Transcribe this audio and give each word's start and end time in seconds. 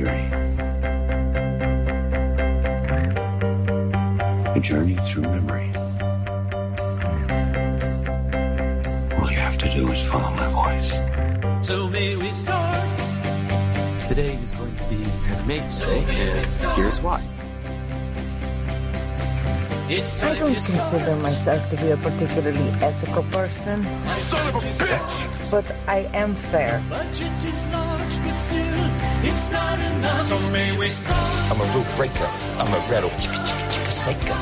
journey. 0.00 0.28
A 4.56 4.60
journey 4.60 4.96
through 5.06 5.22
memory. 5.22 5.70
All 9.18 9.30
you 9.30 9.38
have 9.38 9.58
to 9.58 9.70
do 9.74 9.84
is 9.92 10.06
follow 10.06 10.30
my 10.34 10.48
voice. 10.48 10.90
So 11.66 11.88
may 11.90 12.16
we 12.16 12.32
start? 12.32 12.98
Today 14.08 14.34
is 14.42 14.52
going 14.52 14.74
to 14.74 14.84
be 14.84 14.96
an 14.96 15.40
amazing 15.44 16.06
day, 16.06 16.32
and 16.38 16.72
here's 16.76 17.00
why. 17.00 17.22
It's 19.88 20.22
I 20.22 20.36
don't 20.36 20.54
to 20.54 20.60
start. 20.60 20.90
consider 20.92 21.16
myself 21.16 21.70
to 21.70 21.76
be 21.76 21.90
a 21.90 21.96
particularly 21.96 22.68
ethical 22.80 23.24
person, 23.24 23.84
Son 24.08 24.54
of 24.54 24.64
a 24.64 24.66
bitch! 24.66 25.39
But 25.50 25.64
I 25.88 26.08
am 26.14 26.34
fair. 26.34 26.82
Budget 26.88 27.44
is 27.44 27.66
large, 27.72 28.18
but 28.22 28.36
still, 28.36 28.90
it's 29.24 29.50
not 29.50 29.78
enough. 29.78 30.22
So 30.26 30.38
may 30.50 30.76
we 30.78 30.88
start? 30.90 31.50
I'm 31.50 31.60
a 31.60 31.64
rule 31.74 31.86
breaker. 31.96 32.30
I'm 32.58 32.72
a 32.72 32.78
rattle 32.90 33.10
chicka 33.18 33.40
chicka 33.46 33.66
chicka 33.72 33.90
snaker. 33.90 34.38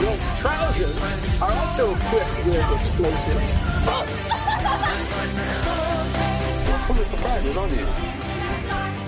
Your 0.00 0.16
trousers 0.40 0.96
are 1.42 1.52
also 1.52 1.92
equipped 1.94 2.46
with 2.46 2.80
explosives. 2.80 3.52
Full 6.86 6.98
of 6.98 7.06
surprises, 7.06 7.56
aren't 7.56 7.72
you? 7.72 8.19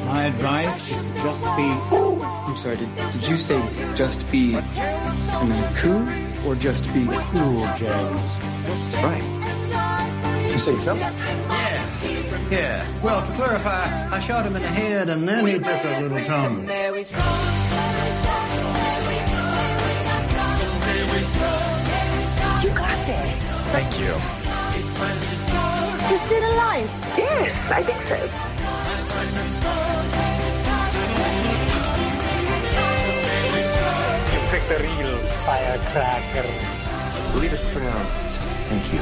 My 0.07 0.25
advice 0.25 0.91
is 0.91 0.97
to 0.97 1.15
just 1.15 1.43
be. 1.57 1.69
I'm 1.93 2.57
sorry, 2.57 2.77
did, 2.77 2.95
did 2.97 3.27
you 3.29 3.37
say 3.37 3.61
just 3.95 4.31
be 4.31 4.55
and 4.55 5.51
then 5.51 5.75
cool 5.75 6.07
or 6.47 6.55
just 6.57 6.85
be 6.93 7.07
cool, 7.07 7.67
James? 7.77 8.41
Right. 8.97 9.25
You 10.51 10.59
say 10.59 10.77
Phil? 10.85 10.97
Yeah, 10.97 12.49
yeah. 12.51 13.01
Well, 13.03 13.27
to 13.27 13.33
clarify, 13.35 14.09
I 14.11 14.21
shot 14.21 14.45
him 14.45 14.55
in 14.57 14.63
the 14.63 14.69
head 14.69 15.09
and 15.09 15.29
then 15.29 15.47
he 15.47 15.59
took 15.59 15.67
a 15.67 16.01
little 16.03 16.25
tumble. 16.25 16.63
You 22.63 22.69
got 22.71 23.07
this. 23.07 23.45
Thank 23.73 23.99
you. 23.99 24.15
You're 26.09 26.19
still 26.19 26.53
alive. 26.55 26.91
Yes, 27.17 27.71
I 27.71 27.83
think 27.83 28.03
so. 28.03 28.52
The 34.69 34.79
real 34.79 35.19
firecracker. 35.45 36.49
Believe 37.33 37.53
it's 37.53 37.69
pronounced 37.73 38.33
thank 38.69 38.93
you. 38.95 39.01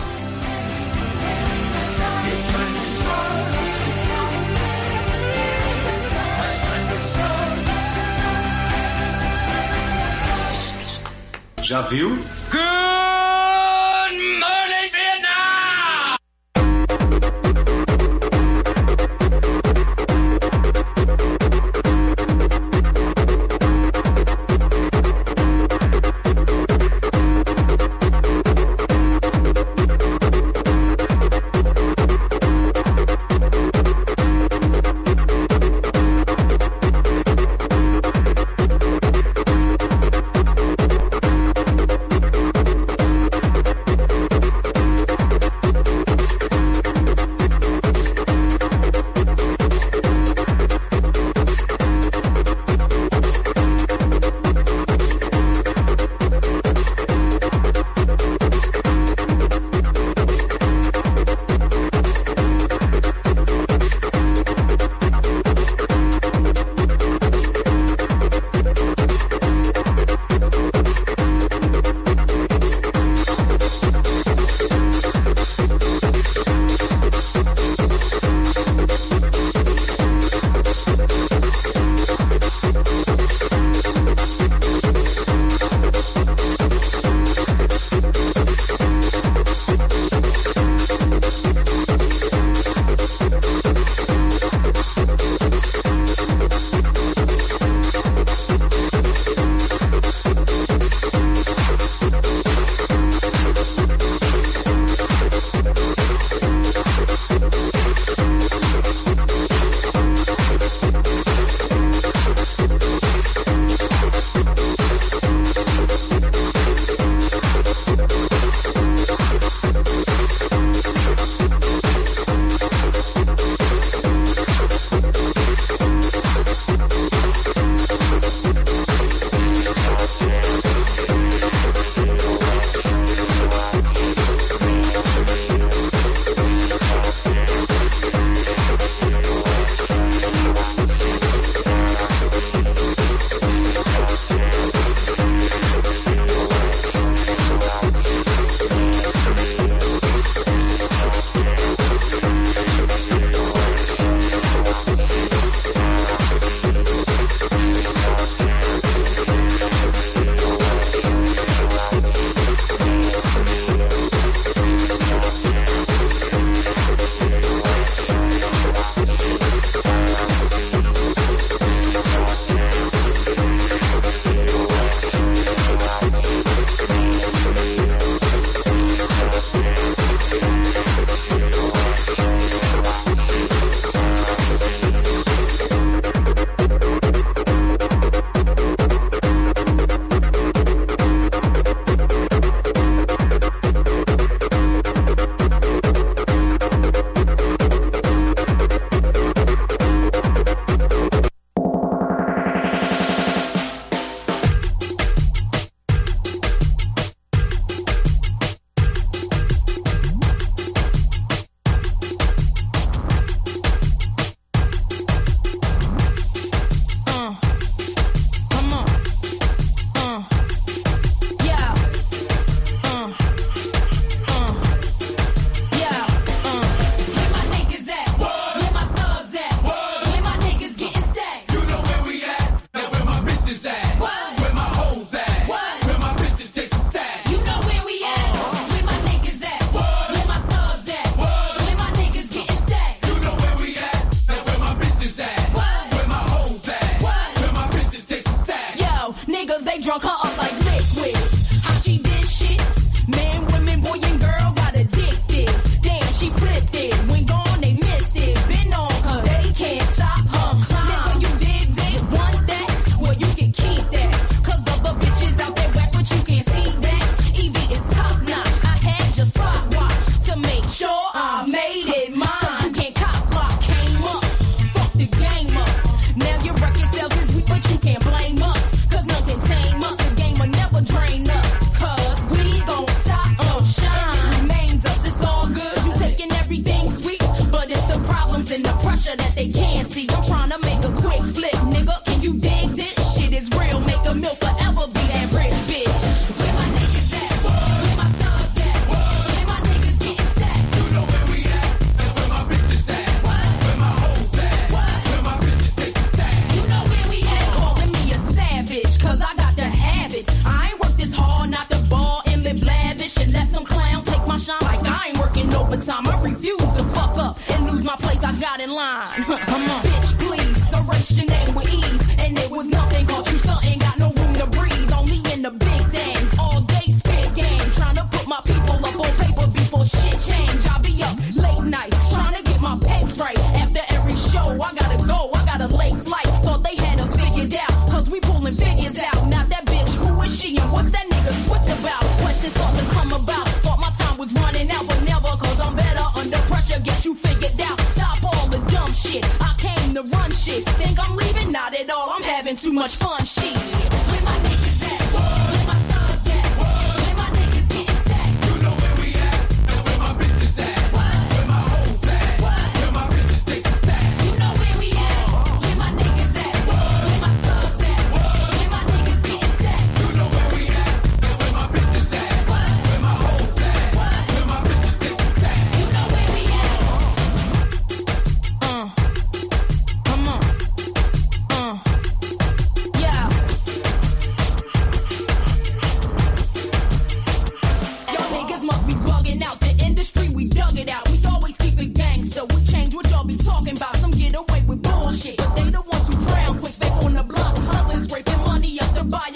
Já 11.62 11.82
viu? 11.82 12.18
drunk 12.50 12.89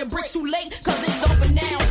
brick 0.06 0.31
too 0.31 0.45
late, 0.45 0.79
cause 0.83 1.03
it's 1.03 1.31
over 1.31 1.53
now. 1.53 1.84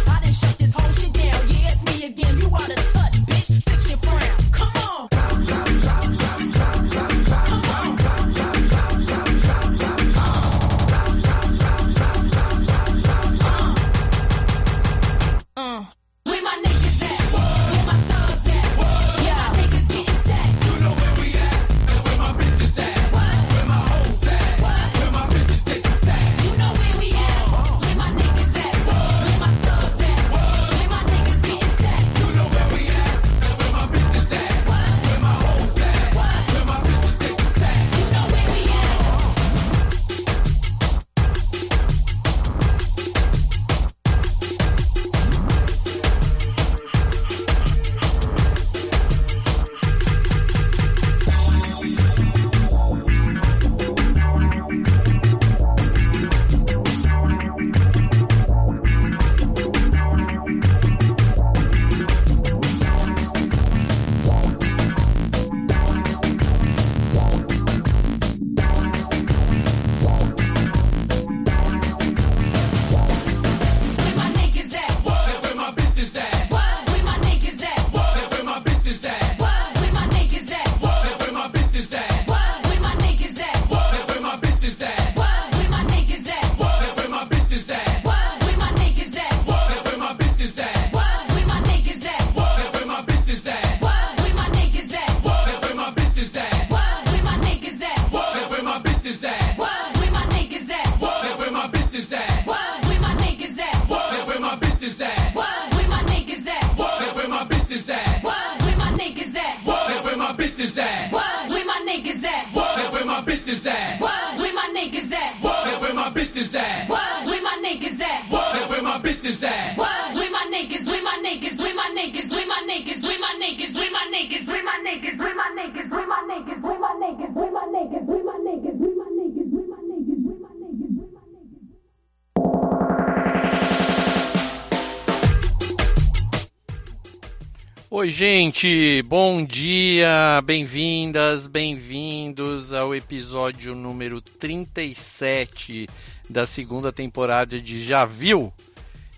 Gente, 138.63 139.03
bom 139.03 139.43
dia, 139.43 140.41
bem-vindas, 140.45 141.47
bem-vindos 141.47 142.71
ao 142.71 142.95
episódio 142.95 143.75
número 143.75 144.21
37 144.21 145.89
da 146.29 146.45
segunda 146.45 146.89
temporada 146.89 147.59
de 147.59 147.83
Já 147.83 148.05
Viu? 148.05 148.53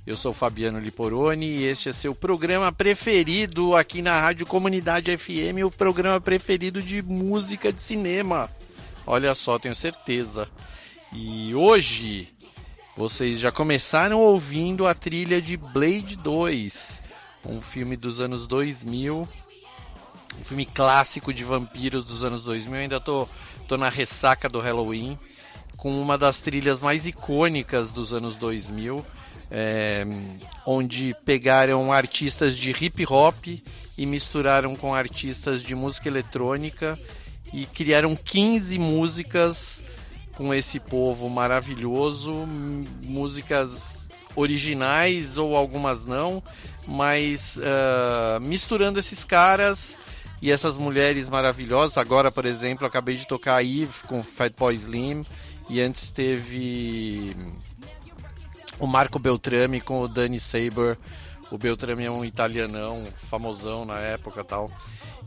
Eu 0.06 0.18
sou 0.18 0.34
Fabiano 0.34 0.80
Liporoni 0.80 1.46
e 1.46 1.64
este 1.64 1.90
é 1.90 1.94
seu 1.94 2.16
programa 2.16 2.72
preferido 2.72 3.76
aqui 3.76 4.02
na 4.02 4.20
Rádio 4.20 4.48
Comunidade 4.48 5.16
FM, 5.16 5.64
o 5.64 5.70
programa 5.70 6.20
preferido 6.20 6.82
de 6.82 7.04
música 7.04 7.72
de 7.72 7.84
cinema. 7.84 8.50
Olha 9.06 9.36
só, 9.36 9.60
tenho 9.60 9.76
certeza. 9.76 10.50
E 11.14 11.54
hoje 11.54 12.30
vocês 12.98 13.38
já 13.40 13.52
começaram 13.52 14.18
ouvindo 14.18 14.88
a 14.88 14.96
trilha 14.96 15.40
de 15.40 15.56
Blade 15.56 16.18
2 16.18 17.05
um 17.48 17.62
filme 17.62 17.96
dos 17.96 18.20
anos 18.20 18.48
2000, 18.48 19.28
um 20.40 20.44
filme 20.44 20.66
clássico 20.66 21.34
de 21.34 21.44
vampiros 21.44 22.04
dos 22.04 22.24
anos 22.24 22.44
2000. 22.44 22.76
Eu 22.76 22.82
ainda 22.82 23.00
tô, 23.00 23.28
tô 23.68 23.78
na 23.78 23.90
ressaca 23.90 24.50
do 24.50 24.60
Halloween, 24.60 25.18
com 25.78 26.02
uma 26.02 26.18
das 26.18 26.42
trilhas 26.42 26.82
mais 26.82 27.06
icônicas 27.06 27.92
dos 27.92 28.14
anos 28.14 28.36
2000, 28.36 29.06
é, 29.52 30.06
onde 30.66 31.16
pegaram 31.26 31.92
artistas 31.92 32.56
de 32.56 32.72
hip 32.72 33.06
hop 33.08 33.46
e 33.98 34.06
misturaram 34.06 34.76
com 34.76 34.94
artistas 34.94 35.62
de 35.62 35.76
música 35.76 36.08
eletrônica 36.08 37.00
e 37.54 37.66
criaram 37.66 38.16
15 38.16 38.80
músicas 38.80 39.84
com 40.34 40.54
esse 40.54 40.80
povo 40.80 41.30
maravilhoso, 41.30 42.46
músicas 43.04 44.05
originais 44.36 45.38
ou 45.38 45.56
algumas 45.56 46.06
não, 46.06 46.44
mas 46.88 47.58
uh, 47.58 48.40
misturando 48.42 49.00
esses 49.00 49.24
caras 49.26 49.98
e 50.42 50.52
essas 50.52 50.78
mulheres 50.78 51.30
maravilhosas. 51.30 51.98
Agora, 51.98 52.32
por 52.32 52.46
exemplo, 52.46 52.86
acabei 52.86 53.16
de 53.16 53.28
tocar 53.28 53.56
a 53.56 53.64
Eve 53.64 54.04
com 54.08 54.22
Fatboy 54.22 54.74
Slim 54.76 55.26
e 55.70 55.82
antes 55.82 56.12
teve 56.12 57.36
o 58.80 58.86
Marco 58.86 59.18
Beltrame 59.18 59.82
com 59.82 60.02
o 60.02 60.08
Danny 60.08 60.40
Saber. 60.40 60.98
O 61.50 61.58
Beltrame 61.58 62.06
é 62.06 62.12
um 62.12 62.26
italianão, 62.26 63.04
famosão 63.16 63.86
na 63.86 64.00
época 64.00 64.44
tal. 64.44 64.70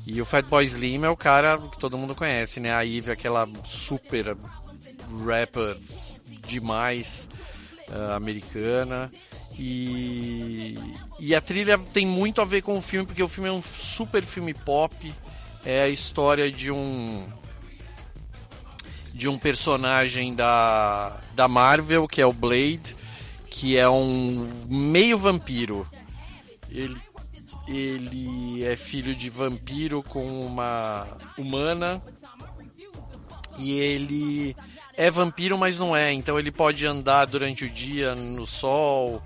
E 0.06 0.20
o 0.20 0.24
Fatboy 0.24 0.64
Slim 0.64 1.04
é 1.04 1.08
o 1.08 1.16
cara 1.16 1.58
que 1.58 1.78
todo 1.78 1.98
mundo 1.98 2.14
conhece, 2.14 2.60
né? 2.60 2.74
A 2.74 2.84
Eve, 2.84 3.10
aquela 3.12 3.48
super 3.64 4.36
rapper 5.26 5.76
demais 6.46 7.28
uh, 7.90 8.12
americana. 8.12 9.11
E, 9.59 10.78
e 11.18 11.35
a 11.35 11.40
trilha 11.40 11.78
tem 11.78 12.07
muito 12.07 12.40
a 12.40 12.45
ver 12.45 12.62
com 12.62 12.78
o 12.78 12.83
filme, 12.83 13.07
porque 13.07 13.23
o 13.23 13.28
filme 13.28 13.49
é 13.49 13.52
um 13.52 13.62
super 13.62 14.25
filme 14.25 14.54
pop. 14.54 15.12
É 15.64 15.83
a 15.83 15.88
história 15.88 16.50
de 16.50 16.71
um 16.71 17.26
de 19.12 19.28
um 19.28 19.37
personagem 19.37 20.33
da, 20.33 21.21
da 21.35 21.49
Marvel, 21.49 22.07
que 22.07 22.21
é 22.21 22.26
o 22.26 22.33
Blade, 22.33 22.97
que 23.50 23.76
é 23.76 23.88
um 23.88 24.49
meio 24.68 25.18
vampiro. 25.18 25.85
Ele, 26.71 26.97
ele 27.66 28.64
é 28.64 28.76
filho 28.76 29.16
de 29.16 29.28
vampiro 29.28 30.04
com 30.04 30.40
uma 30.40 31.04
humana. 31.37 32.00
E 33.59 33.73
ele 33.73 34.54
é 34.98 35.12
vampiro, 35.12 35.56
mas 35.56 35.78
não 35.78 35.96
é. 35.96 36.12
Então 36.12 36.36
ele 36.40 36.50
pode 36.50 36.84
andar 36.84 37.24
durante 37.24 37.64
o 37.64 37.70
dia 37.70 38.16
no 38.16 38.44
sol 38.44 39.22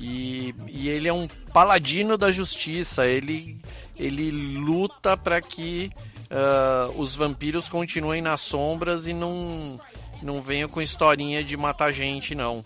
e, 0.00 0.52
e 0.66 0.88
ele 0.88 1.06
é 1.06 1.12
um 1.12 1.28
paladino 1.52 2.18
da 2.18 2.32
justiça. 2.32 3.06
Ele, 3.06 3.56
ele 3.96 4.32
luta 4.32 5.16
para 5.16 5.40
que 5.40 5.92
uh, 6.28 7.00
os 7.00 7.14
vampiros 7.14 7.68
continuem 7.68 8.20
nas 8.20 8.40
sombras 8.40 9.06
e 9.06 9.12
não, 9.12 9.78
não 10.20 10.42
venham 10.42 10.68
com 10.68 10.82
historinha 10.82 11.44
de 11.44 11.56
matar 11.56 11.92
gente, 11.92 12.34
não. 12.34 12.64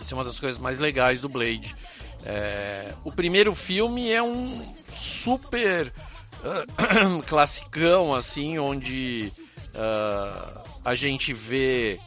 Isso 0.00 0.14
é 0.14 0.16
uma 0.16 0.24
das 0.24 0.40
coisas 0.40 0.58
mais 0.58 0.78
legais 0.78 1.20
do 1.20 1.28
Blade. 1.28 1.76
É, 2.24 2.94
o 3.04 3.12
primeiro 3.12 3.54
filme 3.54 4.10
é 4.10 4.22
um 4.22 4.74
super 4.88 5.92
uh, 6.42 7.22
classicão, 7.28 8.14
assim, 8.14 8.58
onde 8.58 9.30
uh, 9.74 10.65
a 10.86 10.94
gente 10.94 11.32
vê 11.32 11.98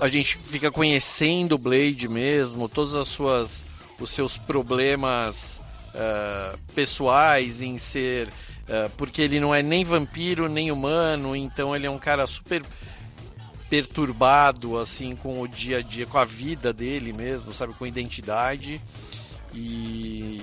a 0.00 0.08
gente 0.08 0.38
fica 0.38 0.70
conhecendo 0.70 1.54
o 1.54 1.58
Blade 1.58 2.08
mesmo, 2.08 2.66
todas 2.66 2.96
as 2.96 3.08
suas 3.08 3.66
os 4.00 4.08
seus 4.08 4.38
problemas 4.38 5.60
uh, 5.94 6.58
pessoais 6.74 7.60
em 7.60 7.76
ser 7.76 8.28
uh, 8.28 8.90
porque 8.96 9.20
ele 9.20 9.38
não 9.38 9.54
é 9.54 9.62
nem 9.62 9.84
vampiro 9.84 10.48
nem 10.48 10.72
humano, 10.72 11.36
então 11.36 11.76
ele 11.76 11.86
é 11.86 11.90
um 11.90 11.98
cara 11.98 12.26
super 12.26 12.62
perturbado 13.68 14.78
assim 14.78 15.14
com 15.14 15.42
o 15.42 15.46
dia 15.46 15.78
a 15.78 15.82
dia, 15.82 16.06
com 16.06 16.16
a 16.16 16.24
vida 16.24 16.72
dele 16.72 17.12
mesmo, 17.12 17.52
sabe, 17.52 17.74
com 17.74 17.86
identidade. 17.86 18.80
E 19.52 20.40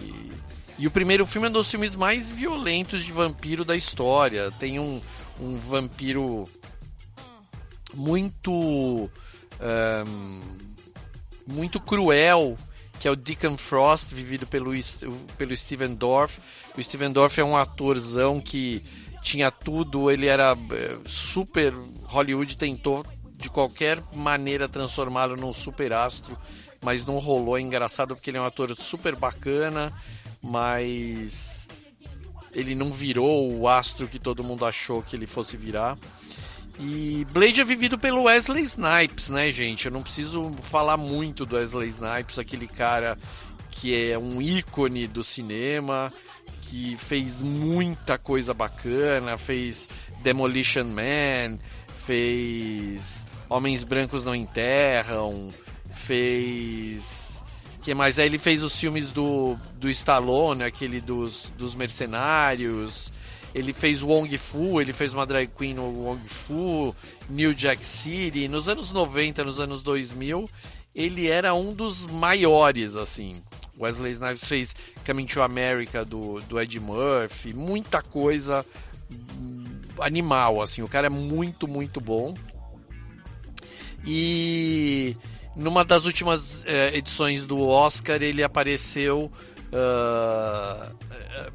e 0.78 0.86
o 0.86 0.92
primeiro 0.92 1.25
filme 1.25 1.48
é 1.48 1.50
um 1.50 1.54
dos 1.54 1.72
filmes 1.72 1.96
mais 1.96 2.32
violentos 2.32 3.04
de 3.04 3.12
vampiro 3.12 3.66
da 3.66 3.75
história. 3.75 4.51
Tem 4.60 4.80
um, 4.80 5.01
um 5.42 5.58
vampiro 5.58 6.48
muito 7.93 9.10
um, 9.60 10.39
muito 11.48 11.79
cruel, 11.79 12.58
que 13.00 13.08
é 13.08 13.12
o 13.12 13.15
Deacon 13.15 13.58
Frost, 13.58 14.13
vivido 14.13 14.46
pelo, 14.46 14.72
pelo 15.38 15.55
Steven 15.55 15.96
Dorff. 15.96 16.39
O 16.77 16.84
Steven 16.84 17.12
Dorff 17.12 17.39
é 17.39 17.43
um 17.43 17.55
atorzão 17.55 18.39
que 18.39 18.84
tinha 19.22 19.51
tudo, 19.51 20.10
ele 20.10 20.27
era 20.27 20.58
eh, 20.72 20.98
super. 21.05 21.74
Hollywood 22.03 22.58
tentou 22.58 23.05
de 23.36 23.50
qualquer 23.50 24.01
maneira 24.13 24.67
transformá-lo 24.67 25.36
num 25.36 25.53
super 25.53 25.93
astro, 25.93 26.38
mas 26.81 27.05
não 27.05 27.17
rolou. 27.19 27.58
É 27.58 27.62
engraçado 27.62 28.15
porque 28.15 28.29
ele 28.29 28.38
é 28.38 28.41
um 28.41 28.46
ator 28.46 28.74
super 28.79 29.15
bacana, 29.15 29.93
mas 30.41 31.67
ele 32.53 32.75
não 32.75 32.91
virou 32.91 33.51
o 33.51 33.67
astro 33.67 34.08
que 34.08 34.19
todo 34.19 34.43
mundo 34.43 34.65
achou 34.65 35.01
que 35.01 35.15
ele 35.15 35.27
fosse 35.27 35.55
virar. 35.55 35.98
E 36.79 37.27
Blade 37.31 37.59
é 37.59 37.63
vivido 37.65 38.00
pelo 38.00 38.24
Wesley 38.24 38.63
Snipes, 38.63 39.29
né, 39.29 39.51
gente? 39.51 39.88
Eu 39.88 39.91
não 39.91 40.01
preciso 40.01 40.50
falar 40.63 40.95
muito 40.95 41.45
do 41.45 41.57
Wesley 41.57 41.89
Snipes, 41.89 42.39
aquele 42.39 42.67
cara 42.67 43.17
que 43.69 44.12
é 44.12 44.17
um 44.17 44.41
ícone 44.41 45.05
do 45.05 45.21
cinema, 45.21 46.12
que 46.62 46.95
fez 46.95 47.43
muita 47.43 48.17
coisa 48.17 48.53
bacana, 48.53 49.38
fez 49.38 49.89
Demolition 50.21 50.86
Man, 50.86 51.59
fez 52.05 53.25
Homens 53.50 53.83
Brancos 53.83 54.24
Não 54.24 54.33
Enterram, 54.33 55.50
fez. 55.91 57.43
que 57.81 57.93
mais? 57.93 58.19
Aí 58.19 58.25
ele 58.25 58.38
fez 58.38 58.63
os 58.63 58.79
filmes 58.79 59.12
do, 59.12 59.57
do 59.75 59.89
Stallone, 59.89 60.63
aquele 60.63 61.01
dos, 61.01 61.51
dos 61.57 61.75
mercenários. 61.75 63.12
Ele 63.53 63.74
fez 63.74 64.03
Wong 64.03 64.38
Fu, 64.38 64.79
ele 64.79 64.94
fez 64.94 65.13
uma 65.13 65.25
drag 65.25 65.48
queen 65.48 65.74
no 65.74 65.84
Wong 65.84 66.22
Fu, 66.27 66.96
New 67.29 67.53
Jack 67.53 67.86
City. 67.86 68.48
Nos 68.48 68.70
anos 68.70 68.91
90, 68.91 69.44
nos 69.44 69.60
anos 69.60 69.82
2000, 69.82 70.50
ele 70.94 71.27
era 71.27 71.53
um 71.53 71.74
dos 71.74 72.08
maiores, 72.08 72.96
assim. 72.96 73.41
Wesley 73.79 74.12
Snipes 74.12 74.48
fez 74.48 74.75
Coming 75.06 75.25
to 75.25 75.41
America 75.41 76.03
do, 76.03 76.41
do 76.41 76.60
Ed 76.60 76.79
Murphy, 76.79 77.53
muita 77.53 78.01
coisa 78.01 78.65
animal, 80.01 80.62
assim. 80.62 80.82
O 80.82 80.88
cara 80.88 81.08
é 81.08 81.10
muito, 81.10 81.68
muito 81.68 82.00
bom. 82.00 82.36
E 84.06 85.15
numa 85.56 85.84
das 85.84 86.06
últimas 86.06 86.63
eh, 86.65 86.96
edições 86.96 87.46
do 87.46 87.60
Oscar, 87.68 88.22
ele 88.22 88.44
apareceu 88.44 89.32
uh, 89.69 90.93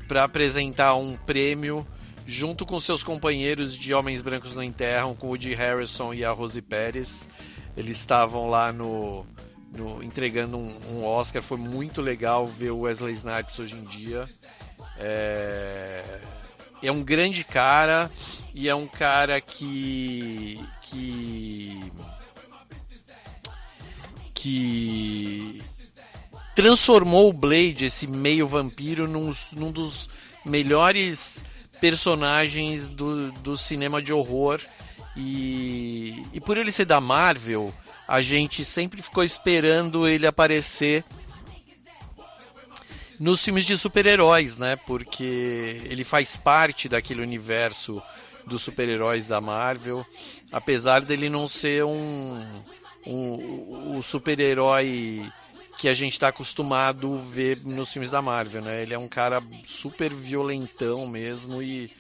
para 0.07 0.25
apresentar 0.25 0.95
um 0.97 1.17
prêmio 1.17 1.87
junto 2.27 2.65
com 2.65 2.81
seus 2.81 3.03
companheiros 3.03 3.77
de 3.77 3.93
Homens 3.93 4.23
Brancos 4.23 4.55
Não 4.55 4.63
Enterram, 4.63 5.15
com 5.15 5.27
o 5.27 5.31
Woody 5.31 5.55
Harrison 5.55 6.15
e 6.15 6.25
a 6.25 6.31
Rose 6.31 6.61
Pérez. 6.63 7.29
Eles 7.77 7.99
estavam 7.99 8.49
lá 8.49 8.73
no, 8.73 9.27
no 9.77 10.03
entregando 10.03 10.57
um, 10.57 10.81
um, 10.91 11.05
Oscar. 11.05 11.43
Foi 11.43 11.59
muito 11.59 12.01
legal 12.01 12.47
ver 12.47 12.71
o 12.71 12.81
Wesley 12.81 13.13
Snipes 13.13 13.59
hoje 13.59 13.75
em 13.75 13.85
dia. 13.85 14.29
É, 14.97 16.21
é 16.83 16.93
um 16.93 17.03
grande 17.03 17.45
cara 17.45 18.11
e 18.55 18.69
é 18.69 18.75
um 18.75 18.87
cara 18.87 19.41
que 19.41 20.61
que 20.83 21.93
que 24.33 25.63
transformou 26.55 27.31
o 27.31 27.33
Blade, 27.33 27.87
esse 27.87 28.07
meio 28.07 28.47
vampiro, 28.47 29.09
num, 29.09 29.31
num 29.53 29.73
dos 29.73 30.09
melhores 30.45 31.45
personagens 31.81 32.89
do, 32.89 33.33
do 33.33 33.57
cinema 33.57 34.01
de 34.01 34.13
horror. 34.13 34.61
E, 35.17 36.25
e 36.33 36.41
por 36.41 36.57
ele 36.57 36.73
ser 36.73 36.85
da 36.85 37.01
Marvel, 37.01 37.73
a 38.07 38.21
gente 38.21 38.65
sempre 38.65 39.03
ficou 39.03 39.25
esperando 39.25 40.07
ele 40.07 40.27
aparecer 40.27 41.05
nos 43.19 43.43
filmes 43.43 43.65
de 43.65 43.79
super-heróis, 43.79 44.59
né? 44.59 44.77
Porque 44.77 45.81
ele 45.85 46.05
faz 46.05 46.37
parte 46.37 46.89
daquele 46.89 47.23
universo 47.23 48.03
dos 48.47 48.63
super-heróis 48.63 49.27
da 49.27 49.41
Marvel, 49.41 50.05
apesar 50.53 51.01
dele 51.01 51.29
não 51.29 51.49
ser 51.49 51.85
um, 51.85 52.63
um, 53.07 53.97
um 53.97 54.03
super-herói 54.03 55.31
que 55.85 55.89
a 55.91 55.93
gente 55.93 56.15
está 56.15 56.29
acostumado 56.29 57.15
a 57.15 57.31
ver 57.31 57.61
nos 57.63 57.93
filmes 57.93 58.11
da 58.11 58.23
Marvel, 58.23 58.63
né? 58.63 58.81
Ele 58.81 58.95
é 58.95 58.99
um 58.99 59.07
cara 59.07 59.43
super 59.67 60.15
violentão 60.15 61.07
mesmo 61.07 61.63
e 61.63 61.93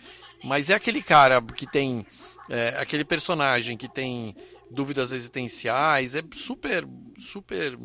mas 0.43 0.71
é 0.71 0.75
aquele 0.75 1.03
cara 1.03 1.43
que 1.43 1.71
tem 1.71 2.07
é, 2.49 2.77
aquele 2.79 3.05
personagem 3.05 3.77
que 3.77 3.87
tem 3.87 4.35
dúvidas 4.71 5.13
existenciais, 5.13 6.15
é 6.15 6.23
super 6.33 6.89
super 7.19 7.79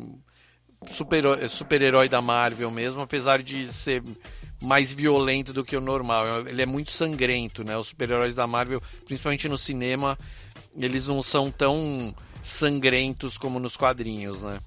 super 0.88 1.50
super 1.50 1.82
herói 1.82 2.08
da 2.08 2.22
Marvel 2.22 2.70
mesmo, 2.70 3.02
apesar 3.02 3.42
de 3.42 3.70
ser 3.70 4.02
mais 4.58 4.94
violento 4.94 5.52
do 5.52 5.62
que 5.62 5.76
o 5.76 5.82
normal. 5.82 6.48
Ele 6.48 6.62
é 6.62 6.66
muito 6.66 6.92
sangrento, 6.92 7.62
né? 7.62 7.76
Os 7.76 7.88
super-heróis 7.88 8.34
da 8.34 8.46
Marvel, 8.46 8.82
principalmente 9.04 9.50
no 9.50 9.58
cinema, 9.58 10.16
eles 10.74 11.06
não 11.06 11.22
são 11.22 11.50
tão 11.50 12.14
sangrentos 12.42 13.36
como 13.36 13.60
nos 13.60 13.76
quadrinhos, 13.76 14.40
né? 14.40 14.60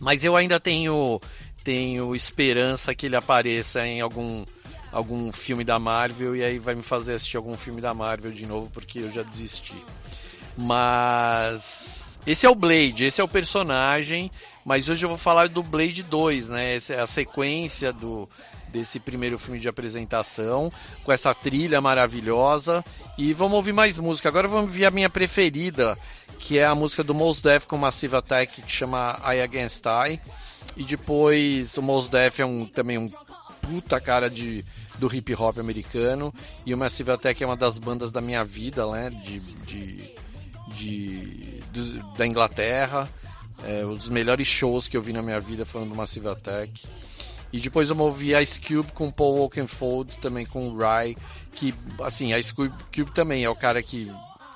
Mas 0.00 0.24
eu 0.24 0.34
ainda 0.34 0.58
tenho 0.58 1.20
tenho 1.62 2.14
esperança 2.14 2.94
que 2.94 3.06
ele 3.06 3.16
apareça 3.16 3.86
em 3.86 4.00
algum 4.00 4.44
algum 4.90 5.30
filme 5.30 5.62
da 5.62 5.78
Marvel 5.78 6.34
e 6.34 6.42
aí 6.42 6.58
vai 6.58 6.74
me 6.74 6.82
fazer 6.82 7.14
assistir 7.14 7.36
algum 7.36 7.56
filme 7.56 7.80
da 7.80 7.94
Marvel 7.94 8.32
de 8.32 8.46
novo 8.46 8.70
porque 8.72 9.00
eu 9.00 9.12
já 9.12 9.22
desisti. 9.22 9.76
Mas 10.56 12.18
esse 12.26 12.44
é 12.44 12.50
o 12.50 12.54
Blade, 12.54 13.04
esse 13.04 13.20
é 13.20 13.24
o 13.24 13.28
personagem, 13.28 14.30
mas 14.64 14.88
hoje 14.88 15.04
eu 15.04 15.08
vou 15.08 15.18
falar 15.18 15.48
do 15.48 15.62
Blade 15.62 16.02
2, 16.02 16.50
né? 16.50 16.76
Essa 16.76 16.94
é 16.94 17.00
a 17.00 17.06
sequência 17.06 17.92
do 17.92 18.28
desse 18.72 19.00
primeiro 19.00 19.38
filme 19.38 19.58
de 19.58 19.68
apresentação, 19.68 20.72
com 21.04 21.12
essa 21.12 21.34
trilha 21.34 21.80
maravilhosa. 21.80 22.84
E 23.18 23.32
vamos 23.32 23.56
ouvir 23.56 23.72
mais 23.72 23.98
música. 23.98 24.28
Agora 24.28 24.48
vamos 24.48 24.70
ouvir 24.70 24.86
a 24.86 24.90
minha 24.90 25.10
preferida, 25.10 25.98
que 26.38 26.58
é 26.58 26.64
a 26.64 26.74
música 26.74 27.04
do 27.04 27.14
Mos 27.14 27.42
Def 27.42 27.66
com 27.66 27.76
Massive 27.76 28.16
Attack, 28.16 28.62
que 28.62 28.72
chama 28.72 29.20
I 29.24 29.40
Against 29.40 29.84
I. 29.86 30.20
E 30.76 30.84
depois 30.84 31.76
o 31.76 31.82
Mos 31.82 32.08
Def 32.08 32.40
é 32.40 32.46
um, 32.46 32.64
também 32.64 32.96
um 32.96 33.10
puta 33.60 34.00
cara 34.00 34.28
de, 34.28 34.64
do 34.98 35.14
hip 35.14 35.34
hop 35.34 35.58
americano. 35.58 36.32
E 36.64 36.74
o 36.74 36.78
Massive 36.78 37.12
Attack 37.12 37.42
é 37.42 37.46
uma 37.46 37.56
das 37.56 37.78
bandas 37.78 38.10
da 38.10 38.20
minha 38.20 38.44
vida, 38.44 38.86
né? 38.90 39.10
De, 39.10 39.40
de, 39.40 40.14
de, 40.68 42.02
da 42.16 42.26
Inglaterra. 42.26 43.08
É, 43.64 43.84
um 43.84 43.94
dos 43.94 44.08
melhores 44.08 44.46
shows 44.46 44.88
que 44.88 44.96
eu 44.96 45.02
vi 45.02 45.12
na 45.12 45.22
minha 45.22 45.38
vida 45.38 45.66
foram 45.66 45.86
do 45.86 45.94
Massive 45.94 46.28
Attack. 46.28 46.86
E 47.52 47.58
depois 47.58 47.90
eu 47.90 47.98
ouvi 47.98 48.32
Ice 48.40 48.60
Cube 48.60 48.92
com 48.92 49.10
Paul 49.10 49.40
Oakenfold, 49.40 50.18
também 50.18 50.46
com 50.46 50.68
o 50.68 50.76
Rye, 50.76 51.16
que, 51.52 51.74
assim, 52.02 52.32
Ice 52.34 52.54
Cube 52.54 52.72
também 53.12 53.42
é 53.42 53.50
o 53.50 53.56
cara 53.56 53.82
que 53.82 54.12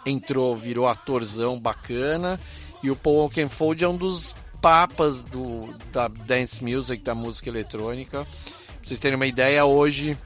entrou, 0.07 0.57
virou 0.57 0.87
atorzão 0.87 1.59
bacana, 1.59 2.39
e 2.83 2.91
o 2.91 2.97
Paul 2.97 3.25
Oakenfold 3.25 3.83
é 3.83 3.89
um 3.89 3.97
dos 3.97 4.35
papas 4.61 5.25
do, 5.25 5.75
da 5.93 6.09
dance 6.09 6.63
music, 6.63 7.03
da 7.03 7.15
música 7.15 7.49
eletrônica. 7.49 8.25
Pra 8.25 8.79
vocês 8.83 9.01
terem 9.01 9.17
uma 9.17 9.27
ideia, 9.27 9.65
hoje 9.65 10.17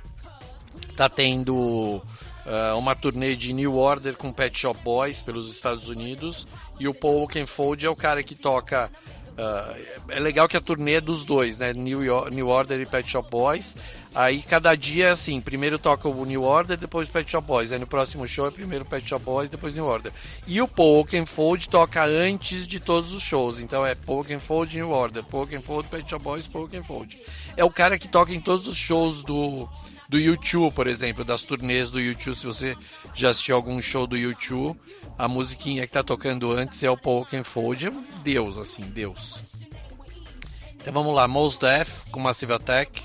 tá 0.97 1.09
tendo 1.09 1.55
uh, 1.57 2.77
uma 2.77 2.95
turnê 2.95 3.35
de 3.35 3.53
New 3.53 3.77
Order 3.77 4.17
com 4.17 4.33
Pet 4.33 4.59
Shop 4.59 4.79
Boys 4.83 5.23
pelos 5.23 5.51
Estados 5.51 5.89
Unidos, 5.89 6.47
e 6.79 6.87
o 6.87 6.95
Paul 6.95 7.23
Oakenfold 7.23 7.87
é 7.87 7.89
o 7.89 7.97
cara 7.97 8.23
que 8.23 8.35
toca 8.35 8.91
Uh, 9.39 10.09
é 10.09 10.19
legal 10.19 10.49
que 10.49 10.57
a 10.57 10.61
turnê 10.61 10.95
é 10.95 11.01
dos 11.01 11.23
dois, 11.23 11.57
né? 11.59 11.73
New, 11.73 12.01
New 12.29 12.49
Order 12.49 12.81
e 12.81 12.87
Pet 12.87 13.09
Shop 13.09 13.31
Boys. 13.31 13.77
Aí 14.13 14.43
cada 14.43 14.75
dia 14.75 15.07
é 15.07 15.11
assim: 15.11 15.41
primeiro 15.41 15.79
toca 15.79 16.09
o 16.09 16.25
New 16.25 16.43
Order, 16.43 16.77
depois 16.77 17.09
o 17.09 17.13
Pet 17.13 17.31
Shop 17.31 17.47
Boys. 17.47 17.71
Aí 17.71 17.79
no 17.79 17.87
próximo 17.87 18.27
show 18.27 18.49
é 18.49 18.51
primeiro 18.51 18.85
Pet 18.85 19.09
Shop 19.09 19.25
Boys, 19.25 19.49
depois 19.49 19.75
New 19.75 19.85
Order. 19.85 20.13
E 20.45 20.61
o 20.61 20.67
Pokenfold 20.67 21.69
toca 21.69 22.05
antes 22.05 22.67
de 22.67 22.81
todos 22.81 23.15
os 23.15 23.23
shows. 23.23 23.61
Então 23.61 23.87
é 23.87 23.95
Pokenfold 23.95 24.75
New 24.77 24.91
Order, 24.91 25.23
Pokenfold 25.23 25.89
Pet 25.89 26.11
Shop 26.11 26.25
Boys, 26.25 26.49
Pokenfold. 26.49 27.17
É 27.57 27.65
o 27.65 27.71
cara 27.71 27.97
que 27.97 28.09
toca 28.09 28.35
em 28.35 28.41
todos 28.41 28.67
os 28.67 28.77
shows 28.77 29.23
do, 29.23 29.69
do 30.09 30.19
YouTube, 30.19 30.75
por 30.75 30.89
exemplo, 30.89 31.25
das 31.25 31.45
turnês 31.45 31.93
do 31.93 32.01
YouTube. 32.01 32.35
Se 32.35 32.45
você 32.45 32.77
já 33.15 33.31
assistiu 33.31 33.55
algum 33.55 33.81
show 33.81 34.05
do 34.05 34.17
YouTube 34.17 34.77
a 35.19 35.27
musiquinha 35.27 35.87
que 35.87 35.93
tá 35.93 36.03
tocando 36.03 36.53
antes 36.53 36.83
é 36.85 36.91
o 36.91 36.97
Pokémon 36.97 37.43
é 37.43 37.91
um 37.91 38.05
deus, 38.23 38.57
assim, 38.57 38.83
deus. 38.83 39.43
Então 40.77 40.93
vamos 40.93 41.15
lá, 41.15 41.27
Mos 41.27 41.59
Def 41.59 42.05
com 42.11 42.21
Massive 42.21 42.53
Attack 42.53 43.03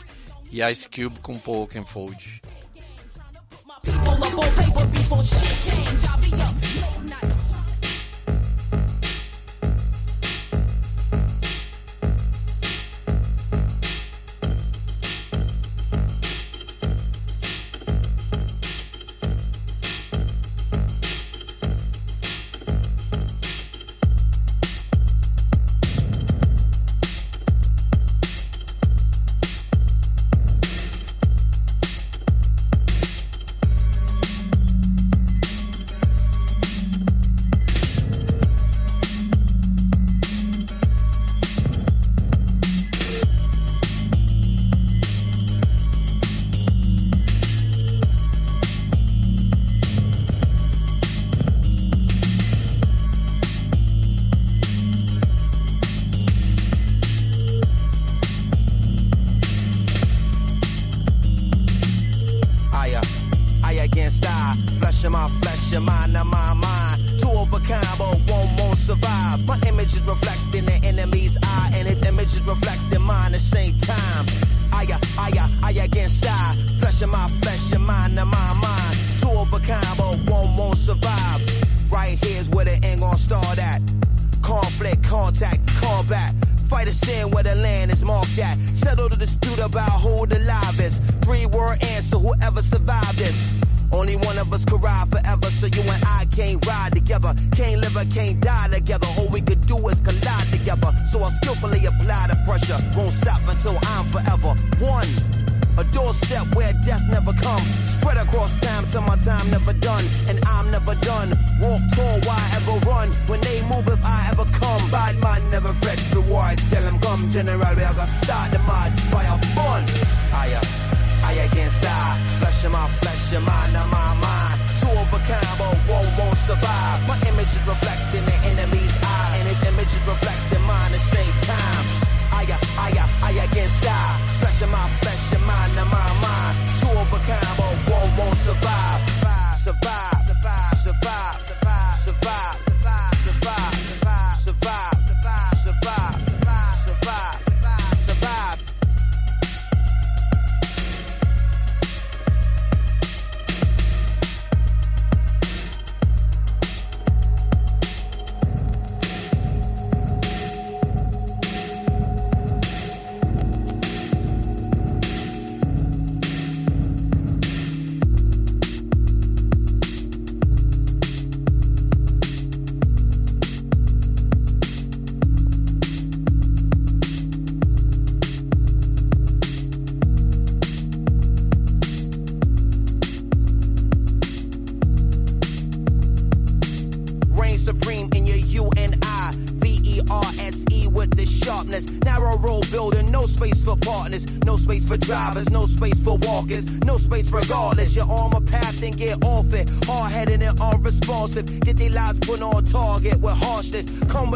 e 0.52 0.62
Ice 0.64 0.88
Cube 0.88 1.20
com 1.20 1.40
Pokémon 1.40 1.86
Fold. 1.86 2.42
supreme 5.24 6.63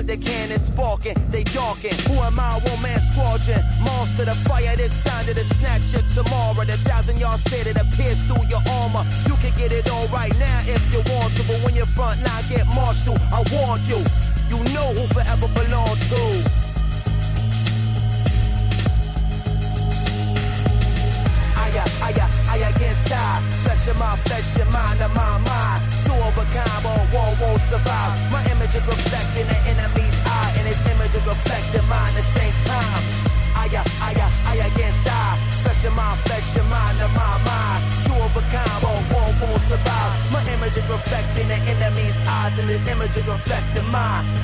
with 0.08 0.20
the 0.20 0.30
cannon 0.30 0.60
sparking, 0.60 1.16
they 1.30 1.44
darken. 1.44 1.92
Who 2.08 2.14
am 2.22 2.40
I? 2.40 2.60
One 2.64 2.82
man 2.82 3.00
squadron. 3.02 3.62
Monster 3.82 4.26
the 4.26 4.36
fire 4.48 4.76
this 4.76 5.04
time 5.04 5.26
to 5.26 5.34
the 5.34 5.44
snatch 5.44 5.94
you 5.94 6.02
tomorrow. 6.14 6.64
The 6.66 6.78
thousand 6.88 7.20
yard 7.20 7.40
stare 7.40 7.74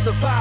survive, 0.04 0.33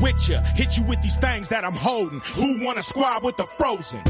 with 0.00 0.28
ya, 0.28 0.40
hit 0.54 0.76
you 0.76 0.82
with 0.84 1.00
these 1.02 1.16
things 1.16 1.48
that 1.48 1.64
I'm 1.64 1.74
holding. 1.74 2.20
Who 2.34 2.64
wanna 2.64 2.82
squad 2.82 3.24
with 3.24 3.36
the 3.36 3.44
frozen? 3.44 4.02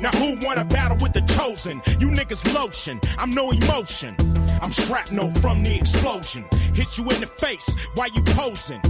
Now 0.00 0.10
who 0.10 0.36
wanna 0.44 0.64
battle 0.64 0.96
with 1.00 1.12
the 1.12 1.22
chosen? 1.22 1.80
You 1.98 2.08
niggas 2.08 2.54
lotion, 2.54 3.00
I'm 3.18 3.30
no 3.30 3.50
emotion. 3.50 4.16
I'm 4.60 4.70
shrapnel 4.70 5.30
from 5.30 5.62
the 5.62 5.76
explosion. 5.76 6.44
Hit 6.74 6.98
you 6.98 7.04
in 7.10 7.20
the 7.20 7.26
face 7.26 7.88
while 7.94 8.08
you 8.10 8.22
posing. 8.22 8.80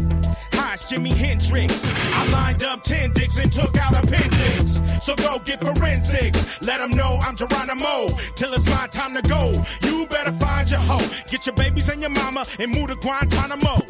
It's 0.77 0.93
Jimi 0.93 1.09
Hendrix. 1.09 1.89
I 1.89 2.27
lined 2.27 2.63
up 2.63 2.83
10 2.83 3.13
dicks 3.13 3.39
and 3.39 3.51
took 3.51 3.79
out 3.79 3.95
appendix. 3.95 4.79
So 5.01 5.17
go 5.17 5.39
get 5.39 5.59
forensics. 5.59 6.61
Let 6.61 6.81
them 6.81 6.91
know 6.91 7.19
I'm 7.23 7.35
Geronimo. 7.35 8.15
Till 8.35 8.53
it's 8.53 8.67
my 8.67 8.87
time 8.89 9.15
to 9.15 9.23
go. 9.23 9.65
You 9.81 10.07
better 10.09 10.33
find 10.33 10.71
your 10.71 10.81
hoe. 10.81 11.09
Get 11.31 11.47
your 11.47 11.55
babies 11.55 11.89
and 11.89 12.03
your 12.03 12.11
mama 12.11 12.45
and 12.61 12.71
move 12.71 12.89
to 12.89 12.97
Guantanamo. 12.97 13.81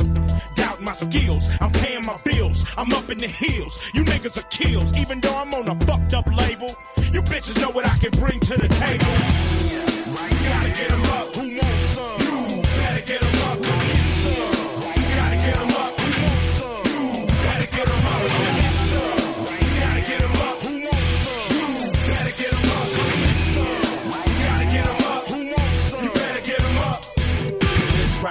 Doubt 0.54 0.80
my 0.80 0.92
skills. 0.92 1.48
I'm 1.60 1.72
paying 1.72 2.06
my 2.06 2.18
bills. 2.22 2.64
I'm 2.78 2.92
up 2.94 3.10
in 3.10 3.18
the 3.18 3.26
hills. 3.26 3.90
You 3.92 4.04
niggas 4.04 4.38
are 4.38 4.46
kills. 4.48 4.96
Even 4.96 5.18
though 5.18 5.34
I'm 5.34 5.52
on 5.54 5.66
a 5.66 5.74
fucked 5.86 6.14
up 6.14 6.28
label. 6.28 6.72
You 7.12 7.20
bitches 7.22 7.60
know 7.60 7.70
what 7.70 7.84
I 7.84 7.98
can 7.98 8.12
bring 8.12 8.38
to 8.38 8.56
the 8.56 8.68
table. 8.68 9.06
Gotta 10.46 10.68
get 10.68 10.92
'em 10.92 11.02
up. 11.02 11.45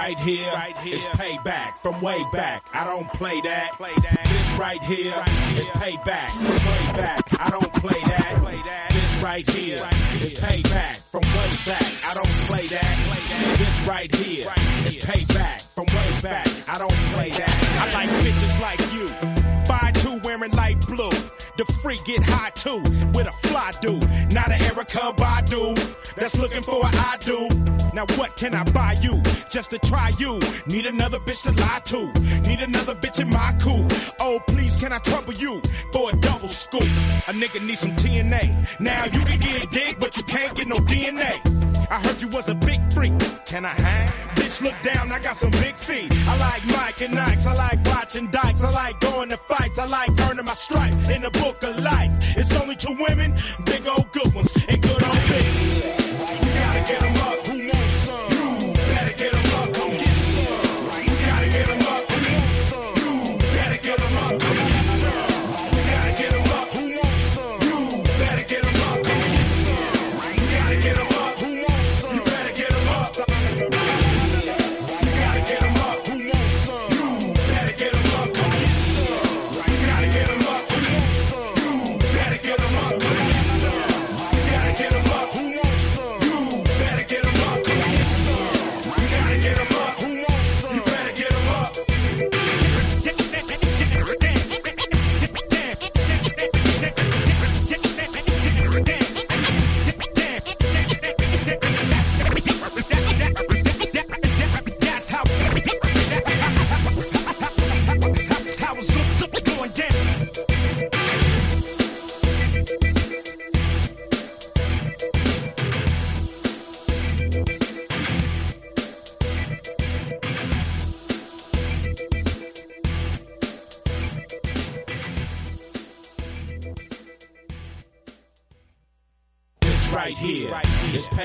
This 0.06 0.14
right 0.54 0.78
here 0.78 0.94
is 0.94 1.06
payback 1.06 1.78
from 1.78 2.00
way 2.00 2.22
back. 2.32 2.68
I 2.72 2.84
don't 2.84 3.12
play 3.12 3.40
that. 3.40 3.76
This 3.76 4.52
right 4.54 4.82
here 4.84 5.24
is 5.58 5.68
payback 5.70 6.30
from 6.30 6.46
way 6.46 6.92
back. 6.92 7.40
I 7.40 7.50
don't 7.50 7.72
play 7.74 8.00
that. 8.02 8.36
Play 8.40 8.56
that. 8.56 8.90
This 8.92 9.20
right 9.20 9.50
here 9.50 9.66
here 9.66 10.22
is 10.22 10.34
payback 10.34 10.96
from 11.10 11.22
way 11.22 11.50
back. 11.66 11.82
I 12.04 12.14
don't 12.14 12.46
play 12.46 12.68
that. 12.68 12.96
Play 13.08 13.22
that. 13.28 13.58
This 13.58 13.88
right 13.88 14.14
here 14.14 14.26
here 14.46 14.86
is 14.86 14.96
payback 14.96 15.62
from 15.74 15.86
way 15.86 16.20
back. 16.22 16.46
I 16.68 16.78
don't 16.78 17.00
play 17.14 17.30
that. 17.30 17.54
I 17.80 17.92
like 17.94 18.10
bitches 18.24 18.60
like 18.60 18.80
you. 18.92 19.08
Five 19.66 19.94
two 19.94 20.20
wearing 20.22 20.52
light 20.52 20.80
The 21.56 21.64
freak 21.82 22.04
get 22.04 22.22
high 22.22 22.50
too 22.50 22.82
with 23.14 23.26
a 23.26 23.32
fly 23.48 23.72
dude, 23.80 24.02
not 24.30 24.52
an 24.52 24.60
Erica 24.60 25.14
Badu 25.16 25.74
that's 26.14 26.36
looking 26.36 26.62
for 26.62 26.84
an 26.84 26.94
I 26.94 27.16
do. 27.20 27.48
Now 27.94 28.04
what 28.16 28.36
can 28.36 28.54
I 28.54 28.62
buy 28.64 28.96
you 29.00 29.22
just 29.48 29.70
to 29.70 29.78
try 29.78 30.12
you? 30.18 30.38
Need 30.66 30.84
another 30.84 31.18
bitch 31.18 31.44
to 31.44 31.52
lie 31.52 31.80
to. 31.86 32.12
Need 32.46 32.60
another 32.60 32.94
bitch 32.94 33.20
in 33.20 33.30
my 33.30 33.52
cool. 33.58 33.86
Oh 34.20 34.38
please, 34.46 34.76
can 34.76 34.92
I 34.92 34.98
trouble 34.98 35.32
you 35.32 35.62
for 35.92 36.10
a 36.10 36.16
double 36.16 36.48
scoop? 36.48 36.82
A 36.82 37.32
nigga 37.32 37.66
need 37.66 37.78
some 37.78 37.96
TNA. 37.96 38.78
Now 38.78 39.04
you 39.06 39.20
can 39.24 39.38
get 39.38 39.70
dick, 39.70 39.96
but 39.98 40.14
you 40.18 40.24
can't 40.24 40.54
get 40.54 40.66
no 40.66 40.76
DNA. 40.76 41.40
I 41.90 42.00
heard 42.00 42.20
you 42.20 42.28
was 42.28 42.48
a 42.48 42.54
big 42.54 42.92
freak. 42.92 43.14
Can 43.46 43.64
I 43.64 43.68
hang? 43.68 44.35
Bitch, 44.56 44.62
look 44.62 44.82
down, 44.82 45.12
I 45.12 45.18
got 45.18 45.36
some 45.36 45.50
big 45.50 45.74
feet. 45.74 46.10
I 46.26 46.36
like 46.38 46.64
Mike 46.66 47.00
and 47.02 47.14
Nikes, 47.14 47.46
I 47.46 47.54
like 47.54 47.84
watching 47.86 48.28
dykes, 48.28 48.62
I 48.62 48.70
like 48.70 49.00
going 49.00 49.28
to 49.30 49.36
fights, 49.36 49.78
I 49.78 49.86
like 49.86 50.10
earning 50.28 50.44
my 50.44 50.54
stripes 50.54 51.08
in 51.10 51.22
the 51.22 51.30
book 51.30 51.62
of 51.62 51.78
life. 51.82 52.36
It's 52.36 52.54
only 52.60 52.76
two 52.76 52.94
women, 53.08 53.34
big 53.64 53.86
old 53.86 54.05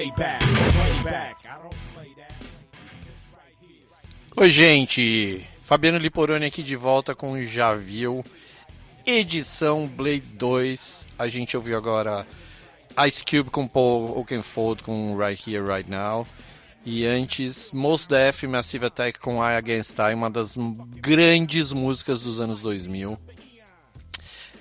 I 0.01 0.09
don't 0.09 1.75
play 1.93 2.13
that. 2.15 2.41
Oi, 4.35 4.49
gente. 4.49 5.45
Fabiano 5.61 5.99
Liporoni 5.99 6.47
aqui 6.47 6.63
de 6.63 6.75
volta 6.75 7.13
com 7.13 7.39
Já 7.43 7.75
Viu. 7.75 8.25
Edição 9.05 9.87
Blade 9.87 10.21
2. 10.21 11.07
A 11.19 11.27
gente 11.27 11.55
ouviu 11.55 11.77
agora 11.77 12.25
Ice 13.07 13.23
Cube 13.23 13.51
com 13.51 13.67
Paul 13.67 14.17
Oakenfold 14.17 14.81
com 14.81 15.15
Right 15.15 15.47
Here, 15.47 15.63
Right 15.63 15.87
Now. 15.87 16.27
E 16.83 17.05
antes, 17.05 17.71
Most 17.71 18.09
Def 18.09 18.41
Massive 18.45 18.87
Attack 18.87 19.19
com 19.19 19.35
I 19.35 19.55
Against 19.55 19.99
I, 19.99 20.15
uma 20.15 20.31
das 20.31 20.57
grandes 20.99 21.71
músicas 21.73 22.23
dos 22.23 22.39
anos 22.39 22.59
2000. 22.59 23.19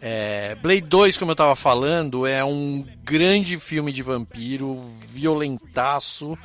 É, 0.02 0.54
Blade 0.56 0.82
2, 0.82 1.18
como 1.18 1.30
eu 1.30 1.34
estava 1.34 1.54
falando, 1.54 2.26
é 2.26 2.42
um 2.44 2.86
grande 3.04 3.58
filme 3.58 3.92
de 3.92 4.02
vampiro, 4.02 4.82
violentaço 5.06 6.38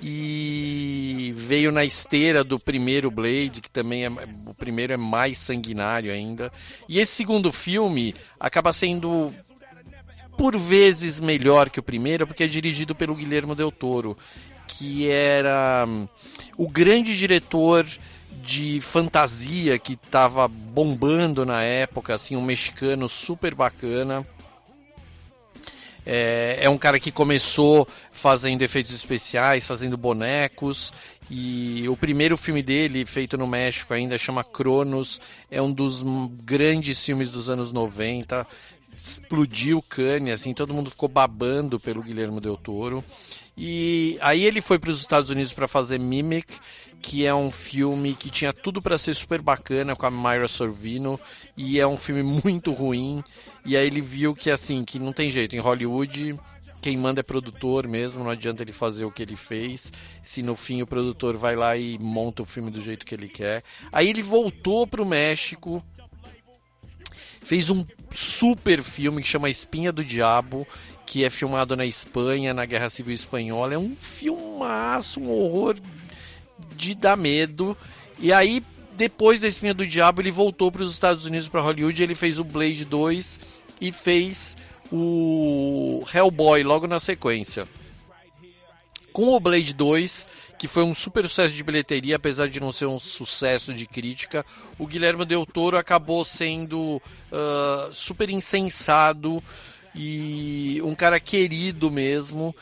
e 0.00 1.32
veio 1.36 1.72
na 1.72 1.84
esteira 1.84 2.44
do 2.44 2.58
primeiro 2.58 3.10
Blade, 3.10 3.60
que 3.60 3.70
também 3.70 4.04
é 4.04 4.10
o 4.46 4.54
primeiro 4.54 4.92
é 4.92 4.96
mais 4.96 5.38
sanguinário 5.38 6.12
ainda. 6.12 6.52
E 6.88 6.98
esse 6.98 7.12
segundo 7.12 7.50
filme 7.52 8.14
acaba 8.38 8.72
sendo 8.72 9.32
por 10.36 10.56
vezes 10.56 11.18
melhor 11.18 11.68
que 11.68 11.80
o 11.80 11.82
primeiro, 11.82 12.26
porque 12.26 12.44
é 12.44 12.46
dirigido 12.46 12.94
pelo 12.94 13.14
Guilherme 13.14 13.56
Del 13.56 13.72
Toro, 13.72 14.16
que 14.68 15.08
era 15.08 15.84
hum, 15.88 16.06
o 16.56 16.68
grande 16.68 17.16
diretor 17.16 17.84
de 18.48 18.80
fantasia 18.80 19.78
que 19.78 19.92
estava 19.92 20.48
bombando 20.48 21.44
na 21.44 21.62
época, 21.62 22.14
assim, 22.14 22.34
um 22.34 22.40
mexicano 22.40 23.06
super 23.06 23.54
bacana. 23.54 24.26
É, 26.06 26.60
é 26.62 26.70
um 26.70 26.78
cara 26.78 26.98
que 26.98 27.12
começou 27.12 27.86
fazendo 28.10 28.62
efeitos 28.62 28.94
especiais, 28.94 29.66
fazendo 29.66 29.98
bonecos. 29.98 30.94
E 31.30 31.86
o 31.90 31.94
primeiro 31.94 32.38
filme 32.38 32.62
dele, 32.62 33.04
feito 33.04 33.36
no 33.36 33.46
México 33.46 33.92
ainda, 33.92 34.16
chama 34.16 34.42
Cronos. 34.42 35.20
É 35.50 35.60
um 35.60 35.70
dos 35.70 36.02
grandes 36.42 37.04
filmes 37.04 37.30
dos 37.30 37.50
anos 37.50 37.70
90. 37.70 38.46
Explodiu 38.96 39.82
Cannes, 39.82 40.32
assim, 40.32 40.54
todo 40.54 40.72
mundo 40.72 40.88
ficou 40.88 41.10
babando 41.10 41.78
pelo 41.78 42.02
Guilherme 42.02 42.40
Del 42.40 42.56
Toro. 42.56 43.04
E 43.60 44.16
aí 44.20 44.44
ele 44.44 44.62
foi 44.62 44.78
para 44.78 44.90
os 44.90 45.00
Estados 45.00 45.32
Unidos 45.32 45.52
para 45.52 45.66
fazer 45.66 45.98
Mimic, 45.98 46.60
que 47.02 47.26
é 47.26 47.34
um 47.34 47.50
filme 47.50 48.14
que 48.14 48.30
tinha 48.30 48.52
tudo 48.52 48.80
para 48.80 48.96
ser 48.96 49.14
super 49.14 49.42
bacana 49.42 49.96
com 49.96 50.06
a 50.06 50.10
Myra 50.10 50.46
Sorvino 50.46 51.18
e 51.56 51.80
é 51.80 51.86
um 51.86 51.96
filme 51.96 52.22
muito 52.22 52.72
ruim. 52.72 53.22
E 53.66 53.76
aí 53.76 53.84
ele 53.84 54.00
viu 54.00 54.32
que 54.32 54.48
assim, 54.48 54.84
que 54.84 55.00
não 55.00 55.12
tem 55.12 55.28
jeito 55.28 55.56
em 55.56 55.58
Hollywood, 55.58 56.38
quem 56.80 56.96
manda 56.96 57.18
é 57.18 57.22
produtor 57.24 57.88
mesmo, 57.88 58.22
não 58.22 58.30
adianta 58.30 58.62
ele 58.62 58.72
fazer 58.72 59.04
o 59.04 59.10
que 59.10 59.22
ele 59.22 59.36
fez, 59.36 59.92
se 60.22 60.40
no 60.40 60.54
fim 60.54 60.80
o 60.80 60.86
produtor 60.86 61.36
vai 61.36 61.56
lá 61.56 61.76
e 61.76 61.98
monta 61.98 62.42
o 62.42 62.46
filme 62.46 62.70
do 62.70 62.80
jeito 62.80 63.04
que 63.04 63.14
ele 63.14 63.28
quer. 63.28 63.64
Aí 63.90 64.08
ele 64.08 64.22
voltou 64.22 64.86
pro 64.86 65.04
México, 65.04 65.84
fez 67.42 67.70
um 67.70 67.84
super 68.12 68.82
filme 68.82 69.22
que 69.22 69.28
chama 69.28 69.50
Espinha 69.50 69.92
do 69.92 70.04
Diabo, 70.04 70.66
que 71.08 71.24
é 71.24 71.30
filmado 71.30 71.74
na 71.74 71.86
Espanha, 71.86 72.52
na 72.52 72.66
Guerra 72.66 72.90
Civil 72.90 73.14
Espanhola. 73.14 73.72
É 73.72 73.78
um 73.78 73.96
filmaço, 73.96 75.20
um 75.20 75.30
horror 75.30 75.76
de 76.76 76.94
dar 76.94 77.16
medo. 77.16 77.74
E 78.18 78.30
aí, 78.30 78.62
depois 78.94 79.40
da 79.40 79.48
Espinha 79.48 79.72
do 79.72 79.86
Diabo, 79.86 80.20
ele 80.20 80.30
voltou 80.30 80.70
para 80.70 80.82
os 80.82 80.90
Estados 80.90 81.24
Unidos, 81.24 81.48
para 81.48 81.62
Hollywood. 81.62 82.02
Ele 82.02 82.14
fez 82.14 82.38
o 82.38 82.44
Blade 82.44 82.84
2 82.84 83.40
e 83.80 83.90
fez 83.90 84.54
o 84.92 86.04
Hellboy 86.12 86.62
logo 86.62 86.86
na 86.86 87.00
sequência. 87.00 87.66
Com 89.10 89.34
o 89.34 89.40
Blade 89.40 89.72
2, 89.72 90.28
que 90.58 90.68
foi 90.68 90.82
um 90.82 90.92
super 90.92 91.22
sucesso 91.22 91.54
de 91.54 91.64
bilheteria, 91.64 92.16
apesar 92.16 92.50
de 92.50 92.60
não 92.60 92.70
ser 92.70 92.84
um 92.84 92.98
sucesso 92.98 93.72
de 93.72 93.86
crítica, 93.86 94.44
o 94.78 94.86
Guilherme 94.86 95.24
Del 95.24 95.46
Toro 95.46 95.78
acabou 95.78 96.22
sendo 96.22 97.00
uh, 97.32 97.92
super 97.94 98.28
insensado 98.28 99.42
e 99.94 100.80
um 100.84 100.94
cara 100.94 101.18
querido 101.18 101.90
mesmo 101.90 102.54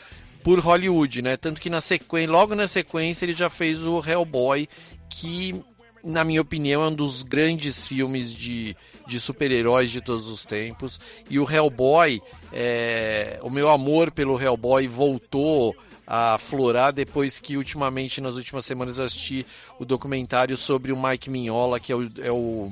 por 0.43 0.59
Hollywood, 0.59 1.21
né? 1.21 1.35
Tanto 1.37 1.59
que 1.59 1.69
na 1.69 1.81
sequência, 1.81 2.31
logo 2.31 2.55
na 2.55 2.67
sequência 2.67 3.25
ele 3.25 3.33
já 3.33 3.49
fez 3.49 3.83
o 3.83 4.01
Hellboy, 4.05 4.67
que 5.09 5.61
na 6.03 6.23
minha 6.23 6.41
opinião 6.41 6.83
é 6.83 6.87
um 6.87 6.95
dos 6.95 7.21
grandes 7.23 7.85
filmes 7.85 8.33
de, 8.33 8.75
de 9.05 9.19
super-heróis 9.19 9.91
de 9.91 9.99
todos 9.99 10.27
os 10.29 10.45
tempos. 10.45 10.99
E 11.29 11.37
o 11.37 11.49
Hellboy, 11.49 12.21
é, 12.53 13.39
o 13.41 13.49
meu 13.49 13.69
amor 13.69 14.11
pelo 14.11 14.41
Hellboy 14.41 14.87
voltou 14.87 15.75
a 16.07 16.37
florar 16.37 16.93
depois 16.93 17.37
que 17.37 17.57
ultimamente 17.57 18.21
nas 18.21 18.37
últimas 18.37 18.65
semanas 18.65 18.97
eu 18.97 19.03
assisti 19.03 19.45
o 19.77 19.83
documentário 19.83 20.55
sobre 20.55 20.93
o 20.93 21.01
Mike 21.01 21.29
Mignola, 21.29 21.81
que 21.81 21.91
é 21.91 21.95
o, 21.95 22.09
é 22.21 22.31
o 22.31 22.71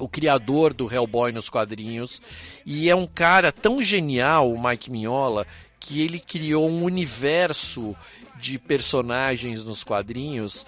o 0.00 0.08
criador 0.08 0.74
do 0.74 0.92
Hellboy 0.92 1.30
nos 1.30 1.48
quadrinhos. 1.48 2.20
E 2.66 2.90
é 2.90 2.96
um 2.96 3.06
cara 3.06 3.52
tão 3.52 3.82
genial, 3.82 4.52
o 4.52 4.62
Mike 4.62 4.90
Mignola, 4.90 5.46
que 5.78 6.02
ele 6.02 6.18
criou 6.18 6.68
um 6.68 6.82
universo 6.82 7.94
de 8.40 8.58
personagens 8.58 9.62
nos 9.62 9.84
quadrinhos 9.84 10.66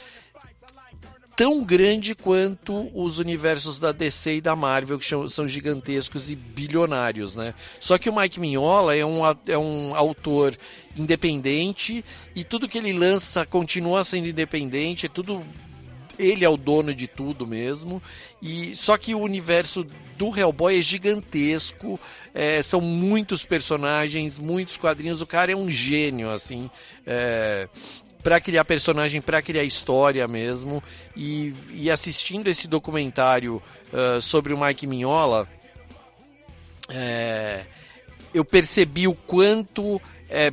tão 1.36 1.64
grande 1.64 2.14
quanto 2.14 2.90
os 2.94 3.18
universos 3.18 3.78
da 3.78 3.90
DC 3.90 4.36
e 4.36 4.40
da 4.40 4.54
Marvel, 4.54 4.98
que 4.98 5.06
são 5.30 5.48
gigantescos 5.48 6.30
e 6.30 6.36
bilionários, 6.36 7.34
né? 7.34 7.54
Só 7.80 7.98
que 7.98 8.10
o 8.10 8.14
Mike 8.14 8.38
Mignola 8.38 8.94
é 8.94 9.04
um, 9.04 9.22
é 9.46 9.58
um 9.58 9.94
autor 9.94 10.56
independente 10.96 12.04
e 12.34 12.44
tudo 12.44 12.68
que 12.68 12.78
ele 12.78 12.92
lança 12.92 13.46
continua 13.46 14.04
sendo 14.04 14.28
independente, 14.28 15.06
é 15.06 15.08
tudo 15.08 15.44
ele 16.18 16.44
é 16.44 16.48
o 16.48 16.57
dono 16.57 16.94
de 16.94 17.07
tudo 17.07 17.46
mesmo. 17.46 18.03
E 18.40 18.75
só 18.75 18.96
que 18.96 19.14
o 19.14 19.20
universo 19.20 19.87
do 20.16 20.37
Hellboy 20.37 20.79
é 20.79 20.83
gigantesco, 20.83 21.98
é, 22.35 22.62
são 22.62 22.81
muitos 22.81 23.44
personagens, 23.44 24.38
muitos 24.38 24.77
quadrinhos. 24.77 25.22
O 25.22 25.27
cara 25.27 25.53
é 25.53 25.57
um 25.57 25.70
gênio, 25.70 26.31
assim. 26.31 26.70
É, 27.07 27.68
para 28.22 28.40
criar 28.40 28.64
personagem, 28.64 29.20
para 29.20 29.42
criar 29.42 29.64
história 29.64 30.27
mesmo. 30.29 30.83
E, 31.16 31.55
e 31.72 31.90
assistindo 31.90 32.48
esse 32.48 32.68
documentário 32.68 33.61
uh, 33.92 34.22
sobre 34.22 34.53
o 34.53 34.61
Mike 34.61 34.87
Mignola, 34.87 35.48
é, 36.88 37.66
eu 38.33 38.44
percebi 38.44 39.09
o 39.09 39.14
quanto 39.14 40.01
é, 40.29 40.53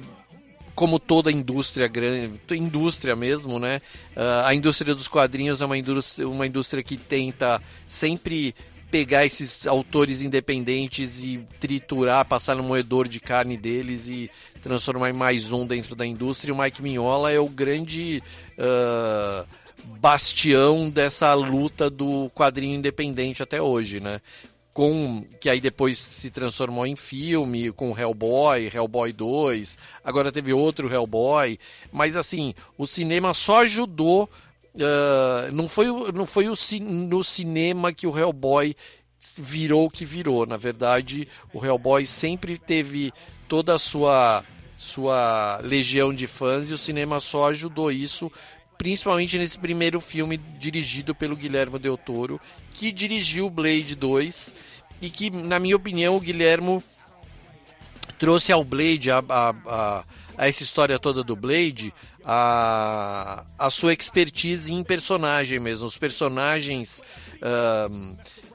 como 0.79 0.97
toda 0.97 1.29
indústria 1.29 1.89
grande, 1.89 2.39
indústria 2.51 3.13
mesmo, 3.13 3.59
né? 3.59 3.81
Uh, 4.15 4.45
a 4.45 4.55
indústria 4.55 4.95
dos 4.95 5.09
quadrinhos 5.09 5.61
é 5.61 5.65
uma 5.65 5.77
indústria, 5.77 6.25
uma 6.25 6.47
indústria 6.47 6.81
que 6.81 6.95
tenta 6.95 7.61
sempre 7.85 8.55
pegar 8.89 9.25
esses 9.25 9.67
autores 9.67 10.21
independentes 10.21 11.21
e 11.21 11.45
triturar, 11.59 12.23
passar 12.23 12.55
no 12.55 12.63
moedor 12.63 13.09
de 13.09 13.19
carne 13.19 13.57
deles 13.57 14.09
e 14.09 14.31
transformar 14.63 15.09
em 15.09 15.13
mais 15.13 15.51
um 15.51 15.67
dentro 15.67 15.97
da 15.97 16.05
indústria. 16.05 16.51
E 16.51 16.53
o 16.53 16.57
Mike 16.57 16.81
Mignola 16.81 17.29
é 17.29 17.39
o 17.41 17.49
grande 17.49 18.23
uh, 18.57 19.45
bastião 19.99 20.89
dessa 20.89 21.33
luta 21.33 21.89
do 21.89 22.31
quadrinho 22.33 22.77
independente 22.77 23.43
até 23.43 23.61
hoje, 23.61 23.99
né? 23.99 24.21
Com 24.79 25.25
que 25.41 25.49
aí 25.49 25.59
depois 25.59 25.97
se 25.97 26.31
transformou 26.31 26.87
em 26.87 26.95
filme, 26.95 27.69
com 27.69 27.99
Hellboy, 27.99 28.71
Hellboy 28.73 29.11
2, 29.11 29.77
agora 30.05 30.31
teve 30.31 30.53
outro 30.53 30.89
Hellboy, 30.89 31.59
mas 31.91 32.15
assim, 32.15 32.53
o 32.77 32.87
cinema 32.87 33.33
só 33.33 33.63
ajudou, 33.63 34.29
uh, 34.75 35.51
não 35.51 35.67
foi, 35.67 35.87
não 36.13 36.25
foi 36.25 36.47
o, 36.47 36.53
no 36.79 37.21
cinema 37.25 37.91
que 37.91 38.07
o 38.07 38.17
Hellboy 38.17 38.73
virou 39.37 39.87
o 39.87 39.89
que 39.89 40.05
virou, 40.05 40.45
na 40.45 40.55
verdade 40.55 41.27
o 41.53 41.61
Hellboy 41.61 42.05
sempre 42.05 42.57
teve 42.57 43.11
toda 43.49 43.75
a 43.75 43.79
sua, 43.79 44.45
sua 44.77 45.59
legião 45.61 46.13
de 46.13 46.25
fãs 46.25 46.69
e 46.69 46.73
o 46.73 46.77
cinema 46.77 47.19
só 47.19 47.49
ajudou 47.49 47.91
isso 47.91 48.31
principalmente 48.79 49.37
nesse 49.37 49.59
primeiro 49.59 49.99
filme 49.99 50.37
dirigido 50.37 51.13
pelo 51.13 51.35
Guilherme 51.35 51.77
Del 51.77 51.97
Toro, 51.97 52.39
que 52.79 52.93
dirigiu 52.93 53.49
Blade 53.49 53.93
2 53.93 54.53
e 55.01 55.09
que, 55.09 55.29
na 55.29 55.59
minha 55.59 55.75
opinião, 55.75 56.15
o 56.15 56.19
Guilherme 56.19 56.81
trouxe 58.17 58.53
ao 58.53 58.63
Blade, 58.63 59.11
a, 59.11 59.17
a, 59.17 59.49
a, 59.49 60.03
a 60.37 60.47
essa 60.47 60.63
história 60.63 60.97
toda 60.97 61.21
do 61.21 61.35
Blade, 61.35 61.93
a, 62.23 63.43
a 63.57 63.69
sua 63.69 63.91
expertise 63.91 64.73
em 64.73 64.81
personagem 64.81 65.59
mesmo. 65.59 65.87
Os 65.87 65.97
personagens 65.97 67.01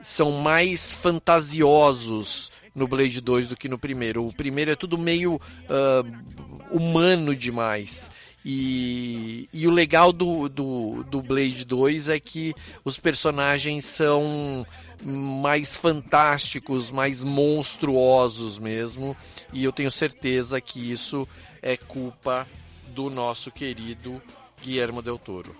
são 0.00 0.32
mais 0.32 0.90
fantasiosos 0.90 2.50
no 2.74 2.88
Blade 2.88 3.20
2 3.20 3.48
do 3.50 3.56
que 3.56 3.68
no 3.68 3.78
primeiro. 3.78 4.26
O 4.26 4.32
primeiro 4.32 4.70
é 4.70 4.76
tudo 4.76 4.96
meio 4.96 5.34
uh, 5.34 6.74
humano 6.74 7.34
demais. 7.36 8.10
E, 8.44 9.48
e 9.52 9.66
o 9.66 9.70
legal 9.70 10.12
do, 10.12 10.48
do, 10.50 11.02
do 11.04 11.22
Blade 11.22 11.64
2 11.64 12.10
é 12.10 12.20
que 12.20 12.54
os 12.84 12.98
personagens 12.98 13.86
são 13.86 14.66
mais 15.02 15.76
fantásticos, 15.76 16.90
mais 16.90 17.24
monstruosos 17.24 18.58
mesmo. 18.58 19.16
E 19.52 19.64
eu 19.64 19.72
tenho 19.72 19.90
certeza 19.90 20.60
que 20.60 20.92
isso 20.92 21.26
é 21.62 21.76
culpa 21.76 22.46
do 22.88 23.08
nosso 23.08 23.50
querido 23.50 24.20
Guillermo 24.62 25.00
del 25.00 25.18
Toro. 25.18 25.54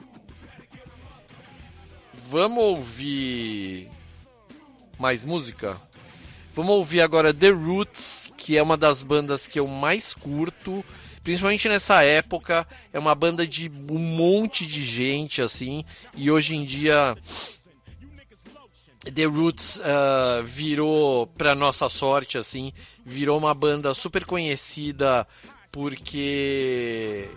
Vamos 2.29 2.63
ouvir 2.63 3.91
mais 4.99 5.25
música? 5.25 5.81
Vamos 6.55 6.75
ouvir 6.75 7.01
agora 7.01 7.35
The 7.35 7.51
Roots, 7.51 8.33
que 8.37 8.57
é 8.57 8.63
uma 8.63 8.77
das 8.77 9.03
bandas 9.03 9.49
que 9.49 9.59
eu 9.59 9.67
mais 9.67 10.15
curto 10.15 10.85
principalmente 11.25 11.69
nessa 11.69 12.03
época, 12.03 12.69
é 12.93 12.99
uma 12.99 13.15
banda 13.15 13.47
de 13.47 13.71
um 13.91 13.99
monte 13.99 14.67
de 14.67 14.85
gente, 14.85 15.41
assim, 15.41 15.85
e 16.15 16.31
hoje 16.31 16.55
em 16.55 16.65
dia 16.65 17.17
The 19.13 19.25
Roots 19.25 19.77
uh, 19.77 20.45
virou, 20.45 21.27
para 21.27 21.55
nossa 21.55 21.89
sorte, 21.89 22.39
assim, 22.39 22.73
virou 23.05 23.39
uma 23.39 23.55
banda 23.55 23.93
super 23.95 24.25
conhecida 24.25 25.27
porque. 25.73 27.29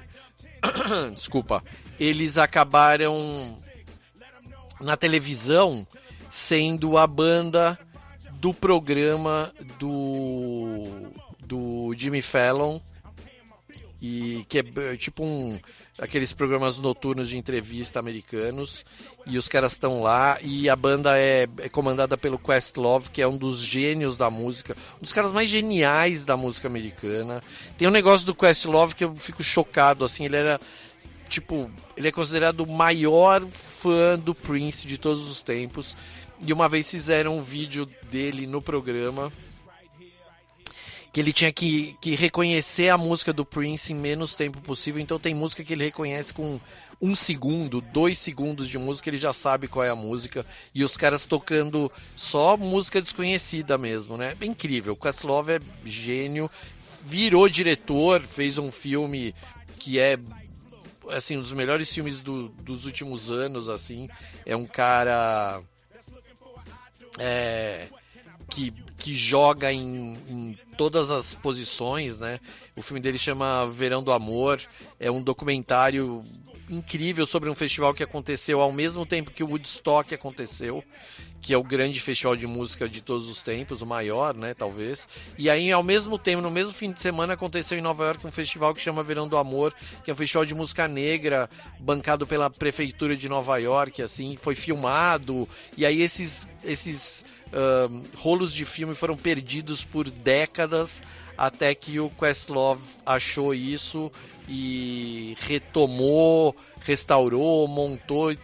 Desculpa. 1.16 1.64
Eles 2.00 2.38
acabaram 2.38 3.58
na 4.80 4.96
televisão 4.96 5.88
sendo 6.30 6.98
a 6.98 7.08
banda 7.08 7.78
do 8.34 8.54
programa 8.54 9.52
do, 9.80 11.10
do 11.40 11.94
Jimmy 11.98 12.22
Fallon 12.22 12.80
e 14.02 14.46
que 14.48 14.60
é 14.60 14.96
tipo 14.96 15.24
um 15.24 15.60
aqueles 15.98 16.32
programas 16.32 16.78
noturnos 16.78 17.30
de 17.30 17.38
entrevista 17.38 18.00
americanos 18.00 18.86
e 19.26 19.38
os 19.38 19.48
caras 19.48 19.72
estão 19.72 20.02
lá 20.04 20.38
e 20.42 20.70
a 20.70 20.76
banda 20.76 21.18
é, 21.18 21.48
é, 21.58 21.70
comandada 21.70 22.16
pelo 22.16 22.38
Questlove 22.38 23.10
que 23.10 23.22
é 23.22 23.28
um 23.28 23.38
dos 23.38 23.60
gênios 23.60 24.16
da 24.16 24.30
música 24.30 24.78
um 24.98 25.02
dos 25.02 25.14
caras 25.14 25.32
mais 25.32 25.50
geniais 25.50 26.24
da 26.24 26.38
música 26.38 26.68
americana. 26.68 27.44
Tem 27.78 27.88
um 27.88 27.92
negócio 27.92 28.26
do 28.28 28.36
Questlove 28.36 28.96
que 28.96 29.04
eu 29.04 29.16
fico 29.16 29.44
chocado 29.44 30.06
assim 30.06 30.26
ele 30.26 30.36
era 30.36 30.60
tipo 31.28 31.70
ele 31.96 32.08
é 32.08 32.12
considerado 32.12 32.62
o 32.62 32.72
maior 32.72 33.44
fã 33.48 34.18
do 34.18 34.36
Prince 34.36 34.86
de 34.86 35.00
todos 35.00 35.28
os 35.28 35.42
tempos 35.42 35.98
e 36.46 36.54
uma 36.54 36.70
vez 36.70 36.90
fizeram 36.90 37.40
um 37.40 37.42
vídeo 37.42 37.90
dele 38.12 38.46
no 38.46 38.62
programa 38.62 39.32
que 41.12 41.20
ele 41.20 41.32
tinha 41.32 41.52
que, 41.52 41.96
que 42.02 42.16
reconhecer 42.16 42.90
a 42.90 42.98
música 42.98 43.34
do 43.34 43.46
Prince 43.46 43.94
em 43.94 43.96
menos 43.96 44.36
tempo 44.36 44.62
possível. 44.62 45.02
Então 45.02 45.20
tem 45.20 45.34
música 45.34 45.64
que 45.64 45.74
ele 45.74 45.86
reconhece 45.86 46.34
com 46.34 46.60
um 47.02 47.16
segundo, 47.16 47.80
dois 47.82 48.18
segundos 48.18 48.68
de 48.68 48.78
música, 48.78 49.10
ele 49.10 49.18
já 49.18 49.34
sabe 49.34 49.68
qual 49.68 49.86
é 49.86 49.90
a 49.90 49.96
música. 49.96 50.46
E 50.74 50.84
os 50.84 50.98
caras 50.98 51.26
tocando 51.26 51.92
só 52.16 52.58
música 52.58 53.02
desconhecida 53.02 53.78
mesmo, 53.78 54.18
né? 54.18 54.36
É 54.40 54.46
incrível. 54.46 54.94
O 54.94 54.98
Questlove 54.98 55.54
é 55.54 55.60
gênio, 55.86 56.50
virou 57.04 57.48
diretor, 57.48 58.24
fez 58.24 58.58
um 58.58 58.72
filme 58.72 59.34
que 59.80 60.00
é 60.00 60.18
assim 61.10 61.38
um 61.38 61.42
dos 61.42 61.54
melhores 61.54 61.94
filmes 61.94 62.20
do, 62.20 62.50
dos 62.50 62.86
últimos 62.86 63.32
anos. 63.32 63.70
Assim, 63.70 64.10
é 64.46 64.56
um 64.56 64.66
cara 64.66 65.62
é, 67.20 67.88
que, 68.50 68.74
que 68.98 69.16
joga 69.16 69.72
em, 69.72 70.18
em, 70.28 70.58
todas 70.78 71.12
as 71.12 71.36
posições, 71.36 72.20
né? 72.20 72.40
O 72.76 72.82
filme 72.82 73.00
dele 73.00 73.18
chama 73.18 73.68
Verão 73.68 74.04
do 74.04 74.12
Amor, 74.12 74.62
é 75.00 75.10
um 75.12 75.22
documentário 75.22 76.24
incrível 76.70 77.26
sobre 77.26 77.50
um 77.50 77.56
festival 77.56 77.94
que 77.94 78.04
aconteceu 78.04 78.62
ao 78.62 78.72
mesmo 78.72 79.06
tempo 79.06 79.32
que 79.32 79.44
o 79.44 79.48
Woodstock 79.48 80.14
aconteceu, 80.14 80.84
que 81.42 81.54
é 81.54 81.58
o 81.58 81.64
grande 81.64 82.00
festival 82.00 82.36
de 82.36 82.48
música 82.48 82.90
de 82.90 83.02
todos 83.02 83.30
os 83.30 83.42
tempos, 83.42 83.82
o 83.82 83.86
maior, 83.86 84.34
né, 84.36 84.54
talvez. 84.54 85.08
E 85.38 85.50
aí, 85.50 85.72
ao 85.72 85.84
mesmo 85.84 86.18
tempo, 86.18 86.42
no 86.42 86.52
mesmo 86.52 86.74
fim 86.74 86.92
de 86.92 87.00
semana, 87.00 87.34
aconteceu 87.34 87.78
em 87.78 87.82
Nova 87.82 88.06
York 88.06 88.26
um 88.26 88.32
festival 88.32 88.74
que 88.74 88.82
chama 88.82 89.04
Verão 89.04 89.28
do 89.28 89.38
Amor, 89.38 89.74
que 90.04 90.12
é 90.12 90.14
um 90.14 90.18
festival 90.18 90.46
de 90.46 90.56
música 90.56 90.88
negra, 90.88 91.50
bancado 91.80 92.26
pela 92.28 92.50
prefeitura 92.50 93.16
de 93.16 93.30
Nova 93.30 93.58
York, 93.58 94.02
assim, 94.02 94.36
foi 94.36 94.56
filmado. 94.56 95.48
E 95.78 95.86
aí 95.86 96.02
esses 96.02 96.48
esses 96.64 97.24
uh, 97.48 98.04
rolos 98.18 98.54
de 98.54 98.66
filme 98.66 98.94
foram 98.94 99.16
perdidos 99.16 99.86
por 99.86 100.10
décadas 100.10 101.02
até 101.38 101.74
que 101.76 102.00
o 102.00 102.10
Questlove 102.10 102.82
achou 103.06 103.54
isso 103.54 104.12
e 104.50 105.36
retomou, 105.42 106.56
restaurou, 106.80 107.68
montou 107.68 108.32
e 108.32 108.40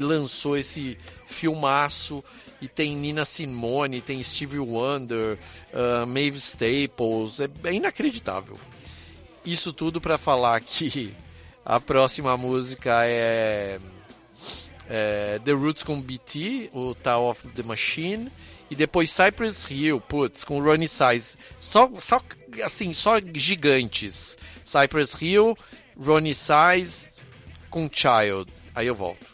lançou 0.00 0.56
esse 0.56 0.96
filmaço. 1.26 2.22
E 2.60 2.68
tem 2.68 2.96
Nina 2.96 3.24
Simone, 3.24 4.00
tem 4.00 4.22
Stevie 4.22 4.58
Wonder, 4.58 5.38
uh, 5.72 6.06
Maeve 6.06 6.38
Staples, 6.38 7.40
é, 7.40 7.48
é 7.64 7.74
inacreditável. 7.74 8.58
Isso 9.44 9.72
tudo 9.72 10.00
para 10.00 10.16
falar 10.16 10.60
que 10.62 11.14
a 11.64 11.78
próxima 11.78 12.36
música 12.38 13.04
é 13.04 13.78
é, 14.88 15.40
The 15.44 15.52
Roots 15.52 15.82
com 15.82 16.00
BT, 16.00 16.70
o 16.72 16.94
Tower 16.94 17.30
of 17.30 17.48
the 17.48 17.62
Machine, 17.62 18.30
e 18.70 18.74
depois 18.74 19.10
Cypress 19.10 19.70
Hill, 19.70 20.00
putz, 20.00 20.44
com 20.44 20.60
Ronnie 20.60 20.88
Size. 20.88 21.36
Só, 21.58 21.90
só, 21.98 22.20
assim, 22.62 22.92
só 22.92 23.16
gigantes. 23.34 24.36
Cypress 24.64 25.16
Hill, 25.20 25.56
Ronnie 25.98 26.34
Size 26.34 27.14
com 27.70 27.88
Child. 27.90 28.50
Aí 28.74 28.86
eu 28.86 28.94
volto. 28.94 29.33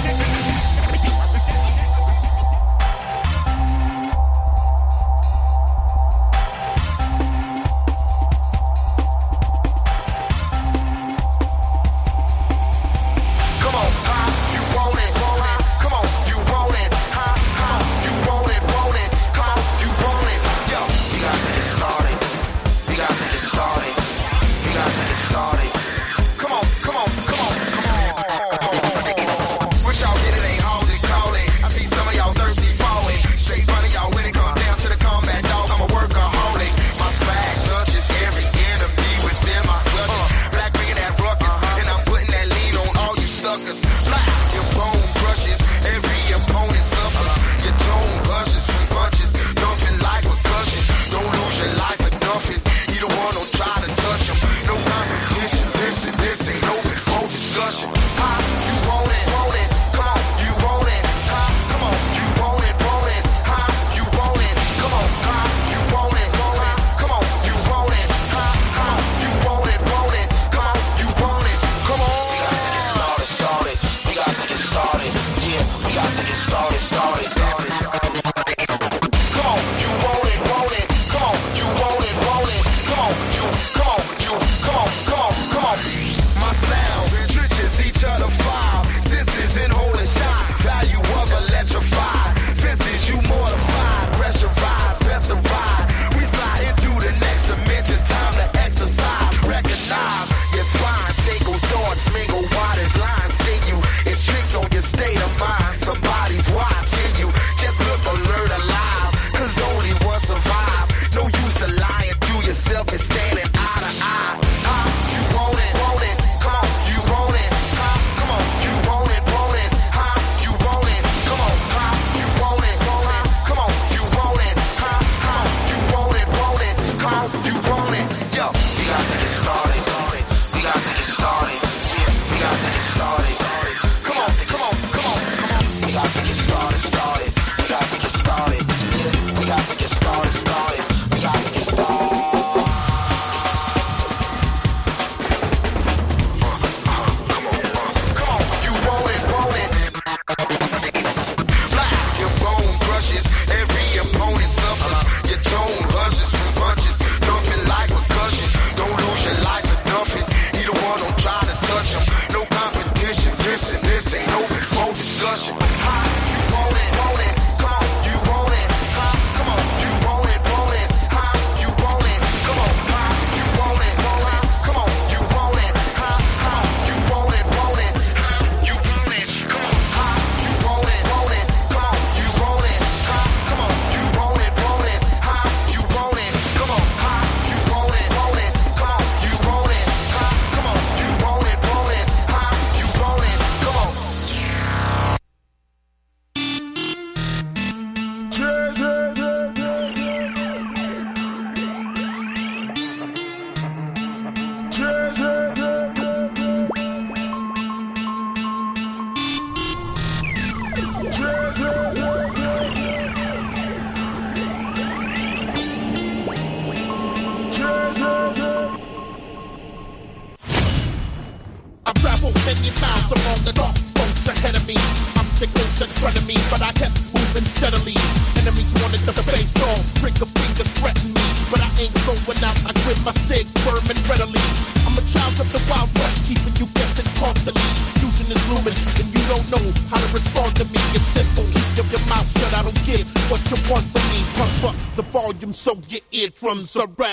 surrender. 246.71 247.10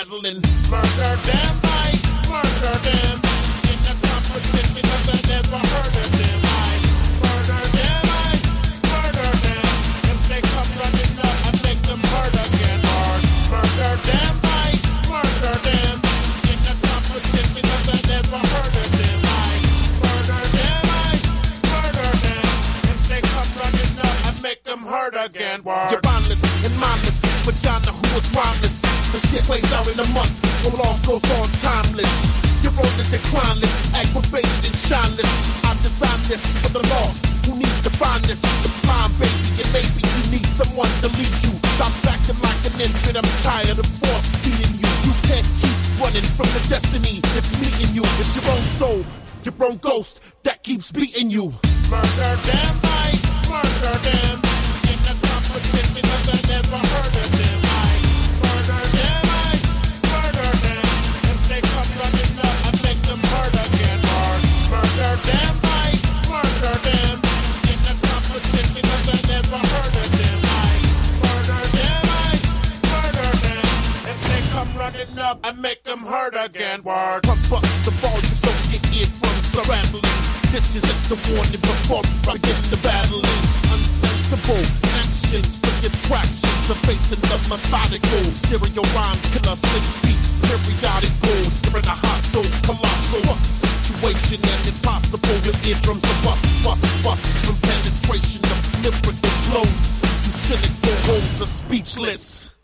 Warning 81.49 81.61
before 81.61 82.01
I 82.29 82.37
begin 82.37 82.61
the 82.69 82.79
battling. 82.81 83.25
Unsensible 83.73 84.61
actions 85.01 85.49
of 85.63 85.75
your 85.81 85.95
tractions 86.05 86.69
are 86.69 86.81
facing 86.85 87.21
the 87.21 87.37
methodical. 87.49 88.23
Serial 88.45 88.85
rhyme 88.93 89.19
killer, 89.33 89.55
slick 89.55 89.85
beats, 90.03 90.29
periodical. 90.45 91.41
You're 91.65 91.79
in 91.79 91.87
a 91.89 91.97
hostile, 91.97 92.45
colossal 92.65 93.35
situation 93.41 94.39
and 94.41 94.67
it's 94.67 94.81
possible 94.81 95.37
your 95.45 95.57
eardrums 95.65 96.03
are 96.03 96.21
bust, 96.23 96.43
bust, 96.63 96.83
bust 97.03 97.25
from 97.45 97.55
penetration 97.65 98.43
of 98.45 98.59
lyrical 98.83 99.13
blows. 99.49 99.85
You 100.25 100.33
cynical 100.45 100.95
holes 101.07 101.41
are 101.41 101.49
speechless. 101.49 102.55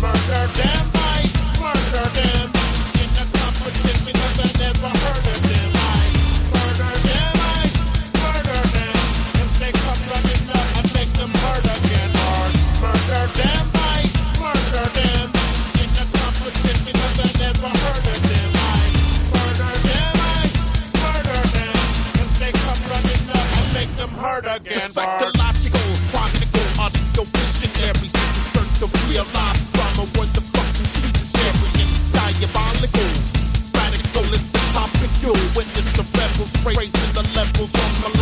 Murder 0.00 0.46
them, 0.56 0.84
I 0.96 1.28
murder 1.60 2.08
them. 2.16 2.46
In 3.00 3.10
the 3.16 3.24
competition, 3.36 4.16
I 4.16 4.48
never 4.58 4.88
heard 4.88 5.26
of 5.26 5.42
them. 5.48 5.69
The 24.90 25.06
psychological, 25.06 25.80
chronicle, 26.10 26.82
audio 26.82 27.22
visionary, 27.22 28.10
search 28.50 28.74
to 28.82 28.90
realize 29.06 29.70
drama 29.70 30.02
where 30.18 30.26
the 30.34 30.40
fucking 30.50 30.84
season 30.84 31.30
scary 31.30 31.70
and 31.78 31.94
diabolical. 32.10 33.10
Radical 33.70 34.26
is 34.34 34.50
the 34.50 34.58
topic 34.74 35.10
you 35.22 35.30
witness 35.54 35.86
the 35.94 36.02
rebels 36.18 36.50
raising 36.66 37.12
the 37.14 37.22
levels 37.38 37.70
on 37.70 37.90
melodical 38.02 38.19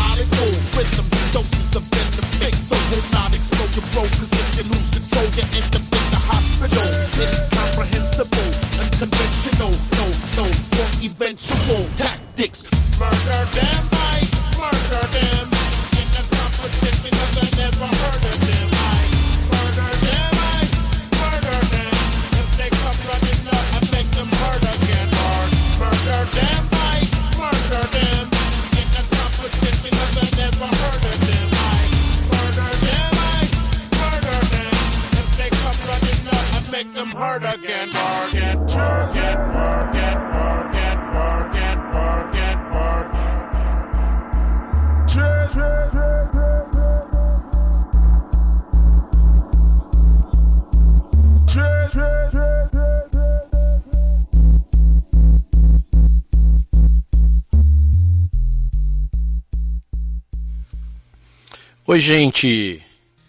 Oi, 61.90 62.00
gente, 62.00 62.84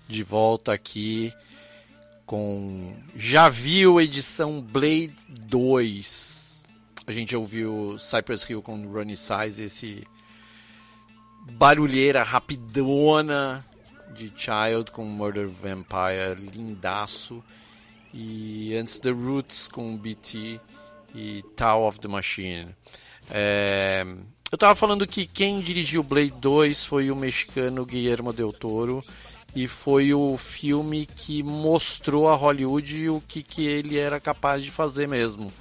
de 0.05 0.21
volta 0.21 0.73
aqui 0.73 1.31
com 2.25 2.93
Já 3.15 3.47
viu 3.47 4.01
edição 4.01 4.59
Blade 4.59 5.15
2. 5.29 6.65
A 7.07 7.11
gente 7.13 7.33
ouviu 7.37 7.97
Cypress 7.97 8.49
Hill 8.49 8.61
com 8.61 8.85
Ronnie 8.91 9.15
Size, 9.15 9.63
esse 9.63 10.05
barulheira 11.53 12.21
rapidona 12.21 13.65
de 14.13 14.25
Child 14.35 14.91
com 14.91 15.05
Murder 15.05 15.47
Vampire, 15.47 16.35
lindaço. 16.53 17.41
E 18.13 18.75
antes 18.75 18.99
The 18.99 19.11
Roots 19.11 19.69
com 19.69 19.95
BT 19.95 20.59
e 21.15 21.45
Tower 21.55 21.87
of 21.87 22.01
the 22.01 22.09
Machine. 22.09 22.75
É, 23.31 24.05
eu 24.51 24.57
tava 24.57 24.75
falando 24.75 25.05
que 25.05 25.25
quem 25.25 25.61
dirigiu 25.61 26.01
Blade 26.01 26.31
2 26.31 26.83
foi 26.83 27.11
o 27.11 27.15
mexicano 27.15 27.85
Guillermo 27.85 28.33
del 28.33 28.51
Toro 28.51 29.03
e 29.55 29.67
foi 29.67 30.13
o 30.13 30.37
filme 30.37 31.05
que 31.05 31.43
mostrou 31.43 32.27
a 32.27 32.35
Hollywood 32.35 33.09
o 33.09 33.21
que, 33.27 33.43
que 33.43 33.65
ele 33.67 33.97
era 33.97 34.19
capaz 34.19 34.63
de 34.63 34.71
fazer 34.71 35.07
mesmo. 35.07 35.51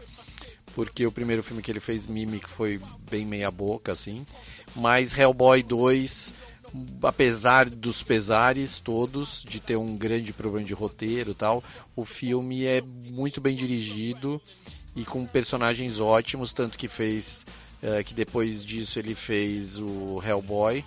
Porque 0.75 1.07
o 1.07 1.13
primeiro 1.13 1.43
filme 1.43 1.63
que 1.63 1.71
ele 1.71 1.81
fez, 1.81 2.07
Mimic, 2.07 2.49
foi 2.49 2.81
bem 3.11 3.27
meia 3.27 3.51
boca, 3.51 3.93
assim. 3.93 4.25
Mas 4.77 5.17
Hellboy 5.17 5.63
2, 5.63 6.33
apesar 7.03 7.69
dos 7.69 8.03
pesares 8.03 8.79
todos, 8.79 9.45
de 9.47 9.61
ter 9.61 9.77
um 9.77 9.97
grande 9.97 10.33
problema 10.33 10.67
de 10.67 10.75
roteiro 10.75 11.33
e 11.33 11.35
tal, 11.35 11.65
o 11.97 12.05
filme 12.05 12.65
é 12.65 12.81
muito 12.81 13.41
bem 13.41 13.57
dirigido 13.57 14.41
e 14.95 15.05
com 15.05 15.27
personagens 15.27 16.01
ótimos, 16.01 16.53
tanto 16.53 16.79
que 16.79 16.89
fez 16.89 17.45
Uh, 17.83 18.03
que 18.05 18.13
depois 18.13 18.65
disso 18.65 18.99
ele 18.99 19.15
fez 19.15 19.81
o 19.81 20.21
Hellboy. 20.25 20.85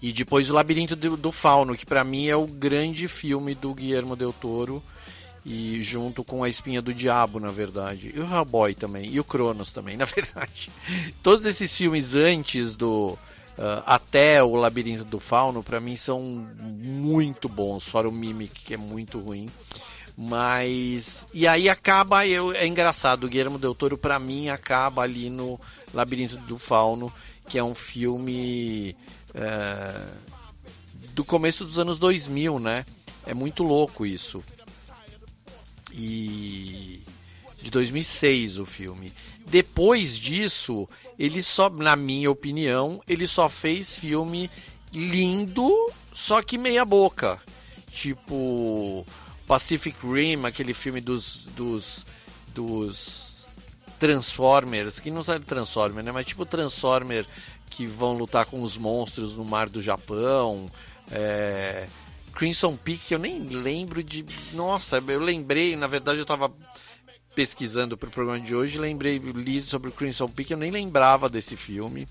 E 0.00 0.12
depois 0.12 0.48
o 0.48 0.54
Labirinto 0.54 0.94
do, 0.94 1.16
do 1.16 1.32
Fauno, 1.32 1.76
que 1.76 1.86
para 1.86 2.04
mim 2.04 2.28
é 2.28 2.36
o 2.36 2.46
grande 2.46 3.08
filme 3.08 3.54
do 3.54 3.74
Guillermo 3.74 4.16
del 4.16 4.32
Toro. 4.32 4.82
E 5.44 5.80
junto 5.82 6.22
com 6.22 6.44
A 6.44 6.48
Espinha 6.48 6.82
do 6.82 6.92
Diabo, 6.92 7.40
na 7.40 7.50
verdade. 7.50 8.12
E 8.14 8.20
o 8.20 8.24
Hellboy 8.24 8.74
também. 8.74 9.10
E 9.10 9.18
o 9.18 9.24
Cronos 9.24 9.72
também, 9.72 9.96
na 9.98 10.04
verdade. 10.04 10.70
Todos 11.22 11.46
esses 11.46 11.74
filmes 11.76 12.14
antes 12.14 12.74
do 12.74 13.16
uh, 13.58 13.82
até 13.86 14.42
o 14.42 14.54
Labirinto 14.54 15.04
do 15.04 15.18
Fauno, 15.18 15.62
para 15.62 15.80
mim 15.80 15.96
são 15.96 16.20
muito 16.60 17.48
bons, 17.48 17.84
fora 17.84 18.08
o 18.08 18.12
Mimic, 18.12 18.62
que 18.62 18.74
é 18.74 18.76
muito 18.76 19.18
ruim. 19.18 19.48
Mas. 20.20 21.28
E 21.32 21.46
aí 21.46 21.68
acaba. 21.68 22.26
Eu, 22.26 22.52
é 22.52 22.66
engraçado, 22.66 23.24
o 23.24 23.28
Guilherme 23.28 23.56
Del 23.56 23.72
Toro, 23.72 23.96
para 23.96 24.18
mim, 24.18 24.48
acaba 24.48 25.02
ali 25.02 25.30
no 25.30 25.60
Labirinto 25.94 26.36
do 26.38 26.58
Fauno, 26.58 27.12
que 27.48 27.56
é 27.56 27.62
um 27.62 27.74
filme. 27.74 28.96
É, 29.32 30.06
do 31.12 31.24
começo 31.24 31.64
dos 31.64 31.78
anos 31.78 32.00
2000, 32.00 32.58
né? 32.58 32.84
É 33.24 33.32
muito 33.32 33.62
louco 33.62 34.04
isso. 34.04 34.42
E. 35.92 37.04
De 37.62 37.70
2006 37.70 38.58
o 38.58 38.66
filme. 38.66 39.12
Depois 39.46 40.18
disso, 40.18 40.88
ele 41.16 41.42
só, 41.42 41.70
na 41.70 41.94
minha 41.94 42.30
opinião, 42.30 43.00
ele 43.06 43.26
só 43.26 43.48
fez 43.48 43.96
filme 43.96 44.50
lindo, 44.92 45.70
só 46.12 46.42
que 46.42 46.58
meia 46.58 46.84
boca. 46.84 47.40
Tipo 47.90 49.06
Pacific 49.48 49.96
Rim, 50.06 50.44
aquele 50.44 50.74
filme 50.74 51.00
dos 51.00 51.48
dos 51.56 52.06
dos 52.54 53.48
Transformers, 53.98 55.00
que 55.00 55.10
não 55.10 55.22
sabe 55.22 55.44
Transformer, 55.44 56.04
né? 56.04 56.12
Mas 56.12 56.26
tipo 56.26 56.46
Transformer 56.46 57.26
que 57.70 57.86
vão 57.86 58.16
lutar 58.16 58.46
com 58.46 58.62
os 58.62 58.76
monstros 58.76 59.34
no 59.34 59.44
mar 59.44 59.68
do 59.68 59.80
Japão. 59.82 60.70
É... 61.10 61.86
Crimson 62.34 62.76
Peak, 62.76 63.12
eu 63.12 63.18
nem 63.18 63.42
lembro 63.42 64.02
de. 64.02 64.24
Nossa, 64.52 65.02
eu 65.08 65.20
lembrei, 65.20 65.74
na 65.74 65.86
verdade 65.86 66.18
eu 66.18 66.22
estava 66.22 66.52
pesquisando 67.34 67.96
para 67.96 68.08
o 68.08 68.12
programa 68.12 68.40
de 68.40 68.54
hoje, 68.54 68.78
lembrei, 68.78 69.18
li 69.18 69.60
sobre 69.60 69.90
o 69.90 69.92
Crimson 69.92 70.28
Peak, 70.28 70.52
eu 70.52 70.58
nem 70.58 70.70
lembrava 70.70 71.28
desse 71.28 71.56
filme. 71.56 72.06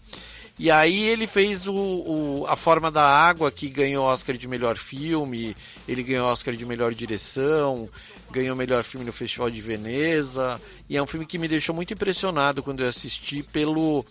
E 0.60 0.72
aí 0.72 1.04
ele 1.04 1.28
fez 1.28 1.68
o, 1.68 1.76
o, 1.76 2.46
A 2.48 2.56
Forma 2.56 2.90
da 2.90 3.04
Água, 3.04 3.52
que 3.52 3.70
ganhou 3.70 4.06
Oscar 4.06 4.36
de 4.36 4.48
melhor 4.48 4.76
filme, 4.76 5.56
ele 5.88 6.02
ganhou 6.02 6.28
Oscar 6.28 6.56
de 6.56 6.66
melhor 6.66 6.96
direção, 6.96 7.88
ganhou 8.32 8.56
melhor 8.56 8.84
filme 8.84 9.06
no 9.06 9.14
Festival 9.14 9.52
de 9.52 9.62
Veneza. 9.62 10.60
E 10.90 10.98
é 10.98 11.02
um 11.02 11.06
filme 11.06 11.28
que 11.28 11.38
me 11.38 11.48
deixou 11.48 11.76
muito 11.76 11.94
impressionado 11.94 12.64
quando 12.64 12.82
eu 12.82 12.90
assisti 12.90 13.44
pelo, 13.44 14.04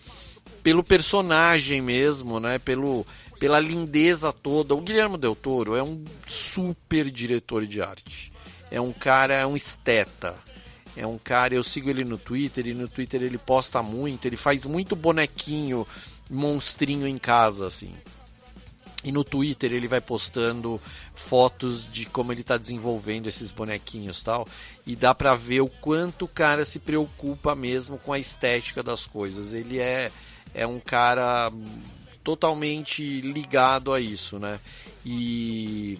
pelo 0.63 0.85
personagem 0.85 1.81
mesmo, 1.81 2.39
né? 2.39 2.57
Pelo, 2.59 3.05
pela 3.37 3.59
lindeza 3.59 4.31
toda. 4.31 4.73
O 4.73 4.79
Guilherme 4.79 5.17
Del 5.17 5.35
Toro 5.35 5.75
é 5.75 5.83
um 5.83 6.01
super 6.25 7.09
diretor 7.09 7.65
de 7.65 7.81
arte. 7.81 8.31
É 8.71 8.79
um 8.79 8.93
cara, 8.93 9.33
é 9.33 9.45
um 9.45 9.55
esteta. 9.57 10.33
É 10.95 11.05
um 11.05 11.17
cara, 11.17 11.53
eu 11.53 11.61
sigo 11.61 11.89
ele 11.89 12.03
no 12.03 12.17
Twitter 12.17 12.67
e 12.67 12.73
no 12.73 12.87
Twitter 12.87 13.21
ele 13.21 13.37
posta 13.37 13.83
muito, 13.83 14.25
ele 14.25 14.35
faz 14.35 14.65
muito 14.65 14.95
bonequinho 14.95 15.85
monstrinho 16.29 17.07
em 17.07 17.17
casa, 17.17 17.67
assim. 17.67 17.93
E 19.03 19.11
no 19.11 19.23
Twitter 19.23 19.71
ele 19.71 19.87
vai 19.87 20.01
postando 20.01 20.81
fotos 21.13 21.89
de 21.89 22.05
como 22.05 22.31
ele 22.31 22.41
está 22.41 22.57
desenvolvendo 22.57 23.27
esses 23.27 23.51
bonequinhos 23.51 24.23
tal. 24.23 24.47
E 24.85 24.95
dá 24.95 25.13
pra 25.13 25.35
ver 25.35 25.61
o 25.61 25.67
quanto 25.67 26.25
o 26.25 26.27
cara 26.27 26.65
se 26.65 26.79
preocupa 26.79 27.55
mesmo 27.55 27.97
com 27.99 28.11
a 28.11 28.19
estética 28.19 28.81
das 28.81 29.05
coisas. 29.05 29.53
Ele 29.53 29.79
é, 29.79 30.11
é 30.53 30.65
um 30.65 30.79
cara 30.79 31.51
totalmente 32.23 33.21
ligado 33.21 33.93
a 33.93 33.99
isso, 34.01 34.39
né? 34.39 34.59
E 35.05 35.97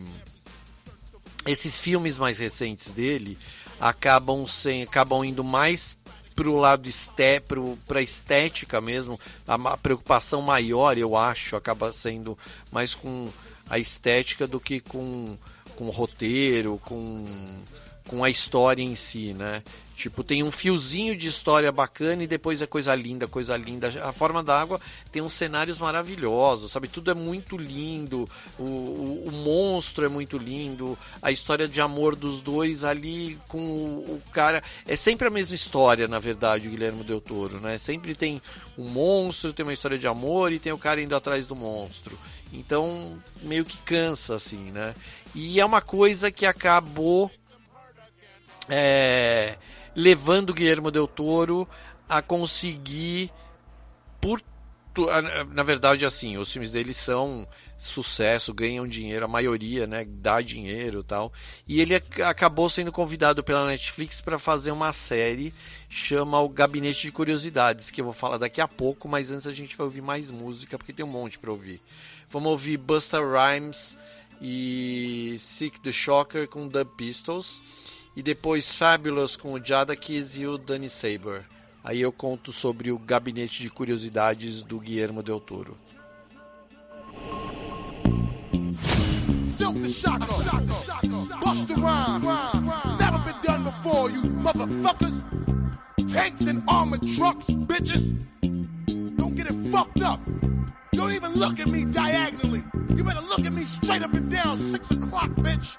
esses 1.45 1.79
filmes 1.79 2.17
mais 2.17 2.39
recentes 2.39 2.91
dele 2.91 3.37
acabam 3.79 4.45
sem, 4.45 4.83
acabam 4.83 5.23
indo 5.23 5.43
mais 5.43 5.96
pro 6.37 6.55
lado 6.55 6.87
esté, 6.87 7.39
pro, 7.39 7.79
pra 7.87 7.99
estética 7.99 8.79
mesmo, 8.79 9.19
a, 9.47 9.55
a 9.55 9.75
preocupação 9.75 10.39
maior, 10.39 10.95
eu 10.95 11.17
acho, 11.17 11.55
acaba 11.55 11.91
sendo 11.91 12.37
mais 12.71 12.93
com 12.93 13.29
a 13.67 13.79
estética 13.79 14.45
do 14.45 14.59
que 14.59 14.79
com, 14.79 15.35
com 15.75 15.87
o 15.87 15.89
roteiro, 15.89 16.79
com, 16.85 17.25
com 18.07 18.23
a 18.23 18.29
história 18.29 18.83
em 18.83 18.93
si, 18.93 19.33
né? 19.33 19.63
Tipo, 19.97 20.23
tem 20.23 20.43
um 20.43 20.51
fiozinho 20.51 21.15
de 21.15 21.27
história 21.27 21.71
bacana 21.71 22.21
e 22.23 22.27
depois 22.27 22.61
é 22.61 22.67
coisa 22.67 22.93
linda, 22.93 23.27
coisa 23.27 23.57
linda. 23.57 23.87
A 24.07 24.13
forma 24.13 24.43
da 24.43 24.61
água 24.61 24.79
tem 25.11 25.23
uns 25.23 25.33
cenários 25.33 25.81
maravilhosos, 25.81 26.71
sabe? 26.71 26.87
Tudo 26.87 27.09
é 27.09 27.15
muito 27.15 27.57
lindo. 27.57 28.29
O, 28.59 28.63
o, 28.63 29.23
o 29.25 29.31
monstro 29.31 30.05
é 30.05 30.07
muito 30.07 30.37
lindo. 30.37 30.95
A 31.19 31.31
história 31.31 31.67
de 31.67 31.81
amor 31.81 32.15
dos 32.15 32.41
dois 32.41 32.83
ali 32.83 33.39
com 33.47 33.57
o, 33.57 34.13
o, 34.17 34.21
cara. 34.31 34.61
É 34.85 34.95
sempre 34.95 35.27
a 35.27 35.31
mesma 35.31 35.55
história, 35.55 36.07
na 36.07 36.19
verdade, 36.19 36.67
o 36.67 36.71
Guilherme 36.71 37.03
Del 37.03 37.19
Toro, 37.19 37.59
né? 37.59 37.79
Sempre 37.79 38.13
tem 38.13 38.39
um 38.77 38.87
monstro, 38.87 39.51
tem 39.51 39.65
uma 39.65 39.73
história 39.73 39.97
de 39.97 40.05
amor 40.05 40.51
e 40.51 40.59
tem 40.59 40.71
o 40.71 40.77
cara 40.77 41.01
indo 41.01 41.15
atrás 41.15 41.47
do 41.47 41.55
monstro. 41.55 42.19
Então, 42.53 43.19
meio 43.41 43.65
que 43.65 43.77
cansa, 43.79 44.35
assim, 44.35 44.69
né? 44.69 44.93
E 45.33 45.59
é 45.59 45.65
uma 45.65 45.81
coisa 45.81 46.29
que 46.29 46.45
acabou. 46.45 47.31
É, 48.69 49.57
levando 49.97 50.53
Guilherme 50.53 50.91
Del 50.91 51.07
Toro 51.07 51.67
a 52.07 52.21
conseguir 52.21 53.31
por 54.21 54.39
na 55.53 55.61
verdade 55.61 56.07
assim 56.07 56.37
os 56.37 56.51
filmes 56.51 56.71
dele 56.71 56.91
são 56.91 57.47
sucesso 57.77 58.51
ganham 58.51 58.87
dinheiro 58.87 59.25
a 59.25 59.27
maioria 59.27 59.85
né 59.85 60.05
dá 60.07 60.39
dinheiro 60.41 61.03
tal. 61.03 61.33
E 61.67 61.81
ele 61.81 61.95
acabou 61.95 62.69
sendo 62.69 62.91
convidado 62.91 63.43
pela 63.43 63.65
Netflix 63.65 64.21
para 64.21 64.37
fazer 64.37 64.71
uma 64.71 64.91
série 64.91 65.51
chama 65.89 66.39
o 66.41 66.49
Gabinete 66.49 67.01
de 67.07 67.11
Curiosidades 67.11 67.89
que 67.89 67.99
eu 67.99 68.05
vou 68.05 68.13
falar 68.13 68.37
daqui 68.37 68.61
a 68.61 68.67
pouco 68.67 69.07
mas 69.07 69.31
antes 69.31 69.47
a 69.47 69.51
gente 69.51 69.75
vai 69.75 69.85
ouvir 69.85 70.01
mais 70.01 70.29
música 70.29 70.77
porque 70.77 70.93
tem 70.93 71.05
um 71.05 71.09
monte 71.09 71.39
para 71.39 71.51
ouvir. 71.51 71.81
Vamos 72.29 72.51
ouvir 72.51 72.77
Busta 72.77 73.17
Rhymes 73.19 73.97
e 74.39 75.35
Sick 75.39 75.79
the 75.79 75.91
Shocker 75.91 76.47
com 76.47 76.69
The 76.69 76.85
Pistols 76.85 77.86
e 78.17 78.23
depois 78.23 78.73
Fabulous 78.73 79.37
com 79.37 79.53
o 79.53 79.63
Jadakiss 79.63 80.39
e 80.39 80.47
o 80.47 80.57
Danny 80.57 80.89
Saber. 80.89 81.45
Aí 81.83 82.01
eu 82.01 82.11
conto 82.11 82.51
sobre 82.51 82.91
o 82.91 82.97
gabinete 82.97 83.61
de 83.61 83.69
curiosidades 83.69 84.63
do 84.63 84.79
Guillermo 84.79 85.21
del 85.21 85.39
Toro. 85.39 85.77
Tanks 96.07 96.47
and 96.47 96.63
armored 96.67 97.05
trucks, 97.15 97.47
bitches. 97.67 98.13
Don't 99.17 99.35
get 99.35 99.51
it 99.51 99.69
fucked 99.69 100.01
up. 100.01 100.19
Don't 100.97 101.11
even 101.11 101.33
look 101.33 101.59
at 101.59 101.67
me 101.67 101.85
diagonally. 101.85 102.63
You 102.95 103.03
better 103.03 103.21
look 103.21 103.45
at 103.45 103.53
me 103.53 103.65
straight 103.65 104.01
up 104.01 104.15
and 104.15 104.31
down, 104.31 104.57
six 104.57 104.89
o'clock, 104.89 105.29
bitch. 105.45 105.77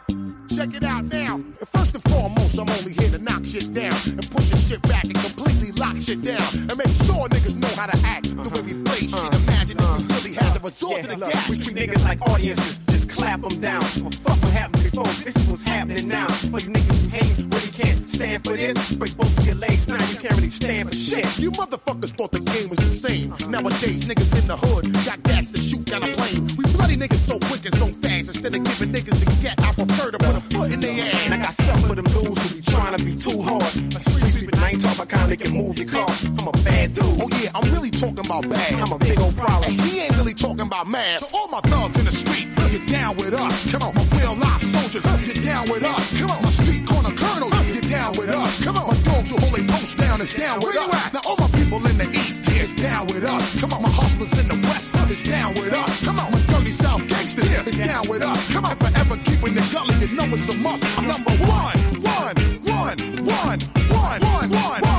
Check 0.54 0.74
it 0.74 0.84
out 0.84 1.06
now. 1.06 1.42
First 1.66 1.94
and 1.94 2.04
foremost, 2.04 2.58
I'm 2.58 2.68
only 2.70 2.92
here 2.92 3.10
to 3.10 3.18
knock 3.18 3.44
shit 3.44 3.74
down 3.74 3.94
and 4.06 4.30
push 4.30 4.48
your 4.50 4.58
shit 4.58 4.82
back 4.82 5.04
and 5.04 5.14
completely 5.16 5.72
lock 5.72 5.96
shit 5.96 6.22
down 6.22 6.40
and 6.54 6.76
make 6.76 6.94
sure 7.02 7.28
niggas 7.28 7.56
know 7.56 7.68
how 7.74 7.86
to 7.86 7.98
act 8.06 8.30
the 8.36 8.48
way 8.48 8.62
we 8.62 8.82
play 8.84 9.08
shit. 9.08 9.14
Uh-huh. 9.14 9.36
Imagine 9.42 9.78
if 9.80 9.98
we 9.98 10.14
really 10.14 10.34
had 10.34 10.54
to 10.54 10.60
resort 10.60 10.98
yeah, 10.98 11.02
to 11.02 11.08
the 11.08 11.16
look. 11.18 11.48
We 11.48 11.58
treat 11.58 11.76
niggas 11.76 12.04
like 12.04 12.20
audiences, 12.22 12.78
just 12.88 13.10
clap 13.10 13.42
them 13.42 13.60
down. 13.60 13.82
Well, 14.00 14.10
fuck 14.10 14.40
what 14.40 14.52
happened 14.52 14.84
before, 14.84 15.04
this 15.04 15.34
is 15.34 15.48
what's 15.48 15.62
happening 15.62 16.08
now. 16.08 16.28
For 16.28 16.60
you 16.60 16.70
niggas 16.70 17.02
who 17.02 17.08
hate, 17.08 17.38
really 17.38 17.72
can't 17.72 18.08
stand 18.08 18.44
for 18.44 18.56
this, 18.56 18.94
break 18.94 19.16
both 19.16 19.36
of 19.36 19.46
your 19.46 19.56
legs, 19.56 19.86
now 19.88 20.02
you 20.10 20.16
can't 20.16 20.34
really 20.34 20.50
stand 20.50 20.90
for 20.90 20.96
shit. 20.96 21.26
You 21.38 21.50
motherfuckers 21.52 22.16
thought 22.16 22.32
the 22.32 22.40
game 22.40 22.68
was 22.68 22.78
the 22.78 23.08
same. 23.08 23.30
Nowadays, 23.50 24.08
niggas 24.08 24.40
in 24.40 24.48
the 24.48 24.56
hood 24.56 24.86
got 25.08 25.22
gats 25.22 25.52
to 25.52 25.58
shoot 25.58 25.84
down 25.86 26.02
a 26.02 26.12
plane. 26.12 26.46
We 26.58 26.64
bloody 26.76 26.96
niggas 26.96 27.24
so 27.24 27.38
quick 27.48 27.64
and 27.64 27.74
so 27.78 27.86
fast, 27.86 28.28
instead 28.28 28.54
of 28.54 28.62
giving 28.62 28.92
niggas 28.92 29.18
the 29.24 29.26
get, 29.40 29.58
I 29.64 29.72
prefer 29.72 30.10
to 30.10 30.18
put 30.18 30.36
a 30.36 30.40
foot 30.52 30.70
in 30.70 30.80
their 30.80 31.06
ass. 31.08 31.24
And 31.24 31.34
I 31.34 31.38
got 31.38 31.54
some 31.54 31.80
for 31.88 31.94
them 31.94 32.04
dudes 32.04 32.40
who 32.42 32.56
be 32.56 32.62
trying 32.62 32.94
to 32.96 33.02
be 33.02 33.14
too 33.16 33.40
hard. 33.40 33.62
Street 33.62 34.32
sweeping, 34.36 34.58
I 34.60 34.70
ain't 34.70 34.80
talking 34.82 35.00
about 35.00 35.08
kind 35.08 35.32
that 35.32 35.40
can 35.40 35.56
move 35.56 35.78
your 35.78 35.88
car. 35.88 36.08
I'm 36.38 36.46
a 36.46 36.52
bad 36.60 36.92
dude. 36.92 37.22
Oh 37.22 37.28
yeah, 37.40 37.50
I'm 37.54 37.64
really 37.72 37.90
talking 37.90 38.20
about 38.20 38.48
bad. 38.50 38.74
I'm 38.74 38.92
a 38.92 38.98
big 38.98 39.18
old 39.18 39.34
problem. 39.36 39.72
And 39.72 39.80
he 39.80 40.00
ain't 40.00 40.16
really 40.16 40.34
talking 40.34 40.66
about 40.66 40.86
mad. 40.86 41.20
So 41.20 41.26
all 41.32 41.48
my 41.48 41.60
thugs 41.60 41.98
in 41.98 42.04
the 42.04 42.12
street, 42.12 42.48
get 42.70 42.86
down 42.86 43.16
with 43.16 43.32
us. 43.32 43.72
Come 43.72 43.82
on, 43.82 43.94
my 43.94 44.04
real 44.20 44.34
life 44.34 44.62
soldiers, 44.62 45.06
get 45.24 45.42
down 45.42 45.64
with 45.70 45.84
us. 45.84 46.14
Come 46.20 46.30
on, 46.30 46.42
my 46.42 46.50
street 46.50 46.86
corner 46.86 47.16
colonels, 47.16 47.57
down 47.98 48.12
with 48.12 48.30
us. 48.30 48.64
Come 48.64 48.76
on, 48.76 48.86
my 48.86 48.98
dogs 49.02 49.32
will 49.32 49.40
hold 49.40 49.54
their 49.54 49.66
posts 49.66 49.94
down. 49.94 50.20
It's 50.20 50.36
down 50.36 50.58
with 50.60 50.76
us. 50.76 51.12
Now 51.12 51.20
all 51.26 51.36
my 51.36 51.50
people 51.58 51.78
in 51.90 51.96
the 51.98 52.08
east, 52.10 52.44
yeah, 52.46 52.62
it's 52.64 52.74
down 52.74 53.06
with 53.06 53.24
us. 53.24 53.60
Come 53.60 53.72
on, 53.72 53.82
my 53.82 53.90
hustlers 53.90 54.34
in 54.40 54.46
the 54.48 54.58
west, 54.68 54.94
it's 55.14 55.22
down 55.22 55.54
with 55.54 55.72
us. 55.72 56.04
Come 56.04 56.18
on, 56.20 56.30
my 56.30 56.40
dirty 56.50 56.70
south 56.70 57.06
gangster, 57.08 57.44
yeah, 57.46 57.66
it's 57.66 57.78
down 57.78 58.04
with 58.08 58.22
us. 58.22 58.52
Come 58.52 58.64
on, 58.66 58.76
forever 58.76 59.16
keeping 59.26 59.54
the 59.54 59.64
gully, 59.72 59.94
you 60.02 60.08
know 60.16 60.26
it's 60.36 60.48
a 60.48 60.60
must. 60.60 60.84
I'm 60.98 61.06
number 61.06 61.34
one, 61.46 61.78
one, 62.16 62.36
one, 62.76 62.98
one, 63.26 63.58
one, 63.90 64.20
one, 64.20 64.50
one. 64.50 64.82
one. 64.82 64.97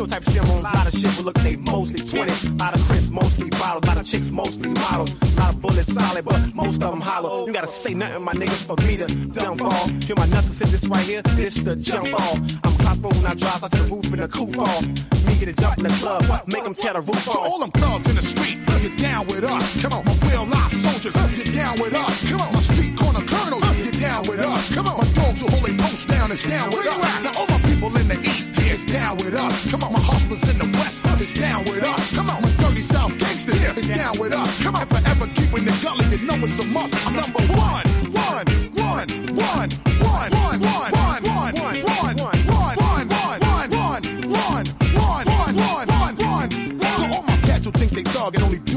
No 0.00 0.06
type 0.06 0.26
of 0.26 0.32
shit, 0.32 0.42
on 0.48 0.48
a 0.48 0.62
lot 0.62 0.86
of 0.86 0.98
shit, 0.98 1.14
but 1.14 1.26
look, 1.26 1.38
they 1.40 1.56
mostly 1.56 2.00
20. 2.00 2.56
Lot 2.56 2.74
of 2.74 2.80
Chris, 2.86 3.10
mostly 3.10 3.50
bottles. 3.50 3.84
Lot 3.84 3.98
of 3.98 4.06
chicks, 4.06 4.30
mostly 4.30 4.70
models. 4.70 5.14
Lot 5.36 5.52
of 5.52 5.60
bullets 5.60 5.92
solid, 5.92 6.24
but 6.24 6.54
most 6.54 6.82
of 6.82 6.92
them 6.92 7.02
hollow. 7.02 7.46
You 7.46 7.52
gotta 7.52 7.66
say 7.66 7.92
nothing, 7.92 8.24
my 8.24 8.32
niggas, 8.32 8.64
for 8.64 8.82
me 8.86 8.96
to 8.96 9.06
dump 9.06 9.60
off. 9.60 9.90
Hear 10.04 10.16
my 10.16 10.24
nuts, 10.24 10.46
cause 10.46 10.58
this 10.60 10.86
right 10.86 11.04
here, 11.04 11.20
this 11.36 11.56
the 11.56 11.76
jump 11.76 12.14
off. 12.14 12.38
I'm 12.64 12.74
Cosmo 12.78 13.10
when 13.10 13.26
I 13.26 13.34
drive 13.34 13.62
out 13.62 13.72
to 13.72 13.76
the 13.76 13.94
roof 13.94 14.10
in 14.10 14.20
a 14.20 14.28
coupe 14.28 14.56
off. 14.56 14.82
Me 15.26 15.36
get 15.38 15.48
a 15.48 15.52
jump 15.52 15.76
in 15.76 15.84
the 15.84 15.90
club, 15.90 16.24
make 16.48 16.64
them 16.64 16.72
tear 16.72 16.94
the 16.94 17.02
roof 17.02 17.24
To 17.24 17.30
off. 17.32 17.36
all 17.36 17.58
them 17.58 17.70
thugs 17.72 18.08
in 18.08 18.16
the 18.16 18.22
street, 18.22 18.56
you're 18.80 18.96
down 18.96 19.26
with 19.26 19.44
us. 19.44 19.82
Come 19.82 19.92
on, 19.92 20.04
my 20.06 20.16
real 20.30 20.46
life 20.46 20.72
soldiers, 20.72 21.14
you're 21.36 21.54
down 21.54 21.78
with 21.78 21.94
us. 21.94 22.24
Come 22.24 22.40
on, 22.40 22.54
my 22.54 22.60
street 22.60 22.96
corner 22.96 23.20
colonels, 23.26 23.76
you're 23.76 23.92
down 23.92 24.22
with 24.22 24.40
us. 24.40 24.74
Come 24.74 24.88
on, 24.88 24.96
my 24.96 25.12
dogs 25.12 25.42
who 25.42 25.48
hold 25.48 25.64
their 25.64 25.76
post 25.76 26.08
down 26.08 26.32
is 26.32 26.42
down 26.42 26.70
with 26.70 26.86
us. 26.86 27.22
Now 27.22 27.32
all 27.38 27.46
my 27.48 27.60
people 27.68 27.94
in 27.98 28.08
the 28.08 28.18
east 28.20 28.58
is 28.58 28.84
down 28.84 29.16
with 29.18 29.34
us. 29.34 29.70
Come 29.70 29.82
on, 29.82 29.89
my 29.90 30.00
hustlers 30.00 30.42
in 30.50 30.58
the 30.58 30.78
west 30.78 31.04
is 31.20 31.32
down 31.32 31.64
with 31.64 31.84
us. 31.84 32.14
Come 32.14 32.30
on, 32.30 32.42
my 32.42 32.50
dirty 32.56 32.82
south 32.82 33.16
gangster 33.18 33.54
here 33.54 33.74
is 33.76 33.88
down 33.88 34.18
with 34.18 34.32
us. 34.32 34.62
Come 34.62 34.76
on, 34.76 34.86
forever 34.86 35.26
keeping 35.34 35.64
the 35.64 35.78
gully, 35.82 36.04
you 36.10 36.18
know 36.26 36.34
it's 36.44 36.58
a 36.58 36.70
must. 36.70 36.94
I'm 37.06 37.16
number 37.16 37.42
one, 37.54 37.86
one, 38.12 38.46
one, 38.74 39.08
one, 39.36 39.70
one, 40.00 40.30
one, 40.32 40.60
one, 40.60 41.22
one, 41.24 41.82
one, 41.82 42.16
one, 42.16 42.39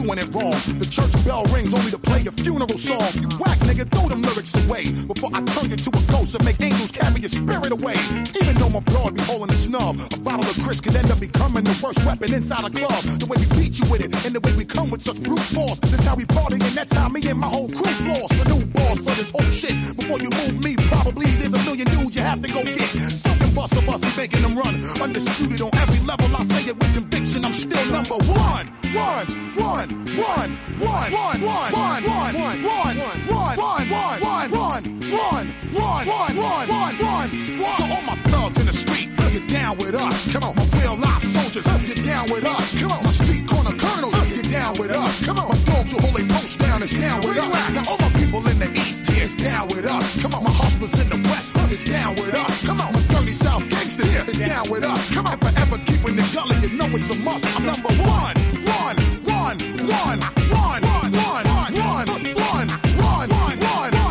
doing 0.03 0.19
it 0.19 0.29
wrong. 0.35 0.51
The 0.77 0.85
church 0.85 1.11
bell 1.25 1.43
rings 1.55 1.73
only 1.73 1.91
to 1.91 1.97
play 1.97 2.25
a 2.27 2.31
funeral 2.31 2.77
song. 2.77 3.07
You 3.15 3.29
whack 3.39 3.57
nigga, 3.63 3.89
throw 3.91 4.07
them 4.09 4.21
lyrics 4.21 4.53
away 4.65 4.91
before 4.91 5.31
I 5.33 5.41
turn 5.43 5.69
you 5.69 5.77
to 5.77 5.89
a 5.89 6.01
ghost 6.11 6.35
and 6.35 6.43
make 6.45 6.59
angels 6.59 6.91
carry 6.91 7.19
your 7.21 7.29
spirit 7.29 7.71
away. 7.71 7.95
Even 8.41 8.55
though 8.59 8.69
my 8.69 8.81
broad 8.81 9.15
be 9.15 9.21
holding 9.23 9.51
a 9.51 9.57
snub, 9.57 9.99
a 10.13 10.19
bottle 10.19 10.47
of 10.49 10.57
Chris 10.63 10.81
could 10.81 10.95
end 10.95 11.11
up 11.11 11.19
becoming 11.19 11.63
the 11.63 11.75
worst 11.81 12.03
weapon 12.05 12.33
inside 12.33 12.65
a 12.65 12.69
club. 12.69 13.03
The 13.19 13.27
way 13.27 13.37
we 13.39 13.47
beat 13.55 13.79
you 13.79 13.85
with 13.89 14.01
it 14.01 14.11
and 14.25 14.35
the 14.35 14.41
way 14.41 14.53
we 14.55 14.65
come 14.65 14.89
with 14.89 15.01
such 15.01 15.21
brute 15.23 15.47
force. 15.55 15.79
This 15.79 16.05
how 16.05 16.15
we 16.15 16.25
party 16.25 16.55
and 16.55 16.75
that's 16.75 16.93
how 16.93 17.07
me 17.07 17.21
and 17.27 17.39
my 17.39 17.47
whole 17.47 17.69
crew 17.69 17.93
floss. 18.03 18.29
The 18.29 18.45
new 18.51 18.65
boss 18.65 18.97
for 18.99 19.15
this 19.15 19.31
whole 19.31 19.51
shit. 19.51 19.75
Before 19.95 20.19
you 20.19 20.29
move 20.43 20.63
me, 20.63 20.75
probably 20.91 21.27
there's 21.39 21.53
a 21.53 21.63
million 21.63 21.87
dudes 21.87 22.15
you 22.15 22.23
have 22.23 22.41
to 22.41 22.51
go 22.51 22.63
get. 22.63 22.89
Something 23.11 23.53
bust 23.53 23.73
of 23.73 23.87
us, 23.87 24.01
we 24.03 24.11
making 24.21 24.41
them 24.41 24.57
run. 24.57 24.83
Undisputed 25.01 25.61
on 25.61 25.71
every 25.75 25.99
level, 26.05 26.27
I 26.35 26.43
say 26.43 26.69
it 26.69 26.77
with 26.77 26.93
conviction. 26.93 27.45
I'm 27.45 27.53
still 27.53 27.85
number 27.91 28.17
one, 28.25 28.67
one, 28.93 29.27
one, 29.55 29.92
one, 29.93 30.57
one, 30.79 31.11
one, 31.11 31.41
one, 31.41 31.73
one, 31.73 32.03
one, 32.03 32.03
one, 32.03 32.35
one, 32.35 32.97
one, 32.97 33.57
one, 33.57 33.89
one, 33.89 34.21
one, 34.21 34.51
one, 34.51 34.83
one, 35.11 35.47
one, 35.73 36.07
one, 36.07 36.37
one, 36.37 36.67
one, 36.67 36.97
one. 36.99 37.29
To 37.77 37.83
all 37.93 38.01
my 38.01 38.15
thugs 38.25 38.59
in 38.59 38.65
the 38.65 38.73
street, 38.73 39.09
you're 39.31 39.47
down 39.47 39.77
with 39.77 39.95
us. 39.95 40.31
Come 40.31 40.43
on, 40.43 40.55
my 40.55 40.65
real 40.79 40.95
life 40.95 41.23
soldiers, 41.23 41.65
you're 41.87 42.05
down 42.05 42.25
with 42.31 42.45
us. 42.45 42.79
Come 42.79 42.91
on, 42.91 43.03
my 43.03 43.11
street 43.11 43.47
corner 43.47 43.77
colonels, 43.77 44.29
you're 44.29 44.41
down 44.43 44.73
with 44.79 44.91
us. 44.91 45.25
Come 45.25 45.39
on, 45.39 45.49
my 45.49 45.57
dogs 45.63 45.91
who 45.91 45.99
hold 45.99 46.15
their 46.15 46.27
post 46.27 46.59
down 46.59 46.83
is 46.83 46.91
down 46.91 47.21
with 47.21 47.37
us. 47.37 47.71
Now 47.71 47.83
all 47.89 47.97
my 47.97 48.09
people 48.09 48.45
in 48.47 48.59
the 48.59 48.71
east 48.71 49.09
is 49.09 49.35
down 49.35 49.67
with 49.69 49.85
us. 49.85 50.21
Come 50.21 50.33
on, 50.33 50.43
my 50.43 50.51
hustlers 50.51 50.93
in 50.99 51.09
the 51.09 51.29
west 51.29 51.55
is 51.71 51.83
down 51.83 52.15
with 52.15 52.33
us. 52.35 52.65
Come 52.65 52.79
on, 52.81 52.93
my 52.93 53.01
dirty 53.07 53.33
south 53.33 53.67
gangster 53.69 54.05
here 54.05 54.25
is 54.27 54.39
down 54.39 54.69
with 54.69 54.83
us. 54.83 55.13
Come 55.13 55.25
on, 55.25 55.37
forever 55.37 55.77
keeping 55.85 56.15
the 56.15 56.25
gully, 56.33 56.55
you 56.61 56.77
know 56.77 56.85
it's 56.91 57.09
a 57.09 57.21
must. 57.21 57.45
I'm 57.55 57.65
number 57.65 57.93
one, 58.03 58.35
one, 58.65 58.95
one, 59.43 59.59
one, 59.59 60.19
one, 60.51 60.81
one, 60.81 61.11
one, 61.11 61.43
one, 61.43 61.73
one, 61.73 62.07
one, 62.07 62.07
one, 62.23 62.69
one, 62.99 63.29
one, 63.29 63.59
one, 63.69 64.09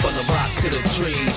From 0.00 0.14
the 0.14 0.24
to 0.62 0.68
the 0.70 0.82
trees 0.94 1.33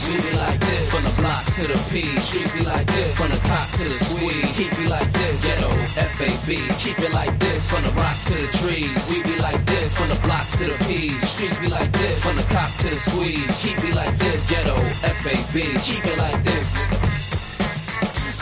blocks 1.27 1.55
to 1.55 1.67
the 1.67 1.77
P's, 1.91 2.23
streets 2.23 2.53
be 2.55 2.63
like 2.63 2.87
this. 2.87 3.11
From 3.19 3.29
the 3.29 3.39
cop 3.47 3.67
to 3.77 3.83
the 3.83 3.97
squeeze, 3.99 4.49
keep 4.55 4.71
it 4.79 4.89
like 4.89 5.11
this. 5.11 5.35
Ghetto, 5.43 5.71
FAB, 6.15 6.49
keep 6.79 6.99
it 7.03 7.13
like 7.13 7.35
this. 7.39 7.59
From 7.69 7.83
the 7.83 7.91
rocks 7.99 8.23
to 8.31 8.35
the 8.43 8.49
trees, 8.59 8.95
we 9.11 9.17
be 9.27 9.35
like 9.39 9.61
this. 9.65 9.87
From 9.97 10.07
the 10.07 10.19
blocks 10.23 10.51
to 10.59 10.65
the 10.71 10.77
P's, 10.87 11.19
streets 11.29 11.59
be 11.59 11.67
like 11.67 11.91
this. 11.91 12.15
From 12.23 12.35
the 12.39 12.47
cop 12.55 12.71
to 12.81 12.87
the 12.89 12.99
squeeze, 12.99 13.53
keep 13.59 13.79
it 13.83 13.95
like 13.95 14.15
this. 14.17 14.39
Ghetto, 14.49 14.77
FAB, 15.21 15.55
keep 15.83 16.05
it 16.07 16.17
like 16.17 16.39
this. 16.47 16.69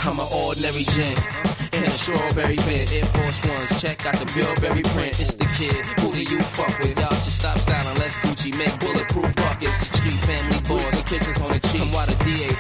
I'm 0.06 0.20
an 0.20 0.30
ordinary 0.30 0.86
gent. 0.94 1.18
In 1.74 1.84
a 1.84 1.90
strawberry 1.90 2.56
bed, 2.70 2.88
Air 2.94 3.08
Force 3.18 3.42
Ones, 3.50 3.82
check 3.82 4.06
out 4.06 4.16
the 4.16 4.30
Burberry 4.32 4.84
print. 4.94 5.20
It's 5.20 5.34
the 5.34 5.50
kid, 5.58 5.76
who 6.00 6.14
do 6.14 6.24
you 6.24 6.40
fuck 6.56 6.72
with? 6.80 6.98
Y'all 7.00 7.10
should 7.20 7.34
stop 7.34 7.58
styling, 7.58 7.98
less 8.00 8.16
Gucci, 8.24 8.56
make 8.58 8.78
bulletproof 8.80 9.34
buckets. 9.36 9.74
Street 9.98 10.20
family 10.30 10.62
boys, 10.70 11.04
kisses 11.04 11.42
on 11.42 11.52
the 11.52 11.60
cheek. 11.68 11.76
DA, 11.92 12.15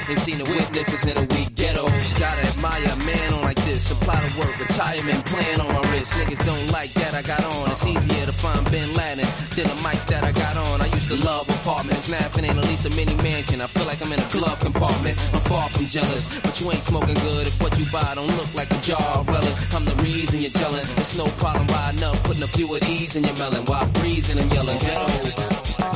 ain't 0.09 0.19
seen 0.19 0.37
the 0.37 0.45
witnesses 0.45 1.05
in 1.07 1.17
a 1.17 1.25
week. 1.33 1.55
Ghetto, 1.55 1.87
gotta 2.19 2.45
admire 2.45 2.85
a 2.85 2.97
man 3.05 3.33
on 3.33 3.41
like 3.41 3.61
this. 3.65 3.89
Supply 3.89 4.13
to 4.13 4.39
work, 4.39 4.53
retirement 4.59 5.25
plan 5.25 5.61
on 5.61 5.69
my 5.73 5.81
wrist. 5.91 6.13
Niggas 6.19 6.45
don't 6.45 6.71
like 6.71 6.91
that 6.93 7.13
I 7.13 7.21
got 7.21 7.43
on. 7.43 7.71
It's 7.71 7.85
easier 7.85 8.25
to 8.25 8.33
find 8.33 8.59
Bin 8.71 8.87
Laden 8.93 9.25
than 9.55 9.65
the 9.65 9.77
mics 9.81 10.05
that 10.07 10.23
I 10.23 10.31
got 10.31 10.57
on. 10.57 10.81
I 10.81 10.87
used 10.93 11.09
to 11.09 11.17
love 11.25 11.49
apartments, 11.49 12.05
snapping 12.05 12.45
in 12.45 12.57
at 12.57 12.65
least 12.65 12.85
a 12.85 12.91
mini 12.91 13.15
mansion. 13.23 13.61
I 13.61 13.67
feel 13.67 13.85
like 13.85 14.01
I'm 14.03 14.11
in 14.11 14.19
a 14.19 14.29
glove 14.29 14.59
compartment. 14.59 15.17
I'm 15.33 15.41
far 15.49 15.69
from 15.69 15.85
jealous, 15.87 16.39
but 16.41 16.59
you 16.59 16.71
ain't 16.71 16.83
smoking 16.83 17.17
good 17.25 17.47
if 17.47 17.59
what 17.61 17.77
you 17.79 17.85
buy 17.91 18.13
don't 18.15 18.31
look 18.37 18.53
like 18.53 18.69
a 18.71 18.81
jar 18.81 19.09
of 19.17 19.27
relish. 19.27 19.57
I'm 19.73 19.85
the 19.85 19.95
reason 20.03 20.41
you're 20.41 20.51
telling. 20.51 20.85
It's 21.01 21.17
no 21.17 21.25
problem 21.41 21.65
riding 21.67 22.03
up, 22.03 22.15
putting 22.23 22.43
a 22.43 22.47
few 22.47 22.73
of 22.73 22.81
these 22.81 23.15
in 23.15 23.23
your 23.23 23.37
melon 23.37 23.65
while 23.65 23.87
breezing 23.99 24.41
and 24.41 24.51
yelling. 24.53 24.77
Ghetto, 24.79 25.07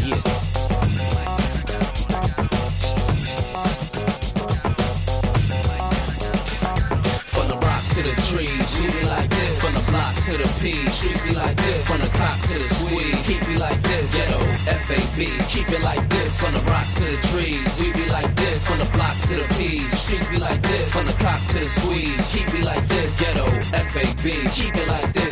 yeah. 0.08 0.49
To 10.30 10.38
the 10.38 10.50
P's, 10.62 10.94
streets 10.94 11.24
be 11.26 11.34
like 11.34 11.56
this. 11.58 11.88
From 11.88 12.00
the 12.00 12.10
cop 12.18 12.38
to 12.50 12.56
the 12.60 12.64
squeeze, 12.64 13.20
keep 13.26 13.42
it 13.50 13.60
like 13.60 13.82
this. 13.82 14.06
Ghetto, 14.14 14.40
FAB, 14.86 15.18
keep 15.50 15.70
it 15.70 15.84
like 15.84 16.06
this. 16.10 16.32
From 16.40 16.54
the 16.54 16.62
rocks 16.70 16.94
to 16.96 17.06
the 17.06 17.20
trees, 17.30 17.66
we 17.80 17.94
be 17.94 18.08
like 18.10 18.30
this. 18.36 18.58
From 18.68 18.78
the 18.78 18.90
blocks 18.94 19.22
to 19.28 19.36
the 19.42 19.48
P's, 19.58 19.90
streets 20.00 20.28
be 20.30 20.38
like 20.38 20.62
this. 20.62 20.86
From 20.94 21.06
the 21.08 21.18
cop 21.24 21.42
to 21.54 21.60
the 21.60 21.70
squeeze, 21.70 22.26
keep 22.32 22.54
it 22.54 22.66
like 22.66 22.86
this. 22.88 23.10
Ghetto, 23.20 23.46
FAB, 23.94 24.26
keep 24.54 24.76
it 24.76 24.88
like 24.90 25.12
this. 25.14 25.29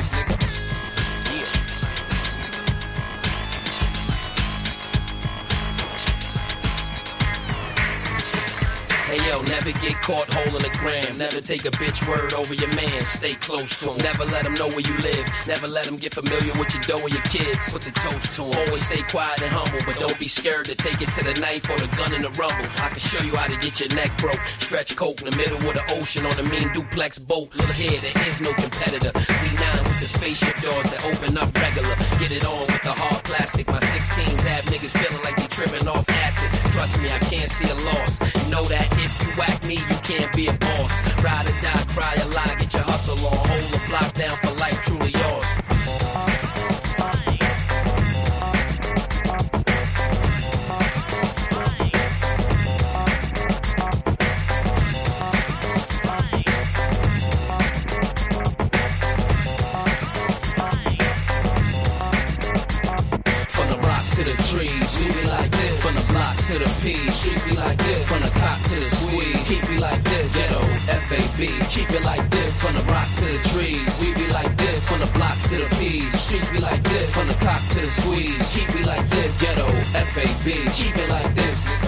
Never 9.68 9.72
get 9.80 10.01
caught 10.01 10.32
holding 10.32 10.63
a 10.63 10.78
gram. 10.78 11.18
Never 11.18 11.41
take 11.41 11.65
a 11.65 11.72
bitch 11.72 12.07
word 12.07 12.34
over 12.34 12.53
your 12.53 12.74
man. 12.74 13.03
Stay 13.03 13.36
close 13.36 13.80
to 13.80 13.91
him. 13.91 13.97
Never 13.97 14.24
let 14.26 14.45
him 14.45 14.53
know 14.53 14.68
where 14.68 14.80
you 14.80 14.95
live. 14.99 15.28
Never 15.47 15.68
let 15.68 15.86
him 15.86 15.97
get 15.97 16.13
familiar 16.13 16.53
with 16.53 16.74
your 16.74 16.84
dough 16.84 17.01
or 17.01 17.09
your 17.09 17.22
kids. 17.24 17.72
Put 17.72 17.84
the 17.84 17.91
toast 17.91 18.34
to 18.34 18.43
him. 18.43 18.55
Always 18.55 18.86
stay 18.86 19.01
quiet 19.03 19.41
and 19.41 19.51
humble, 19.51 19.84
but 19.86 19.99
don't 19.99 20.18
be 20.20 20.28
scared 20.28 20.65
to 20.68 20.76
take 20.76 21.01
it 21.01 21.09
to 21.09 21.24
the 21.24 21.34
knife 21.39 21.70
or 21.70 21.80
the 21.80 21.88
gun 21.97 22.13
in 22.13 22.22
the 22.22 22.30
rumble. 22.32 22.65
I 22.78 22.89
can 22.89 22.99
show 22.99 23.24
you 23.24 23.36
how 23.36 23.47
to 23.47 23.57
get 23.57 23.80
your 23.80 23.89
neck 23.89 24.18
broke. 24.20 24.39
Stretch 24.59 24.95
coke 24.95 25.22
in 25.22 25.30
the 25.30 25.36
middle 25.36 25.57
of 25.57 25.74
the 25.74 25.84
ocean 25.99 26.26
on 26.26 26.39
a 26.39 26.43
mean 26.43 26.72
duplex 26.74 27.20
boat. 27.20 27.53
Little 27.55 27.76
here, 27.76 27.99
there 27.99 28.28
is 28.28 28.41
no 28.41 28.53
competitor. 28.53 29.11
Z9 29.11 29.84
with 29.84 29.99
the 29.99 30.07
spaceship 30.07 30.55
doors 30.61 30.89
that 30.91 31.03
open 31.11 31.38
up 31.38 31.53
regular. 31.59 31.95
Get 32.20 32.32
it 32.32 32.45
on 32.45 32.61
with 32.68 32.82
the 32.84 32.93
hard 32.93 33.24
plastic. 33.24 33.68
My 33.68 33.80
16s 33.80 34.45
have 34.47 34.65
niggas 34.65 34.95
feeling 34.95 35.24
like 35.24 35.47
tripping 35.58 35.88
off 35.88 36.08
acid. 36.10 36.72
Trust 36.72 37.01
me, 37.01 37.10
I 37.12 37.18
can't 37.18 37.49
see 37.49 37.68
a 37.68 37.74
loss. 37.89 38.20
Know 38.51 38.64
that 38.66 38.88
if 39.01 39.12
you 39.26 39.34
whack 39.34 39.58
me, 39.64 39.74
you 39.74 39.97
can't 40.05 40.32
be 40.36 40.47
a 40.47 40.53
boss. 40.53 40.93
Ride 41.24 41.49
or 41.49 41.58
die, 41.66 41.86
cry 41.89 42.14
a 42.14 42.28
lie, 42.30 42.55
get 42.60 42.74
your 42.74 42.84
hustle 42.84 43.18
on. 43.26 43.38
Hold 43.49 43.74
the 43.74 43.82
block 43.89 44.14
down 44.14 44.38
for 44.38 44.53
life, 44.62 44.80
truly 44.86 45.10
yours. 45.10 45.76
FAB. 71.38 71.70
Keep 71.70 71.92
it 71.92 72.04
like 72.04 72.28
this, 72.30 72.62
from 72.62 72.74
the 72.74 72.92
rocks 72.92 73.16
to 73.18 73.26
the 73.26 73.38
trees. 73.50 73.88
We 74.02 74.14
be 74.16 74.28
like 74.34 74.56
this, 74.58 74.90
from 74.90 75.00
the 75.00 75.12
blocks 75.18 75.48
to 75.50 75.58
the 75.58 75.76
P's. 75.78 76.20
Streets 76.20 76.50
be 76.50 76.60
like 76.60 76.82
this, 76.84 77.14
from 77.14 77.28
the 77.28 77.34
cop 77.46 77.62
to 77.70 77.82
the 77.82 77.90
squeeze. 77.90 78.56
Keep 78.56 78.76
me 78.76 78.84
like 78.84 79.08
this, 79.10 79.40
ghetto 79.42 79.68
FAB. 80.14 80.46
Keep 80.74 80.98
it 80.98 81.10
like 81.12 81.34
this. 81.36 81.87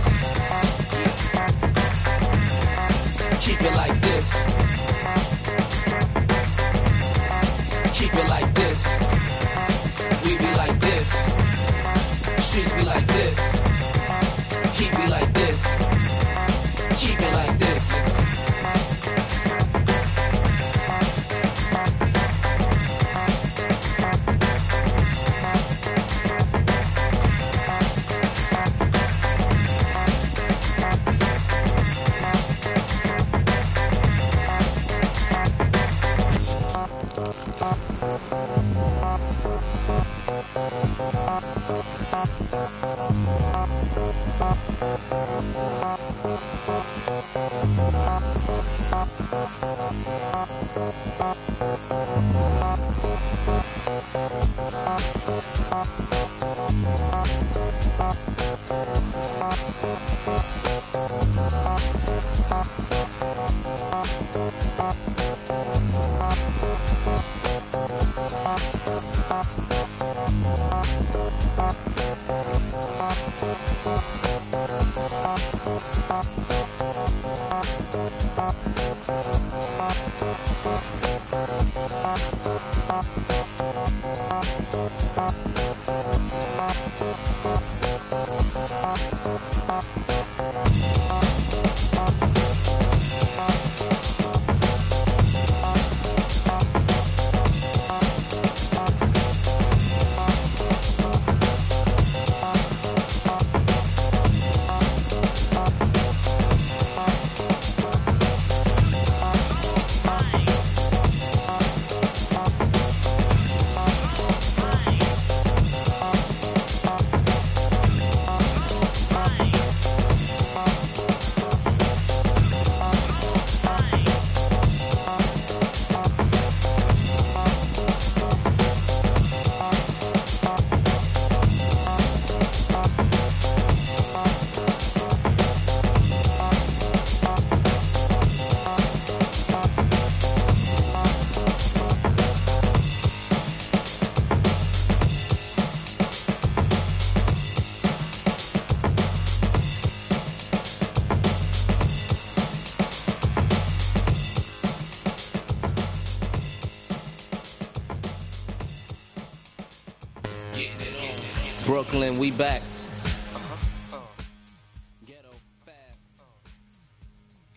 Brooklyn, 161.90 162.20
we 162.20 162.32
back. 162.32 162.64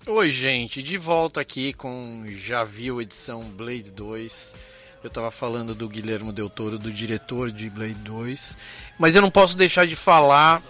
Oi, 0.07 0.31
gente, 0.31 0.83
de 0.83 0.99
volta 0.99 1.41
aqui 1.41 1.73
com 1.73 2.25
Já 2.27 2.65
Viu 2.65 3.01
edição 3.01 3.43
Blade 3.43 3.91
2. 3.93 4.57
Eu 5.05 5.11
tava 5.11 5.31
falando 5.31 5.75
do 5.75 5.89
Guilherme 5.89 6.33
Del 6.33 6.49
Toro, 6.49 6.79
do 6.79 6.91
diretor 6.91 7.51
de 7.51 7.69
Blade 7.69 7.95
2, 7.95 8.57
mas 8.99 9.15
eu 9.15 9.23
não 9.23 9.31
posso 9.31 9.57
deixar 9.57 9.87
de 9.87 9.97
falar 9.97 10.63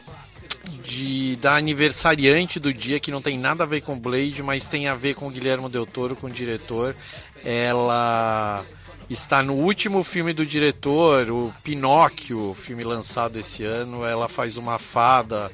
de 0.82 1.36
da 1.36 1.56
aniversariante 1.56 2.58
do 2.58 2.72
dia 2.72 2.98
que 2.98 3.10
não 3.10 3.22
tem 3.22 3.38
nada 3.38 3.64
a 3.64 3.66
ver 3.66 3.82
com 3.82 3.98
Blade, 3.98 4.42
mas 4.42 4.66
tem 4.66 4.88
a 4.88 4.94
ver 4.94 5.14
com 5.14 5.28
o 5.28 5.30
Guilherme 5.30 5.68
Del 5.68 5.86
Toro, 5.86 6.16
com 6.16 6.26
o 6.26 6.30
diretor. 6.30 6.96
Ela 7.44 8.64
está 9.12 9.42
no 9.42 9.54
último 9.54 10.02
filme 10.02 10.32
do 10.32 10.46
diretor, 10.46 11.30
o 11.30 11.54
Pinóquio, 11.62 12.54
filme 12.54 12.82
lançado 12.82 13.38
esse 13.38 13.62
ano. 13.64 14.04
Ela 14.04 14.28
faz 14.28 14.56
uma 14.56 14.78
fada 14.78 15.52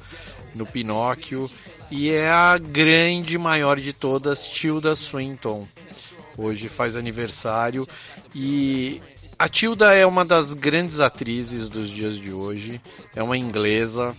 no 0.54 0.64
Pinóquio 0.64 1.50
e 1.90 2.10
é 2.10 2.30
a 2.30 2.56
grande 2.56 3.36
maior 3.36 3.80
de 3.80 3.92
todas, 3.92 4.46
Tilda 4.46 4.94
Swinton. 4.94 5.66
Hoje 6.36 6.68
faz 6.68 6.94
aniversário 6.94 7.86
e 8.32 9.02
a 9.36 9.48
Tilda 9.48 9.92
é 9.92 10.06
uma 10.06 10.24
das 10.24 10.54
grandes 10.54 11.00
atrizes 11.00 11.68
dos 11.68 11.88
dias 11.88 12.16
de 12.16 12.32
hoje. 12.32 12.80
É 13.14 13.22
uma 13.22 13.36
inglesa 13.36 14.16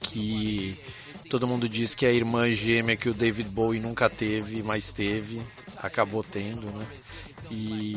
que 0.00 0.78
todo 1.28 1.46
mundo 1.46 1.68
diz 1.68 1.94
que 1.94 2.06
é 2.06 2.08
a 2.08 2.12
irmã 2.12 2.50
gêmea 2.50 2.96
que 2.96 3.08
o 3.08 3.14
David 3.14 3.50
Bowie 3.50 3.80
nunca 3.80 4.08
teve, 4.08 4.62
mas 4.62 4.92
teve, 4.92 5.42
acabou 5.76 6.22
tendo, 6.22 6.66
né? 6.68 6.86
E 7.52 7.92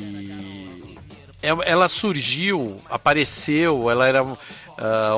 ela 1.41 1.87
surgiu, 1.87 2.75
apareceu, 2.89 3.89
ela 3.89 4.07
era 4.07 4.23
uh, 4.23 4.37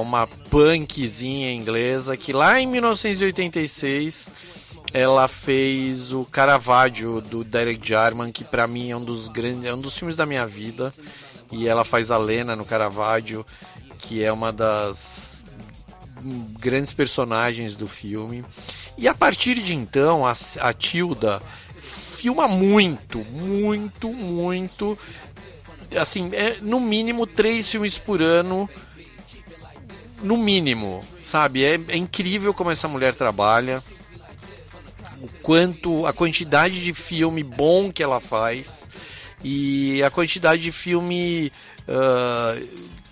uma 0.02 0.28
punkzinha 0.28 1.52
inglesa 1.54 2.18
que 2.18 2.34
lá 2.34 2.60
em 2.60 2.68
1986 2.68 4.32
ela 4.94 5.28
fez 5.28 6.14
o 6.14 6.26
Caravaggio 6.26 7.22
do 7.22 7.44
Derek 7.44 7.86
Jarman, 7.86 8.32
que 8.32 8.44
para 8.44 8.68
mim 8.68 8.92
é 8.92 8.98
um 8.98 9.04
dos 9.04 9.28
grandes, 9.28 9.66
é 9.66 9.74
um 9.74 9.80
dos 9.80 9.98
filmes 9.98 10.16
da 10.16 10.26
minha 10.26 10.46
vida. 10.46 10.94
E 11.52 11.68
ela 11.68 11.84
faz 11.84 12.12
a 12.12 12.18
Lena 12.18 12.56
no 12.56 12.66
Caravaggio, 12.66 13.46
que 13.98 14.24
é 14.24 14.32
uma 14.32 14.52
das 14.52 15.44
grandes 16.60 16.94
personagens 16.94 17.76
do 17.76 17.88
filme. 17.88 18.44
E 18.98 19.08
a 19.08 19.14
partir 19.14 19.56
de 19.56 19.74
então, 19.74 20.26
a, 20.26 20.34
a 20.60 20.74
Tilda 20.74 21.42
filma 22.28 22.45
muito, 22.45 23.19
muito, 23.32 24.11
muito. 24.11 24.99
Assim, 25.97 26.30
é, 26.34 26.57
no 26.61 26.78
mínimo 26.78 27.25
três 27.25 27.69
filmes 27.69 27.97
por 27.97 28.21
ano. 28.21 28.69
No 30.21 30.36
mínimo, 30.36 31.01
sabe? 31.23 31.63
É, 31.63 31.80
é 31.88 31.95
incrível 31.95 32.53
como 32.53 32.69
essa 32.69 32.88
mulher 32.88 33.15
trabalha. 33.15 33.82
O 35.21 35.30
quanto, 35.41 36.05
a 36.05 36.11
quantidade 36.11 36.84
de 36.84 36.93
filme 36.93 37.43
bom 37.43 37.91
que 37.91 38.03
ela 38.03 38.19
faz 38.19 38.89
e 39.43 40.03
a 40.03 40.09
quantidade 40.09 40.61
de 40.61 40.71
filme 40.71 41.51
uh, 41.88 42.67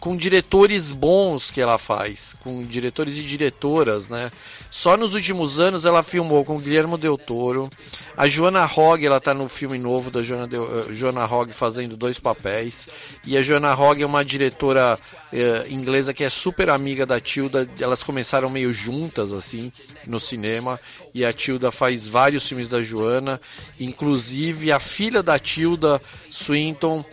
com 0.06 0.16
diretores 0.16 0.94
bons 0.94 1.50
que 1.50 1.60
ela 1.60 1.80
faz, 1.80 2.36
com 2.44 2.62
diretores 2.62 3.18
e 3.18 3.24
diretoras, 3.24 4.08
né? 4.08 4.32
Só 4.70 4.96
nos 4.96 5.16
últimos 5.16 5.60
anos 5.60 5.84
ela 5.84 6.04
filmou 6.04 6.46
com 6.46 6.60
Guilherme 6.60 6.96
Del 6.96 7.18
Toro, 7.18 7.72
a 8.16 8.28
Joana 8.28 8.66
Hogg, 8.66 9.04
ela 9.04 9.20
tá 9.20 9.34
no 9.34 9.50
filme 9.50 9.80
novo 9.80 10.12
da 10.12 10.22
Joana, 10.22 10.48
Del, 10.48 10.62
uh, 10.62 10.94
Joana 10.94 11.26
Hogg 11.26 11.52
fazendo 11.54 11.98
dois 11.98 12.20
papéis, 12.20 12.88
e 13.26 13.36
a 13.36 13.42
Joana 13.42 13.74
Hogg 13.74 14.04
é 14.04 14.06
uma 14.06 14.24
diretora 14.24 15.00
uh, 15.34 15.74
inglesa 15.74 16.14
que 16.14 16.24
é 16.24 16.30
super 16.30 16.70
amiga 16.70 17.04
da 17.04 17.20
Tilda, 17.20 17.68
elas 17.80 18.04
começaram 18.04 18.48
meio 18.48 18.72
juntas 18.72 19.34
assim 19.34 19.72
no 20.06 20.20
cinema, 20.20 20.80
e 21.16 21.26
a 21.26 21.34
Tilda 21.34 21.72
faz 21.72 22.08
vários 22.08 22.48
filmes 22.48 22.70
da 22.70 22.84
Joana, 22.84 23.42
inclusive 23.80 24.72
a 24.72 24.80
filha 24.80 25.24
da 25.24 25.40
Tilda, 25.40 26.00
Swinton, 26.30 27.04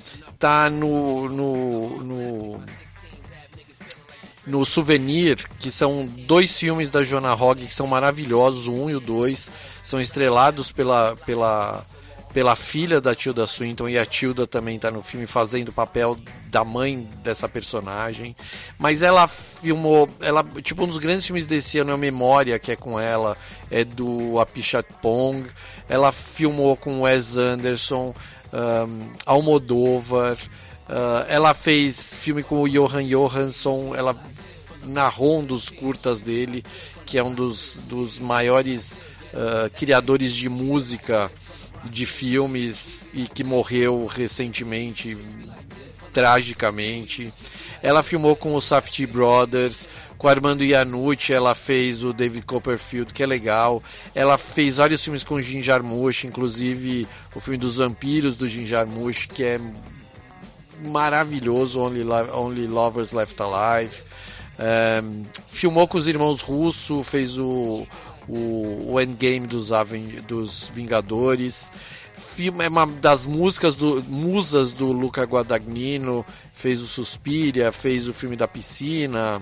tá 0.42 0.68
no, 0.68 1.28
no, 1.28 1.98
no, 2.02 2.62
no 4.46 4.64
Souvenir, 4.64 5.48
que 5.58 5.70
são 5.70 6.06
dois 6.06 6.58
filmes 6.58 6.90
da 6.90 7.02
Joana 7.02 7.34
Hogg 7.34 7.66
que 7.66 7.72
são 7.72 7.86
maravilhosos, 7.86 8.66
o 8.66 8.72
1 8.72 8.82
um 8.82 8.90
e 8.90 8.96
o 8.96 9.00
2, 9.00 9.50
são 9.84 10.00
estrelados 10.00 10.72
pela, 10.72 11.14
pela, 11.24 11.84
pela 12.32 12.56
filha 12.56 13.00
da 13.00 13.14
Tilda 13.14 13.46
Swinton 13.46 13.88
e 13.88 13.98
a 13.98 14.04
Tilda 14.04 14.46
também 14.46 14.76
está 14.76 14.90
no 14.90 15.02
filme 15.02 15.26
fazendo 15.26 15.68
o 15.68 15.72
papel 15.72 16.16
da 16.50 16.64
mãe 16.64 17.08
dessa 17.22 17.48
personagem. 17.48 18.34
Mas 18.78 19.02
ela 19.02 19.28
filmou, 19.28 20.08
ela 20.20 20.44
tipo 20.62 20.84
um 20.84 20.88
dos 20.88 20.98
grandes 20.98 21.26
filmes 21.26 21.46
desse 21.46 21.78
ano 21.78 21.92
é 21.92 21.96
Memória, 21.96 22.58
que 22.58 22.72
é 22.72 22.76
com 22.76 22.98
ela, 22.98 23.36
é 23.70 23.84
do 23.84 24.40
Apichat 24.40 24.88
Pong. 25.00 25.48
Ela 25.88 26.10
filmou 26.10 26.76
com 26.76 27.02
Wes 27.02 27.36
Anderson, 27.36 28.14
um, 28.52 29.10
Almodóvar. 29.24 30.36
Uh, 30.92 31.24
ela 31.26 31.54
fez 31.54 32.12
filme 32.12 32.42
com 32.42 32.60
o 32.60 32.68
Johan 32.68 33.02
Johansson, 33.02 33.94
ela 33.96 34.14
narrou 34.84 35.40
um 35.40 35.44
dos 35.44 35.70
curtas 35.70 36.20
dele, 36.20 36.62
que 37.06 37.16
é 37.16 37.24
um 37.24 37.32
dos, 37.32 37.80
dos 37.88 38.18
maiores 38.18 39.00
uh, 39.32 39.70
criadores 39.70 40.34
de 40.34 40.50
música 40.50 41.32
de 41.86 42.04
filmes 42.04 43.08
e 43.14 43.26
que 43.26 43.42
morreu 43.42 44.04
recentemente, 44.04 45.16
tragicamente. 46.12 47.32
Ela 47.82 48.02
filmou 48.02 48.36
com 48.36 48.54
os 48.54 48.64
Safety 48.64 49.06
Brothers, 49.06 49.88
com 50.18 50.28
Armando 50.28 50.62
Iannucci, 50.62 51.32
ela 51.32 51.54
fez 51.54 52.04
o 52.04 52.12
David 52.12 52.44
Copperfield, 52.44 53.14
que 53.14 53.22
é 53.22 53.26
legal. 53.26 53.82
Ela 54.14 54.36
fez 54.36 54.76
vários 54.76 55.02
filmes 55.02 55.24
com 55.24 55.40
Jim 55.40 55.62
Jarmusch, 55.62 56.24
inclusive 56.24 57.08
o 57.34 57.40
filme 57.40 57.56
dos 57.56 57.76
vampiros 57.76 58.36
do 58.36 58.46
Jim 58.46 58.66
Jarmusch, 58.66 59.26
que 59.26 59.42
é 59.42 59.58
maravilhoso, 60.82 61.80
Only, 61.80 62.04
Only 62.32 62.66
Lovers 62.66 63.12
Left 63.12 63.40
Alive. 63.40 64.02
Um, 64.58 65.22
filmou 65.48 65.88
com 65.88 65.98
os 65.98 66.06
irmãos 66.06 66.40
Russo, 66.40 67.02
fez 67.02 67.38
o, 67.38 67.86
o, 68.28 68.92
o 68.92 69.00
Endgame 69.00 69.46
dos, 69.46 69.72
Aven 69.72 70.04
dos 70.26 70.70
Vingadores 70.74 71.70
é 72.60 72.68
uma 72.68 72.86
das 72.86 73.26
músicas 73.26 73.74
do 73.74 74.02
musas 74.04 74.72
do 74.72 74.90
Luca 74.90 75.24
Guadagnino, 75.24 76.24
fez 76.52 76.80
o 76.80 76.86
Suspiria, 76.86 77.70
fez 77.70 78.08
o 78.08 78.14
filme 78.14 78.36
da 78.36 78.48
piscina 78.48 79.40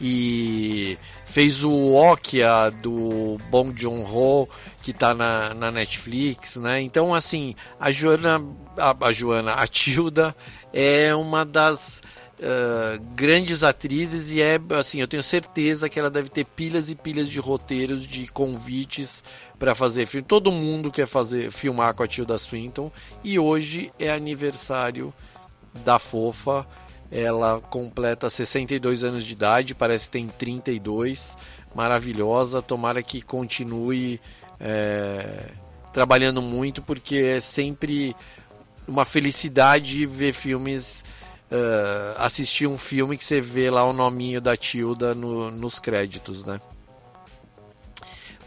e 0.00 0.98
fez 1.32 1.64
o 1.64 1.94
Okia 1.94 2.70
do 2.82 3.38
Bong 3.48 3.72
Joon-ho 3.74 4.46
que 4.82 4.92
tá 4.92 5.14
na, 5.14 5.54
na 5.54 5.70
Netflix, 5.70 6.56
né? 6.56 6.82
Então 6.82 7.14
assim, 7.14 7.54
a 7.80 7.90
Joana 7.90 8.38
a, 8.76 8.94
a 9.06 9.12
Joana, 9.12 9.54
a 9.54 9.66
Tilda 9.66 10.36
é 10.72 11.14
uma 11.14 11.44
das 11.44 12.02
Uh, 12.42 12.98
grandes 13.14 13.62
atrizes 13.62 14.34
e 14.34 14.42
é 14.42 14.58
assim, 14.76 15.00
eu 15.00 15.06
tenho 15.06 15.22
certeza 15.22 15.88
que 15.88 15.96
ela 15.96 16.10
deve 16.10 16.28
ter 16.28 16.44
pilhas 16.44 16.90
e 16.90 16.96
pilhas 16.96 17.28
de 17.28 17.38
roteiros, 17.38 18.04
de 18.04 18.26
convites 18.26 19.22
para 19.60 19.76
fazer 19.76 20.06
filme. 20.06 20.26
Todo 20.26 20.50
mundo 20.50 20.90
quer 20.90 21.06
fazer 21.06 21.52
filmar 21.52 21.94
com 21.94 22.02
a 22.02 22.08
Tilda 22.08 22.36
Swinton 22.36 22.90
e 23.22 23.38
hoje 23.38 23.92
é 23.96 24.10
aniversário 24.10 25.14
da 25.84 26.00
Fofa. 26.00 26.66
Ela 27.12 27.60
completa 27.60 28.30
62 28.30 29.04
anos 29.04 29.22
de 29.22 29.32
idade, 29.34 29.74
parece 29.74 30.06
que 30.06 30.12
tem 30.12 30.26
32. 30.26 31.36
Maravilhosa, 31.74 32.62
tomara 32.62 33.02
que 33.02 33.20
continue 33.20 34.18
é, 34.58 35.50
trabalhando 35.92 36.40
muito, 36.40 36.80
porque 36.80 37.16
é 37.16 37.40
sempre 37.40 38.16
uma 38.88 39.04
felicidade 39.04 40.06
ver 40.06 40.32
filmes 40.32 41.04
uh, 41.50 42.18
assistir 42.18 42.66
um 42.66 42.78
filme 42.78 43.16
que 43.16 43.24
você 43.24 43.40
vê 43.40 43.70
lá 43.70 43.84
o 43.84 43.92
nominho 43.92 44.40
da 44.40 44.56
Tilda 44.56 45.14
no, 45.14 45.50
nos 45.50 45.78
créditos, 45.78 46.44
né? 46.44 46.60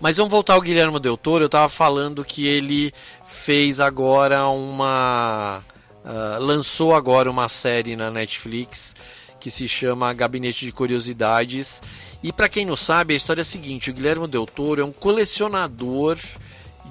Mas 0.01 0.17
vamos 0.17 0.31
voltar 0.31 0.55
ao 0.55 0.61
Guilherme 0.61 0.99
Del 0.99 1.15
Toro. 1.15 1.45
Eu 1.45 1.47
estava 1.47 1.69
falando 1.69 2.25
que 2.25 2.45
ele 2.45 2.93
fez 3.25 3.79
agora 3.79 4.47
uma. 4.47 5.63
Uh, 6.05 6.39
lançou 6.39 6.93
agora 6.93 7.31
uma 7.31 7.49
série 7.49 7.95
na 7.95 8.11
Netflix 8.11 8.93
que 9.39 9.49
se 9.49 9.67
chama 9.67 10.13
Gabinete 10.13 10.65
de 10.65 10.71
Curiosidades. 10.71 11.81
E 12.21 12.31
para 12.31 12.47
quem 12.47 12.65
não 12.65 12.75
sabe, 12.75 13.13
a 13.13 13.17
história 13.17 13.41
é 13.41 13.43
a 13.43 13.45
seguinte: 13.45 13.89
o 13.89 13.93
Guilherme 13.93 14.27
Del 14.27 14.45
Toro 14.45 14.81
é 14.81 14.85
um 14.85 14.91
colecionador 14.91 16.17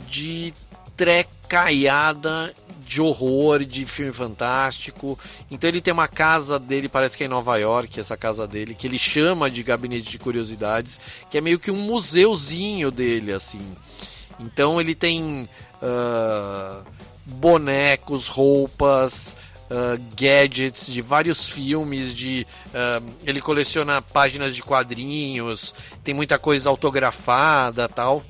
de 0.08 0.52
trecaiada 0.96 2.52
de 2.86 3.00
horror, 3.00 3.64
de 3.64 3.84
filme 3.86 4.12
fantástico. 4.12 5.18
Então 5.50 5.68
ele 5.68 5.80
tem 5.80 5.92
uma 5.92 6.08
casa 6.08 6.58
dele, 6.58 6.88
parece 6.88 7.16
que 7.16 7.24
é 7.24 7.26
em 7.26 7.30
Nova 7.30 7.56
York, 7.56 7.98
essa 7.98 8.16
casa 8.16 8.46
dele, 8.46 8.74
que 8.74 8.86
ele 8.86 8.98
chama 8.98 9.50
de 9.50 9.62
gabinete 9.62 10.10
de 10.10 10.18
curiosidades, 10.18 11.00
que 11.30 11.38
é 11.38 11.40
meio 11.40 11.58
que 11.58 11.70
um 11.70 11.76
museuzinho 11.76 12.90
dele, 12.90 13.32
assim. 13.32 13.62
Então 14.38 14.80
ele 14.80 14.94
tem 14.94 15.48
uh, 15.82 16.84
bonecos, 17.26 18.28
roupas, 18.28 19.36
uh, 19.64 20.00
gadgets 20.16 20.86
de 20.86 21.00
vários 21.00 21.48
filmes, 21.48 22.14
de 22.14 22.46
uh, 22.68 23.04
ele 23.26 23.40
coleciona 23.40 24.02
páginas 24.02 24.54
de 24.54 24.62
quadrinhos, 24.62 25.74
tem 26.02 26.14
muita 26.14 26.38
coisa 26.38 26.68
autografada, 26.68 27.88
tal. 27.88 28.24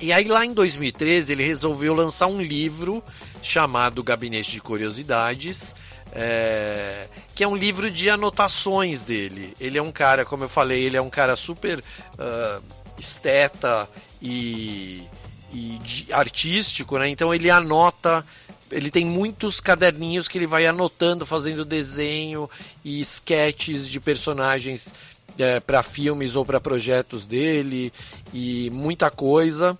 E 0.00 0.12
aí 0.12 0.26
lá 0.26 0.44
em 0.44 0.52
2013 0.52 1.32
ele 1.32 1.44
resolveu 1.44 1.94
lançar 1.94 2.26
um 2.26 2.40
livro 2.40 3.02
chamado 3.42 4.02
Gabinete 4.02 4.50
de 4.50 4.60
Curiosidades, 4.60 5.74
é, 6.12 7.06
que 7.34 7.44
é 7.44 7.48
um 7.48 7.56
livro 7.56 7.90
de 7.90 8.10
anotações 8.10 9.02
dele. 9.02 9.54
Ele 9.60 9.78
é 9.78 9.82
um 9.82 9.92
cara, 9.92 10.24
como 10.24 10.44
eu 10.44 10.48
falei, 10.48 10.82
ele 10.82 10.96
é 10.96 11.02
um 11.02 11.10
cara 11.10 11.36
super 11.36 11.78
uh, 11.78 12.62
esteta 12.98 13.88
e, 14.20 15.02
e 15.54 15.78
de, 15.78 16.12
artístico, 16.12 16.98
né? 16.98 17.08
Então 17.08 17.32
ele 17.32 17.50
anota 17.50 18.24
ele 18.70 18.90
tem 18.90 19.04
muitos 19.06 19.60
caderninhos 19.60 20.26
que 20.26 20.36
ele 20.36 20.46
vai 20.46 20.66
anotando, 20.66 21.24
fazendo 21.24 21.64
desenho 21.64 22.50
e 22.84 23.00
sketches 23.00 23.88
de 23.88 24.00
personagens 24.00 24.92
é, 25.38 25.60
para 25.60 25.82
filmes 25.82 26.34
ou 26.34 26.44
para 26.44 26.60
projetos 26.60 27.24
dele 27.24 27.92
e 28.32 28.70
muita 28.70 29.10
coisa. 29.10 29.78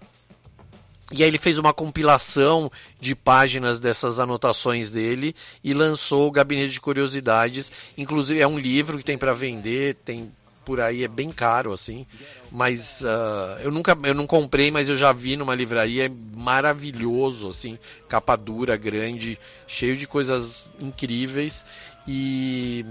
E 1.12 1.22
aí 1.22 1.28
ele 1.28 1.38
fez 1.38 1.58
uma 1.58 1.72
compilação 1.72 2.70
de 3.00 3.14
páginas 3.14 3.78
dessas 3.78 4.18
anotações 4.18 4.90
dele 4.90 5.34
e 5.62 5.74
lançou 5.74 6.28
o 6.28 6.30
Gabinete 6.30 6.72
de 6.72 6.80
Curiosidades. 6.80 7.70
Inclusive 7.96 8.40
é 8.40 8.46
um 8.46 8.58
livro 8.58 8.96
que 8.98 9.04
tem 9.04 9.18
para 9.18 9.34
vender, 9.34 9.96
tem 10.04 10.32
por 10.64 10.80
aí 10.80 11.04
é 11.04 11.08
bem 11.08 11.30
caro 11.30 11.72
assim, 11.72 12.06
mas 12.50 13.02
uh, 13.02 13.60
eu 13.62 13.70
nunca 13.70 13.96
eu 14.02 14.14
não 14.14 14.26
comprei, 14.26 14.70
mas 14.70 14.88
eu 14.88 14.96
já 14.96 15.12
vi 15.12 15.36
numa 15.36 15.54
livraria, 15.54 16.06
é 16.06 16.10
maravilhoso 16.36 17.48
assim, 17.48 17.78
capa 18.08 18.36
dura, 18.36 18.76
grande, 18.76 19.38
cheio 19.66 19.96
de 19.96 20.06
coisas 20.06 20.70
incríveis 20.80 21.64
e 22.06 22.84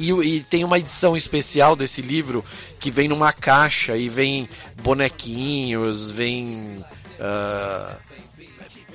e, 0.00 0.10
e, 0.10 0.40
tem 0.40 0.64
uma 0.64 0.78
edição 0.78 1.14
especial 1.14 1.76
desse 1.76 2.00
livro 2.00 2.42
que 2.78 2.90
vem 2.90 3.06
numa 3.06 3.34
caixa 3.34 3.96
e 3.96 4.08
vem 4.08 4.48
bonequinhos, 4.82 6.10
vem. 6.10 6.82
Uh, 7.18 7.96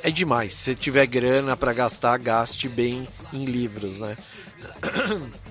é 0.01 0.09
demais. 0.09 0.53
Se 0.53 0.73
tiver 0.73 1.05
grana 1.05 1.55
para 1.55 1.73
gastar, 1.73 2.17
gaste 2.17 2.67
bem 2.67 3.07
em 3.31 3.45
livros, 3.45 3.99
né? 3.99 4.17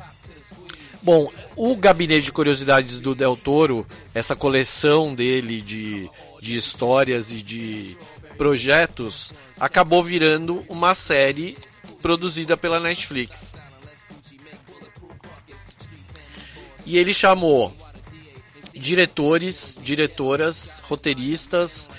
Bom, 1.04 1.30
o 1.54 1.76
Gabinete 1.76 2.24
de 2.24 2.32
Curiosidades 2.32 2.98
do 2.98 3.14
Del 3.14 3.36
Toro, 3.36 3.86
essa 4.14 4.34
coleção 4.34 5.14
dele 5.14 5.60
de, 5.60 6.10
de 6.40 6.56
histórias 6.56 7.30
e 7.30 7.42
de 7.42 7.94
projetos, 8.38 9.34
acabou 9.60 10.02
virando 10.02 10.64
uma 10.66 10.94
série 10.94 11.58
produzida 12.00 12.56
pela 12.56 12.80
Netflix. 12.80 13.58
E 16.86 16.96
ele 16.96 17.12
chamou 17.12 17.76
diretores, 18.74 19.78
diretoras, 19.82 20.82
roteiristas 20.88 21.90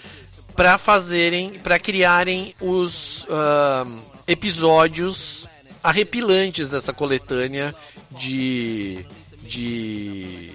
para 0.56 0.80
fazerem, 0.80 1.60
para 1.60 1.78
criarem 1.78 2.56
os 2.60 3.24
uh, 3.26 4.02
episódios 4.28 5.48
arrepilantes 5.86 6.72
dessa 6.72 6.92
coletânea 6.92 7.76
de 8.12 9.06
de 9.42 10.52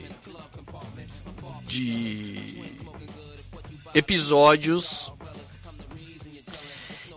de 1.64 2.62
episódios. 3.95 5.12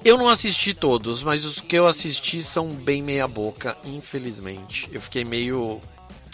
Eu 0.05 0.17
não 0.17 0.29
assisti 0.29 0.73
todos, 0.73 1.23
mas 1.23 1.43
os 1.43 1.59
que 1.59 1.75
eu 1.75 1.87
assisti 1.87 2.41
são 2.41 2.67
bem 2.69 3.01
meia 3.01 3.27
boca, 3.27 3.75
infelizmente. 3.83 4.89
Eu 4.91 5.01
fiquei 5.01 5.23
meio 5.23 5.81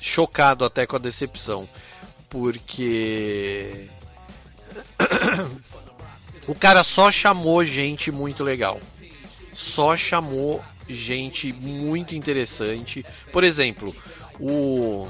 chocado 0.02 0.66
até 0.66 0.86
com 0.86 0.96
a 0.96 1.00
decepção, 1.00 1.70
porque 2.30 3.88
o 6.48 6.56
cara 6.56 6.84
só 6.84 7.12
chamou 7.12 7.64
gente 7.64 8.12
muito 8.12 8.44
legal. 8.44 8.82
Só 9.54 9.96
chamou 9.96 10.64
gente 10.90 11.54
muito 11.54 12.16
interessante. 12.16 13.06
Por 13.32 13.44
exemplo, 13.44 13.96
o 14.40 15.08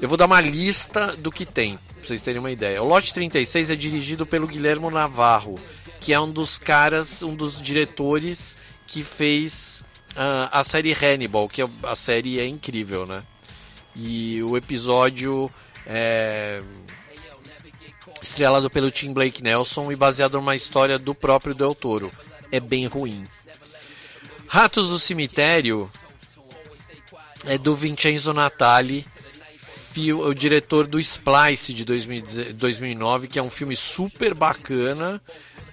eu 0.00 0.08
vou 0.08 0.16
dar 0.16 0.26
uma 0.26 0.40
lista 0.40 1.16
do 1.16 1.30
que 1.30 1.44
tem, 1.44 1.76
pra 1.76 2.04
vocês 2.04 2.22
terem 2.22 2.38
uma 2.38 2.52
ideia. 2.52 2.80
O 2.80 2.86
Lote 2.86 3.12
36 3.12 3.70
é 3.70 3.74
dirigido 3.76 4.24
pelo 4.24 4.46
Guilhermo 4.46 4.90
Navarro, 4.90 5.58
que 6.00 6.12
é 6.12 6.20
um 6.20 6.30
dos 6.30 6.56
caras, 6.56 7.22
um 7.22 7.34
dos 7.34 7.60
diretores 7.60 8.56
que 8.86 9.02
fez 9.02 9.82
uh, 10.12 10.48
a 10.52 10.62
série 10.62 10.92
Hannibal, 10.92 11.48
que 11.48 11.62
é, 11.62 11.68
a 11.82 11.96
série 11.96 12.38
é 12.38 12.46
incrível, 12.46 13.06
né? 13.06 13.24
E 13.96 14.40
o 14.44 14.56
episódio 14.56 15.50
é 15.84 16.62
estrelado 18.22 18.70
pelo 18.70 18.90
Tim 18.90 19.12
Blake 19.12 19.42
Nelson 19.42 19.90
e 19.90 19.96
baseado 19.96 20.34
numa 20.34 20.54
história 20.54 20.96
do 20.96 21.14
próprio 21.14 21.54
Del 21.54 21.74
Toro. 21.74 22.12
É 22.52 22.60
bem 22.60 22.86
ruim. 22.86 23.26
Ratos 24.48 24.88
do 24.88 24.98
Cemitério 24.98 25.90
é 27.46 27.56
do 27.56 27.76
Vincenzo 27.76 28.32
Natali 28.32 29.06
o 30.14 30.32
diretor 30.32 30.86
do 30.86 31.00
Splice 31.00 31.74
de 31.74 31.84
2009, 31.84 33.26
que 33.26 33.38
é 33.38 33.42
um 33.42 33.50
filme 33.50 33.74
super 33.74 34.32
bacana, 34.32 35.20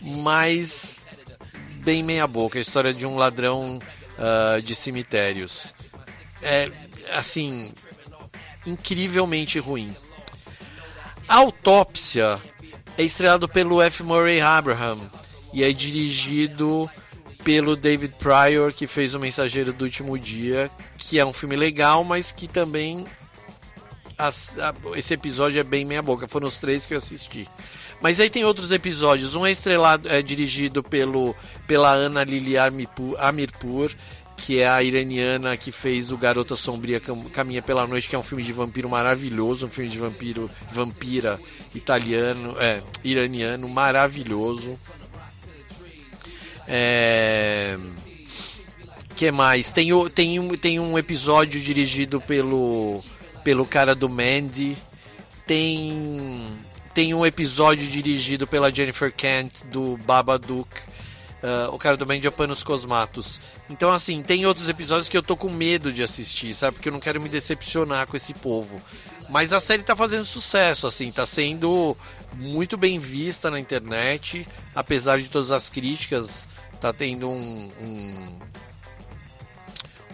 mas 0.01 1.05
bem 1.83 2.01
meia 2.01 2.25
boca. 2.25 2.57
A 2.57 2.61
história 2.61 2.93
de 2.93 3.05
um 3.05 3.17
ladrão 3.17 3.79
uh, 4.17 4.61
de 4.61 4.73
cemitérios. 4.73 5.73
É, 6.41 6.71
assim, 7.13 7.71
incrivelmente 8.65 9.59
ruim. 9.59 9.95
Autópsia 11.27 12.41
é 12.97 13.03
estrelado 13.03 13.47
pelo 13.47 13.81
F. 13.81 14.01
Murray 14.03 14.41
Abraham 14.41 15.09
e 15.53 15.63
é 15.63 15.71
dirigido 15.71 16.89
pelo 17.45 17.75
David 17.75 18.15
Pryor, 18.17 18.73
que 18.73 18.87
fez 18.87 19.13
O 19.13 19.19
Mensageiro 19.19 19.71
do 19.71 19.85
Último 19.85 20.17
Dia, 20.17 20.69
que 20.97 21.19
é 21.19 21.25
um 21.25 21.31
filme 21.31 21.55
legal, 21.55 22.03
mas 22.03 22.31
que 22.31 22.47
também 22.47 23.05
as, 24.17 24.57
a, 24.57 24.73
esse 24.95 25.13
episódio 25.13 25.59
é 25.59 25.63
bem 25.63 25.85
meia 25.85 26.01
boca. 26.01 26.27
Foram 26.27 26.47
os 26.47 26.57
três 26.57 26.87
que 26.87 26.95
eu 26.95 26.97
assisti. 26.97 27.47
Mas 28.01 28.19
aí 28.19 28.31
tem 28.31 28.43
outros 28.43 28.71
episódios. 28.71 29.35
Um 29.35 29.45
é 29.45 29.51
estrelado, 29.51 30.09
é 30.09 30.23
dirigido 30.23 30.81
pelo, 30.81 31.35
pela 31.67 31.91
Ana 31.91 32.23
Lili 32.23 32.55
Amirpur, 32.57 33.91
que 34.35 34.59
é 34.59 34.67
a 34.67 34.81
iraniana 34.81 35.55
que 35.55 35.71
fez 35.71 36.11
o 36.11 36.17
Garota 36.17 36.55
Sombria 36.55 36.99
Caminha 37.31 37.61
pela 37.61 37.85
Noite, 37.85 38.09
que 38.09 38.15
é 38.15 38.19
um 38.19 38.23
filme 38.23 38.43
de 38.43 38.51
vampiro 38.51 38.89
maravilhoso, 38.89 39.67
um 39.67 39.69
filme 39.69 39.89
de 39.89 39.99
vampiro, 39.99 40.49
vampira 40.71 41.39
italiano, 41.75 42.55
é, 42.59 42.81
iraniano, 43.03 43.69
maravilhoso. 43.69 44.79
É... 46.67 47.77
que 49.15 49.31
mais? 49.31 49.71
Tem, 49.71 49.89
tem, 50.09 50.49
tem 50.57 50.79
um 50.79 50.97
episódio 50.97 51.59
dirigido 51.61 52.19
pelo 52.21 53.03
pelo 53.43 53.65
cara 53.65 53.93
do 53.93 54.09
Mandy. 54.09 54.77
Tem 55.45 56.49
tem 56.95 57.13
um 57.13 57.25
episódio 57.25 57.87
dirigido 57.87 58.47
pela 58.47 58.71
Jennifer 58.71 59.13
Kent 59.13 59.63
do 59.65 59.97
Babadook. 59.97 60.69
Uh, 61.43 61.75
o 61.75 61.77
cara 61.77 61.95
do 61.97 62.07
Mandy 62.07 62.25
é 62.25 62.31
Panos 62.31 62.63
Cosmatos. 62.63 63.39
Então, 63.69 63.91
assim, 63.91 64.23
tem 64.23 64.45
outros 64.45 64.67
episódios 64.69 65.09
que 65.09 65.17
eu 65.17 65.21
tô 65.21 65.35
com 65.35 65.49
medo 65.49 65.91
de 65.91 66.01
assistir, 66.01 66.53
sabe? 66.53 66.75
Porque 66.75 66.89
eu 66.89 66.93
não 66.93 66.99
quero 66.99 67.21
me 67.21 67.29
decepcionar 67.29 68.07
com 68.07 68.15
esse 68.15 68.33
povo. 68.33 68.81
Mas 69.29 69.53
a 69.53 69.59
série 69.59 69.83
tá 69.83 69.95
fazendo 69.95 70.25
sucesso, 70.25 70.87
assim, 70.87 71.11
tá 71.11 71.25
sendo 71.25 71.97
muito 72.35 72.77
bem 72.77 72.99
vista 72.99 73.49
na 73.49 73.59
internet, 73.59 74.47
apesar 74.73 75.19
de 75.19 75.29
todas 75.29 75.51
as 75.51 75.69
críticas, 75.69 76.47
tá 76.79 76.93
tendo 76.93 77.29
um, 77.29 77.69
um 77.81 78.39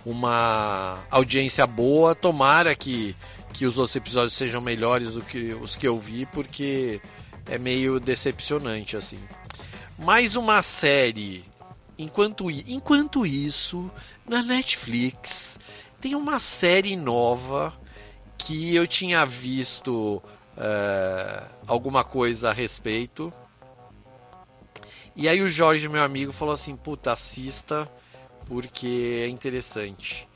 uma 0.06 0.98
audiência 1.10 1.66
boa. 1.68 2.16
Tomara 2.16 2.76
que, 2.76 3.16
que 3.54 3.66
os 3.66 3.78
outros 3.78 3.96
episódios 3.96 4.34
sejam 4.34 4.62
melhores 4.62 5.14
do 5.14 5.22
que 5.22 5.54
os 5.54 5.76
que 5.76 5.88
eu 5.88 5.98
vi, 5.98 6.26
porque 6.28 7.02
é 7.48 7.58
meio 7.58 8.00
decepcionante 8.00 8.96
assim. 8.98 9.20
Mais 9.98 10.36
uma 10.36 10.62
série. 10.62 11.44
Enquanto, 11.98 12.50
enquanto 12.50 13.26
isso, 13.26 13.92
na 14.28 14.42
Netflix 14.42 15.60
tem 16.00 16.16
uma 16.16 16.40
série 16.40 16.96
nova 16.96 17.72
que 18.44 18.76
eu 18.76 18.88
tinha 18.88 19.26
visto 19.26 20.22
uh, 20.58 21.50
alguma 21.68 22.04
coisa 22.04 22.50
a 22.50 22.54
respeito. 22.54 23.32
E 25.16 25.28
aí 25.28 25.42
o 25.42 25.50
Jorge, 25.50 25.90
meu 25.90 26.04
amigo, 26.04 26.32
falou 26.32 26.54
assim: 26.54 26.76
puta, 26.76 27.12
assista 27.12 27.90
porque 28.48 29.24
é 29.24 29.30
interessante. 29.30 30.28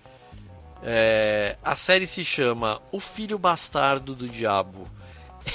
É, 0.82 1.58
a 1.64 1.76
série 1.76 2.08
se 2.08 2.24
chama 2.24 2.82
O 2.92 3.00
Filho 3.00 3.38
Bastardo 3.38 4.16
do 4.16 4.28
Diabo. 4.28 4.88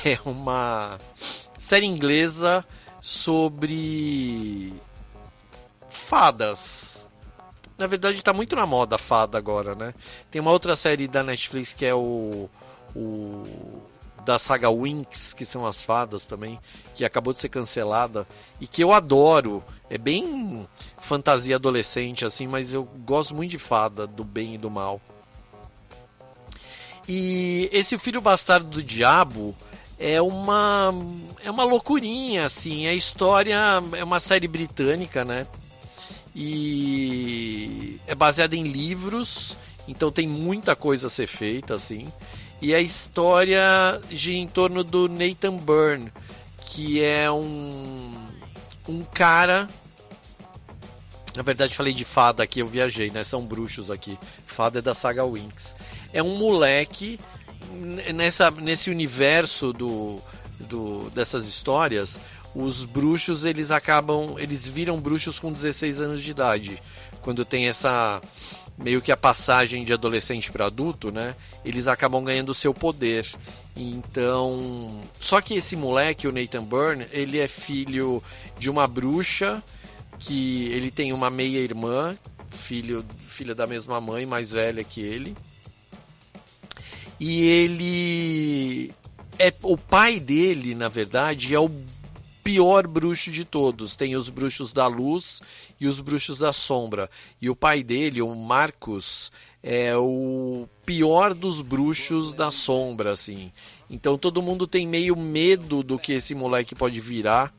É 0.05 0.21
uma 0.25 1.01
série 1.59 1.85
inglesa 1.85 2.65
sobre 3.03 4.73
fadas. 5.89 7.09
Na 7.81 7.87
verdade, 7.87 8.19
está 8.19 8.35
muito 8.35 8.55
na 8.55 8.67
moda 8.67 8.99
fada 8.99 9.39
agora, 9.39 9.75
né? 9.75 9.95
Tem 10.31 10.39
uma 10.39 10.51
outra 10.51 10.77
série 10.77 11.09
da 11.09 11.23
Netflix 11.23 11.73
que 11.73 11.87
é 11.87 11.95
o, 11.95 12.47
o 12.95 13.83
da 14.23 14.39
saga 14.39 14.71
Winx, 14.71 15.33
que 15.33 15.47
são 15.47 15.65
as 15.65 15.83
fadas 15.83 16.27
também, 16.27 16.61
que 16.95 17.07
acabou 17.07 17.33
de 17.33 17.41
ser 17.41 17.49
cancelada 17.49 18.29
e 18.61 18.67
que 18.67 18.85
eu 18.85 18.93
adoro. 18.93 19.65
É 19.89 19.97
bem 19.97 20.69
fantasia 20.99 21.57
adolescente 21.57 22.23
assim, 22.23 22.47
mas 22.47 22.75
eu 22.75 22.85
gosto 22.85 23.35
muito 23.35 23.53
de 23.53 23.59
fada, 23.59 24.07
do 24.07 24.25
bem 24.25 24.57
e 24.57 24.59
do 24.59 24.69
mal. 24.69 25.01
E 27.09 27.71
esse 27.73 27.97
Filho 27.97 28.21
Bastardo 28.21 28.69
do 28.69 28.83
Diabo 28.83 29.57
é 29.99 30.21
uma 30.21 30.93
é 31.43 31.51
uma 31.51 31.65
loucurinha 31.65 32.45
assim, 32.45 32.87
a 32.87 32.93
história 32.93 33.59
é 33.97 34.05
uma 34.05 34.21
série 34.21 34.47
britânica, 34.47 35.25
né? 35.25 35.47
E 36.35 37.99
é 38.07 38.15
baseada 38.15 38.55
em 38.55 38.63
livros, 38.63 39.57
então 39.89 40.13
tem 40.13 40.27
muita 40.27 40.77
coisa 40.77 41.09
a 41.09 41.11
ser 41.11 41.27
feita 41.27 41.75
assim. 41.75 42.07
E 42.63 42.75
a 42.75 42.81
história 42.81 43.61
gira 44.11 44.37
em 44.37 44.47
torno 44.47 44.85
do 44.85 45.09
Nathan 45.09 45.57
Byrne, 45.57 46.13
que 46.67 47.03
é 47.03 47.31
um, 47.31 48.15
um 48.89 49.03
cara. 49.03 49.69
Na 51.35 51.43
verdade, 51.43 51.75
falei 51.75 51.95
de 51.95 52.05
fada 52.05 52.43
aqui, 52.43 52.61
eu 52.61 52.69
viajei, 52.69 53.11
né? 53.11 53.25
São 53.25 53.47
bruxos 53.47 53.91
aqui. 53.91 54.19
Fada 54.45 54.81
é 54.81 54.83
da 54.83 54.95
saga 54.95 55.25
Winx. 55.25 55.75
É 56.13 56.23
um 56.23 56.37
moleque 56.37 57.19
nessa, 58.15 58.51
nesse 58.51 58.91
universo 58.91 59.73
do, 59.73 60.21
do, 60.59 61.09
dessas 61.11 61.47
histórias. 61.47 62.21
Os 62.55 62.85
bruxos 62.85 63.45
eles 63.45 63.71
acabam, 63.71 64.37
eles 64.39 64.69
viram 64.69 65.01
bruxos 65.01 65.39
com 65.39 65.53
16 65.53 66.01
anos 66.01 66.23
de 66.23 66.31
idade, 66.31 66.83
quando 67.23 67.45
tem 67.45 67.69
essa 67.69 68.21
meio 68.77 69.03
que 69.03 69.13
a 69.13 69.17
passagem 69.17 69.85
de 69.85 69.93
adolescente 69.93 70.51
para 70.51 70.67
adulto, 70.67 71.13
né? 71.13 71.37
Eles 71.65 71.87
acabam 71.87 72.25
ganhando 72.25 72.51
o 72.51 72.55
seu 72.55 72.73
poder. 72.73 73.27
Então, 73.77 75.01
só 75.21 75.41
que 75.41 75.55
esse 75.55 75.77
moleque, 75.77 76.27
o 76.27 76.33
Nathan 76.33 76.65
Byrne, 76.65 77.07
ele 77.13 77.39
é 77.39 77.47
filho 77.47 78.23
de 78.59 78.71
uma 78.71 78.87
bruxa 78.87 79.63
que 80.19 80.67
ele 80.73 80.91
tem 80.91 81.13
uma 81.13 81.31
meia 81.31 81.59
irmã, 81.59 82.17
filho, 82.51 83.05
filha 83.27 83.55
da 83.55 83.67
mesma 83.67 84.01
mãe, 84.01 84.27
mais 84.27 84.51
velha 84.51 84.83
que 84.83 85.01
ele. 85.01 85.37
E 87.19 87.43
ele 87.43 88.95
é 89.39 89.53
o 89.63 89.77
pai 89.77 90.19
dele, 90.19 90.75
na 90.75 90.89
verdade, 90.89 91.55
é 91.55 91.61
o 91.61 91.71
pior 92.43 92.87
bruxo 92.87 93.31
de 93.31 93.45
todos. 93.45 93.97
Tem 93.97 94.17
os 94.17 94.31
bruxos 94.31 94.73
da 94.73 94.87
luz 94.87 95.41
e 95.81 95.87
os 95.87 96.01
bruxos 96.01 96.39
da 96.39 96.53
sombra. 96.53 97.11
E 97.41 97.49
o 97.49 97.57
pai 97.57 97.83
dele, 97.83 98.23
o 98.23 98.35
Marcos, 98.35 99.31
é 99.63 99.97
o 99.97 100.67
pior 100.85 101.35
dos 101.35 101.61
bruxos 101.61 102.33
da 102.33 102.51
sombra, 102.51 103.13
assim. 103.13 103.53
Então 103.89 104.17
todo 104.17 104.43
mundo 104.43 104.67
tem 104.67 104.87
meio 104.87 105.17
medo 105.17 105.83
do 105.83 105.99
que 105.99 106.13
esse 106.13 106.35
moleque 106.35 106.75
pode 106.75 107.01
virar 107.01 107.55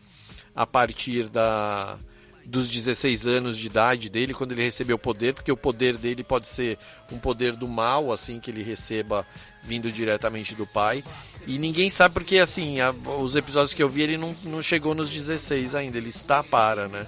a 0.56 0.66
partir 0.66 1.30
da 1.30 1.98
dos 2.44 2.70
16 2.70 3.28
anos 3.28 3.58
de 3.58 3.68
idade 3.68 4.10
dele, 4.10 4.34
quando 4.34 4.52
ele 4.52 4.64
recebeu 4.64 4.96
o 4.96 5.00
poder, 5.00 5.34
porque 5.34 5.52
o 5.52 5.58
poder 5.58 5.96
dele 5.96 6.24
pode 6.24 6.48
ser 6.48 6.78
um 7.12 7.20
poder 7.20 7.56
do 7.56 7.68
mal, 7.68 8.12
assim, 8.12 8.40
que 8.40 8.50
ele 8.50 8.64
receba 8.64 9.26
vindo 9.64 9.92
diretamente 9.92 10.56
do 10.56 10.66
pai. 10.66 11.04
E 11.48 11.58
ninguém 11.58 11.90
sabe 11.90 12.14
porque, 12.14 12.38
assim, 12.38 12.80
a, 12.80 12.92
os 12.92 13.36
episódios 13.36 13.74
que 13.74 13.82
eu 13.82 13.90
vi, 13.90 14.04
ele 14.04 14.18
não, 14.18 14.36
não 14.44 14.62
chegou 14.62 14.94
nos 14.94 15.10
16 15.10 15.76
ainda, 15.76 15.98
ele 15.98 16.10
está 16.10 16.44
para, 16.44 16.88
né? 16.88 17.08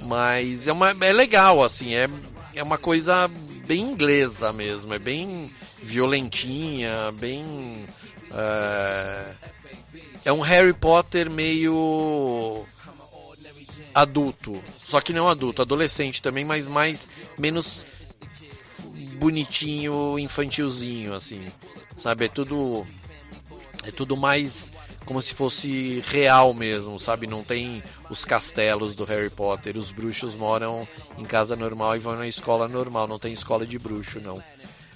Mas 0.00 0.68
é, 0.68 0.72
uma, 0.72 0.90
é 1.00 1.12
legal, 1.12 1.62
assim, 1.62 1.94
é, 1.94 2.08
é 2.54 2.62
uma 2.62 2.78
coisa 2.78 3.28
bem 3.66 3.82
inglesa 3.82 4.52
mesmo, 4.52 4.94
é 4.94 4.98
bem 4.98 5.50
violentinha, 5.82 7.12
bem. 7.12 7.86
É, 8.32 9.32
é 10.26 10.32
um 10.32 10.40
Harry 10.40 10.72
Potter 10.72 11.30
meio 11.30 12.64
adulto, 13.94 14.62
só 14.84 15.00
que 15.00 15.12
não 15.12 15.28
adulto, 15.28 15.62
adolescente 15.62 16.20
também, 16.20 16.44
mas 16.44 16.66
mais 16.66 17.10
menos 17.38 17.86
bonitinho, 19.18 20.18
infantilzinho 20.18 21.14
assim. 21.14 21.46
Sabe, 21.96 22.26
é 22.26 22.28
tudo 22.28 22.86
é 23.86 23.90
tudo 23.90 24.16
mais 24.16 24.72
como 25.04 25.22
se 25.22 25.34
fosse 25.34 26.02
real 26.06 26.52
mesmo, 26.52 26.98
sabe? 26.98 27.26
Não 27.26 27.44
tem 27.44 27.82
os 28.10 28.24
castelos 28.24 28.96
do 28.96 29.04
Harry 29.04 29.30
Potter, 29.30 29.76
os 29.76 29.92
bruxos 29.92 30.34
moram 30.36 30.86
em 31.16 31.24
casa 31.24 31.54
normal 31.54 31.96
e 31.96 32.00
vão 32.00 32.16
na 32.16 32.26
escola 32.26 32.66
normal, 32.66 33.06
não 33.06 33.18
tem 33.18 33.32
escola 33.32 33.64
de 33.64 33.78
bruxo 33.78 34.20
não. 34.20 34.42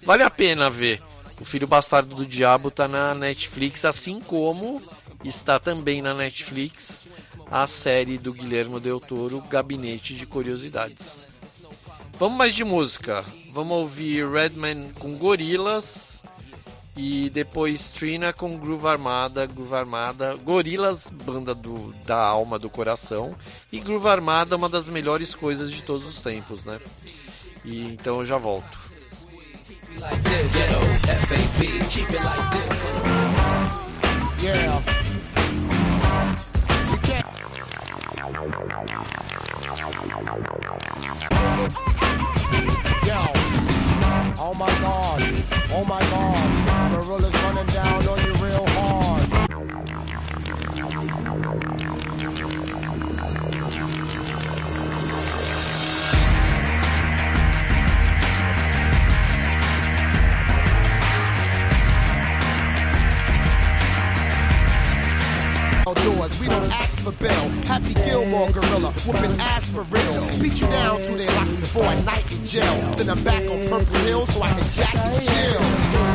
Vale 0.03 0.23
a 0.23 0.31
pena 0.31 0.69
ver. 0.69 1.03
O 1.41 1.45
Filho 1.45 1.67
Bastardo 1.67 2.15
do 2.15 2.27
Diabo 2.27 2.71
tá 2.71 2.87
na 2.87 3.15
Netflix, 3.15 3.85
assim 3.85 4.21
como 4.21 4.83
está 5.25 5.59
também 5.59 6.03
na 6.03 6.12
Netflix 6.12 7.05
a 7.51 7.67
série 7.67 8.19
do 8.19 8.33
Guilherme 8.33 8.79
Del 8.79 9.01
Toro, 9.01 9.41
Gabinete 9.49 10.15
de 10.15 10.27
Curiosidades. 10.27 11.27
Vamos 12.19 12.37
mais 12.37 12.55
de 12.55 12.65
música. 12.65 13.25
Vamos 13.53 13.77
ouvir 13.79 14.29
Redman 14.29 14.91
com 14.99 15.17
Gorilas 15.17 16.23
e 17.02 17.31
depois 17.31 17.90
Trina 17.90 18.31
com 18.31 18.59
Groove 18.59 18.86
Armada, 18.86 19.47
Groove 19.47 19.74
Armada, 19.74 20.36
Gorilas, 20.36 21.10
banda 21.24 21.55
do, 21.55 21.94
da 22.05 22.18
alma 22.18 22.59
do 22.59 22.68
coração, 22.68 23.35
e 23.72 23.81
Groove 23.81 24.06
Armada, 24.06 24.55
uma 24.55 24.68
das 24.68 24.86
melhores 24.86 25.35
coisas 25.35 25.70
de 25.70 25.82
todos 25.82 26.06
os 26.06 26.20
tempos, 26.20 26.62
né? 26.62 26.78
E 27.64 27.86
então 27.86 28.20
eu 28.20 28.27
já 28.27 28.36
volto. 28.36 28.78
Yeah. 43.02 43.40
Oh 44.61 44.66
my 44.66 44.81
god. 44.82 45.45
Oh 45.73 45.85
my 45.87 46.01
god. 46.11 46.93
Gorillas 46.93 47.35
running 47.45 47.65
down 47.73 48.07
on 48.07 48.19
you 48.27 48.40
don't 66.51 66.70
ask 66.72 66.98
for 67.02 67.12
bail. 67.12 67.48
Happy 67.70 67.94
Gilmore 67.94 68.51
gorilla, 68.51 68.93
whooping 69.06 69.40
ass 69.40 69.70
for 69.70 69.82
real. 69.85 70.20
Beat 70.40 70.60
you 70.60 70.66
down 70.66 70.98
till 71.02 71.16
they 71.16 71.28
lock 71.28 71.48
me 71.48 71.62
for 71.62 71.85
a 71.85 72.02
night 72.02 72.31
in 72.32 72.44
jail. 72.44 72.77
Then 72.97 73.09
I'm 73.09 73.22
back 73.24 73.43
on 73.48 73.60
Purple 73.68 73.98
Hill 74.06 74.27
so 74.27 74.43
I 74.43 74.51
can 74.51 74.68
jack 74.70 74.94
and 74.94 75.22
chill. 75.22 75.60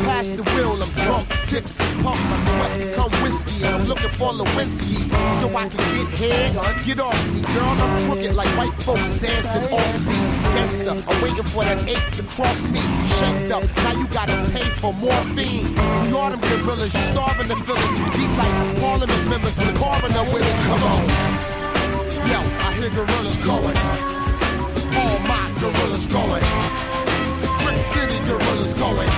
Pass 0.06 0.30
the 0.30 0.42
wheel, 0.54 0.82
drunk, 1.06 1.28
tipsy, 1.46 1.84
pump 2.02 2.20
my 2.30 2.38
sweat, 2.38 2.72
become 2.78 3.12
whiskey, 3.22 3.64
and 3.64 3.74
I'm 3.76 3.86
looking 3.86 4.10
for 4.10 4.30
Lewinsky 4.30 4.98
so 5.30 5.46
I 5.56 5.68
can 5.68 5.82
get 5.94 6.08
head. 6.18 6.84
Get 6.84 7.00
off 7.00 7.18
me, 7.32 7.40
girl, 7.54 7.74
I'm 7.84 7.92
crooked 8.06 8.34
like 8.34 8.48
white 8.58 8.76
folks 8.82 9.18
dancing 9.18 9.64
off 9.72 9.92
beat. 10.06 10.28
Gangster, 10.54 10.90
I'm 10.90 11.22
waiting 11.22 11.44
for 11.44 11.64
that 11.64 11.78
ape 11.88 12.08
to 12.18 12.22
cross 12.34 12.70
me. 12.70 12.80
Shaped 13.18 13.50
up, 13.52 13.64
now 13.84 13.92
you 14.00 14.06
gotta 14.08 14.36
pay 14.52 14.68
for 14.82 14.92
morphine. 14.94 15.72
We 16.02 16.12
are 16.18 16.30
them 16.30 16.40
gorillas, 16.40 16.92
you 16.94 17.02
starving 17.14 17.48
to 17.48 17.56
fill 17.64 17.78
us. 17.78 17.96
Deep 18.16 18.32
like 18.36 18.54
parliament 18.80 19.28
members 19.28 19.58
a 19.58 19.72
coroner 19.74 20.24
with 20.32 20.42
us. 20.42 20.60
Come 20.66 20.82
on. 20.92 21.04
Yo, 22.30 22.40
I 22.66 22.70
hear 22.78 22.90
gorillas 22.90 23.40
going. 23.42 23.78
All 24.98 25.18
my 25.30 25.44
gorillas 25.60 26.06
going. 26.08 26.44
Brick 27.62 27.78
City 27.94 28.18
gorillas 28.26 28.74
going. 28.74 29.10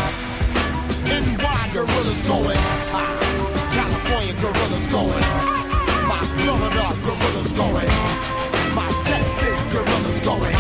NY 1.09 1.48
gorillas 1.73 2.23
going. 2.23 2.57
Ah, 2.93 3.19
California 3.75 4.35
gorillas 4.41 4.87
going. 4.87 5.25
My 6.09 6.23
Florida 6.37 6.97
gorillas 7.05 7.53
going. 7.53 7.89
My 8.75 8.89
Texas 9.05 9.67
gorillas 9.67 10.21
going. 10.21 10.57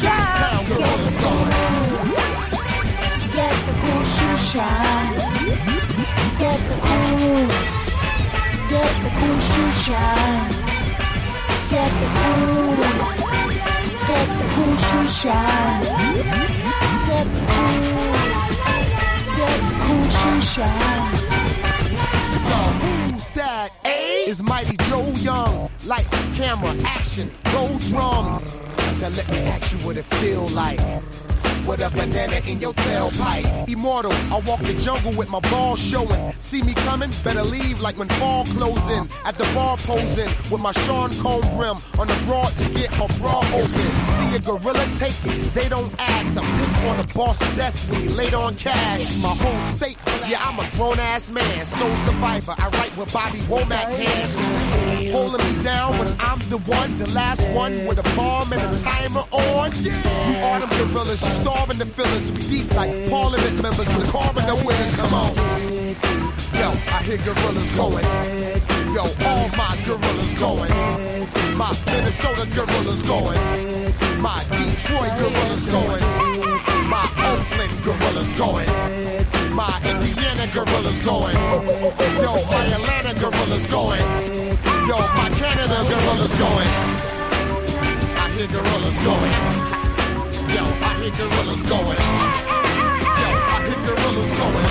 Chi-town 0.00 0.64
gorillas 0.66 1.16
going. 1.18 1.50
Get 3.36 3.56
the 3.66 3.74
cool 3.82 4.04
shoe 4.14 4.36
shine. 4.36 5.16
Get 6.38 6.60
the 6.68 6.76
cool. 6.86 7.46
Get 8.72 8.92
the 9.04 9.10
cool 9.18 9.38
shoe 9.50 9.72
shine. 9.84 10.50
Get 11.70 11.92
the 12.00 12.08
cool. 12.16 12.76
Get 14.08 14.28
the 14.38 14.46
cool 14.54 14.76
shoe 14.76 15.08
shine. 15.08 15.82
Get 17.06 17.26
the 17.26 17.40
cool. 17.48 18.09
Get 20.40 20.46
the 20.46 20.52
cool 20.52 20.62
shoe 20.62 20.62
shine. 20.62 21.12
Who's 23.12 23.26
that? 23.34 23.70
Eh? 23.84 24.24
A 24.24 24.30
is 24.30 24.42
Mighty 24.42 24.76
Joe 24.88 25.06
Young. 25.16 25.70
Lights, 25.84 26.36
camera, 26.36 26.74
action, 26.84 27.30
roll 27.54 27.78
drums. 27.78 28.58
Now 29.00 29.08
let 29.08 29.28
me 29.30 29.38
ask 29.38 29.72
you 29.72 29.78
what 29.78 29.96
it 29.98 30.04
feel 30.04 30.48
like. 30.48 30.80
With 31.66 31.82
a 31.82 31.90
banana 31.90 32.40
in 32.46 32.60
your 32.60 32.72
tailpipe. 32.74 33.68
Immortal, 33.68 34.12
I 34.12 34.40
walk 34.46 34.60
the 34.60 34.74
jungle 34.74 35.12
with 35.12 35.28
my 35.28 35.40
balls 35.40 35.78
showing. 35.78 36.32
See 36.38 36.62
me 36.62 36.74
coming? 36.74 37.10
Better 37.22 37.42
leave 37.42 37.80
like 37.80 37.98
when 37.98 38.08
fall 38.08 38.44
closing. 38.46 39.08
At 39.24 39.36
the 39.36 39.44
bar 39.54 39.76
posing 39.76 40.28
with 40.50 40.60
my 40.60 40.72
Sean 40.72 41.10
Comb 41.20 41.42
rim 41.58 41.76
on 41.98 42.08
the 42.08 42.18
broad 42.26 42.56
to 42.56 42.68
get 42.70 42.90
her 42.94 43.08
bra 43.18 43.38
open. 43.54 43.90
See 44.16 44.36
a 44.36 44.38
gorilla 44.40 44.86
take 44.96 45.14
it, 45.24 45.54
they 45.54 45.68
don't 45.68 45.94
ask. 45.98 46.36
I'm 46.40 46.60
pissed 46.60 46.82
on 46.82 47.06
the 47.06 47.12
boss 47.14 47.38
destiny, 47.56 48.08
laid 48.08 48.34
on 48.34 48.56
cash. 48.56 49.16
My 49.22 49.28
whole 49.28 49.60
state, 49.72 49.98
yeah, 50.28 50.40
I'm 50.42 50.58
a 50.58 50.68
grown 50.72 50.98
ass 50.98 51.30
man. 51.30 51.66
Soul 51.66 51.94
survivor, 51.96 52.54
I 52.58 52.68
write 52.70 52.96
with 52.96 53.12
Bobby 53.12 53.40
Womack 53.40 53.88
hands. 53.96 55.10
Holding 55.12 55.56
me 55.56 55.62
down 55.62 55.98
when 55.98 56.08
I'm 56.20 56.38
the 56.50 56.58
one, 56.58 56.98
the 56.98 57.08
last 57.10 57.48
one 57.50 57.86
with 57.86 57.98
a 57.98 58.16
bomb 58.16 58.52
and 58.52 58.62
a 58.62 58.78
timer 58.78 59.24
on. 59.30 59.70
We 59.70 60.36
are 60.36 60.60
them 60.60 60.68
gorillas, 60.70 61.22
you 61.22 61.32
starving 61.50 61.78
the 61.78 61.86
fillers. 61.86 62.30
We 62.32 62.42
deep 62.48 62.74
like 62.74 62.92
parliament 63.10 63.60
members 63.62 63.88
a 63.90 64.04
coroner 64.12 64.54
us. 64.70 64.96
Come 64.96 65.14
on. 65.14 65.34
Yo, 66.60 66.68
I 66.94 66.98
hear 67.02 67.18
gorillas 67.26 67.72
going. 67.74 68.06
Yo, 68.94 69.02
all 69.26 69.48
my 69.58 69.74
gorillas 69.86 70.34
going. 70.38 70.74
My 71.56 71.72
Minnesota 71.86 72.46
gorillas 72.54 73.02
going. 73.02 73.40
My 74.22 74.38
Detroit 74.54 75.14
gorillas 75.18 75.66
going. 75.66 76.04
My 76.88 77.06
Oakland 77.30 77.74
gorillas 77.84 78.32
going. 78.34 78.70
My 79.54 79.74
Indiana 79.90 80.46
gorillas 80.54 81.00
going. 81.04 81.36
Yo, 82.24 82.32
my 82.52 82.62
Atlanta 82.76 83.12
gorillas 83.20 83.66
going. 83.66 84.06
Yo, 84.88 84.98
my 85.18 85.28
Canada 85.40 85.78
gorillas 85.90 86.34
going. 86.44 86.70
I 88.22 88.26
hear 88.36 88.48
gorillas 88.54 88.98
going. 89.00 89.70
Yo, 90.54 90.89
hear 91.00 91.10
gorillas 91.16 91.62
going. 91.62 91.96
Yo, 91.96 93.28
I 93.48 93.64
hear 93.64 93.80
gorillas 93.88 94.32
going. 94.36 94.68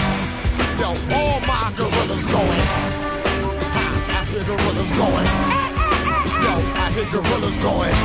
Yo, 0.80 0.90
all 1.18 1.40
my 1.42 1.74
gorillas 1.76 2.26
going. 2.26 2.66
Ha, 3.74 3.86
I 4.14 4.26
hear 4.30 4.44
gorillas 4.46 4.92
going. 4.94 5.30
Yo, 6.46 6.54
I 6.78 6.92
hear 6.94 7.10
gorillas 7.10 7.58
going. 7.58 7.98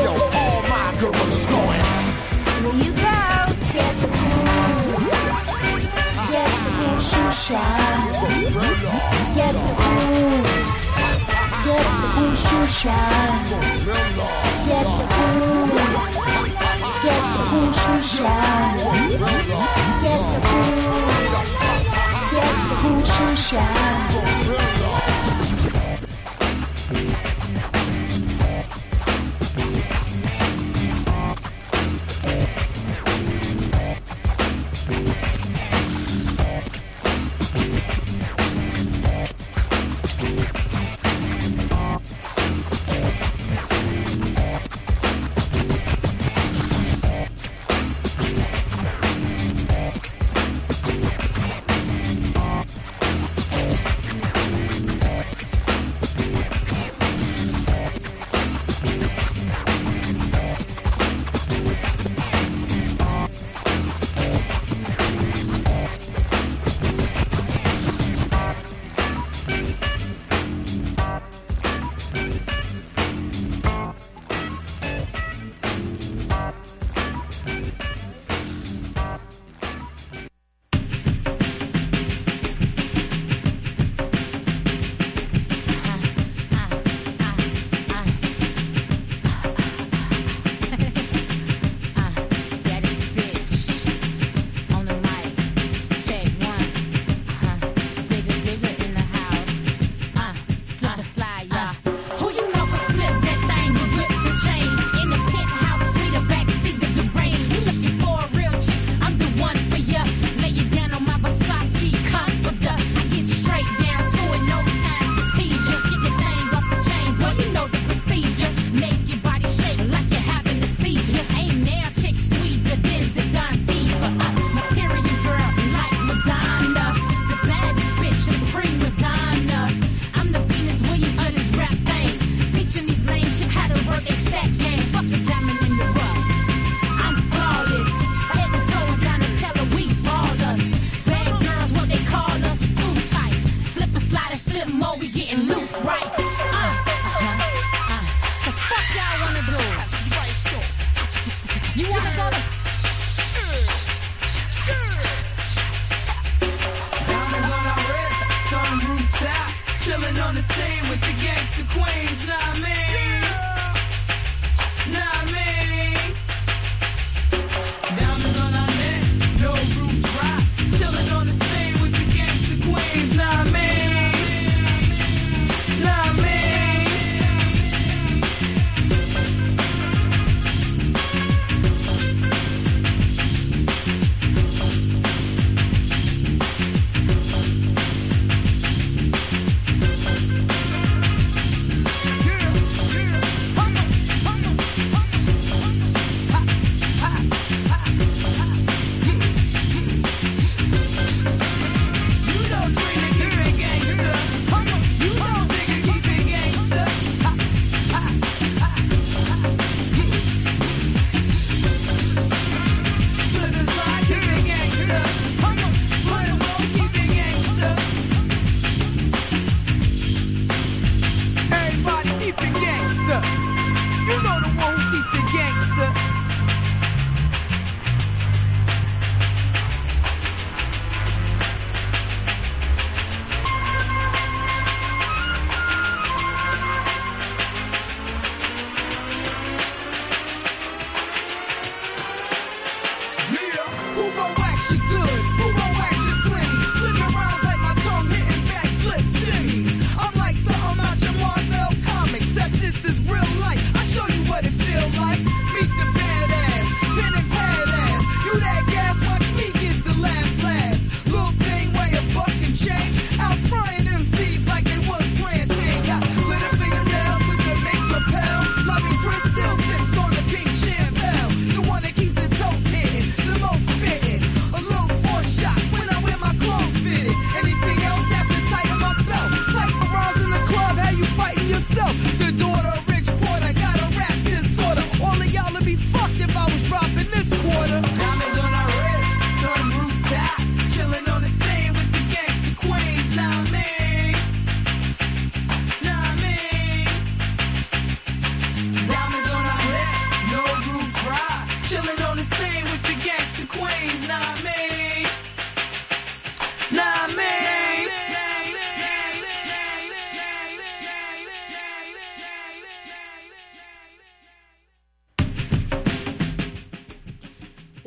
Yo, 0.00 0.12
all 0.32 0.62
my 0.72 0.96
gorillas 0.98 1.46
going. 1.46 1.84
Here 2.62 2.76
you 2.84 2.92
go. 2.96 3.20
Get 3.76 3.92
the 4.00 4.08
cool. 4.16 4.44
Get 6.32 6.50
the 6.64 6.70
cool 6.80 6.98
shoe 7.04 7.32
shine. 7.44 8.12
Get 9.36 9.52
the 9.52 9.72
cool. 9.80 10.40
Get 11.68 11.84
the 12.00 12.08
cool 12.16 12.34
shoe 12.34 12.66
shine. 12.66 13.44
Get 14.68 14.84
the 14.88 15.04
cool. 15.12 16.61
Get 17.02 17.20
the 17.20 17.42
cool 17.46 17.72
shoe 17.72 18.02
shine. 18.02 18.78
Get 18.78 19.18
the 19.18 20.38
cool. 20.46 20.78
Get 22.30 22.54
the 22.68 22.76
cool 22.78 23.02
shoe 23.02 23.36
shine. 23.36 24.12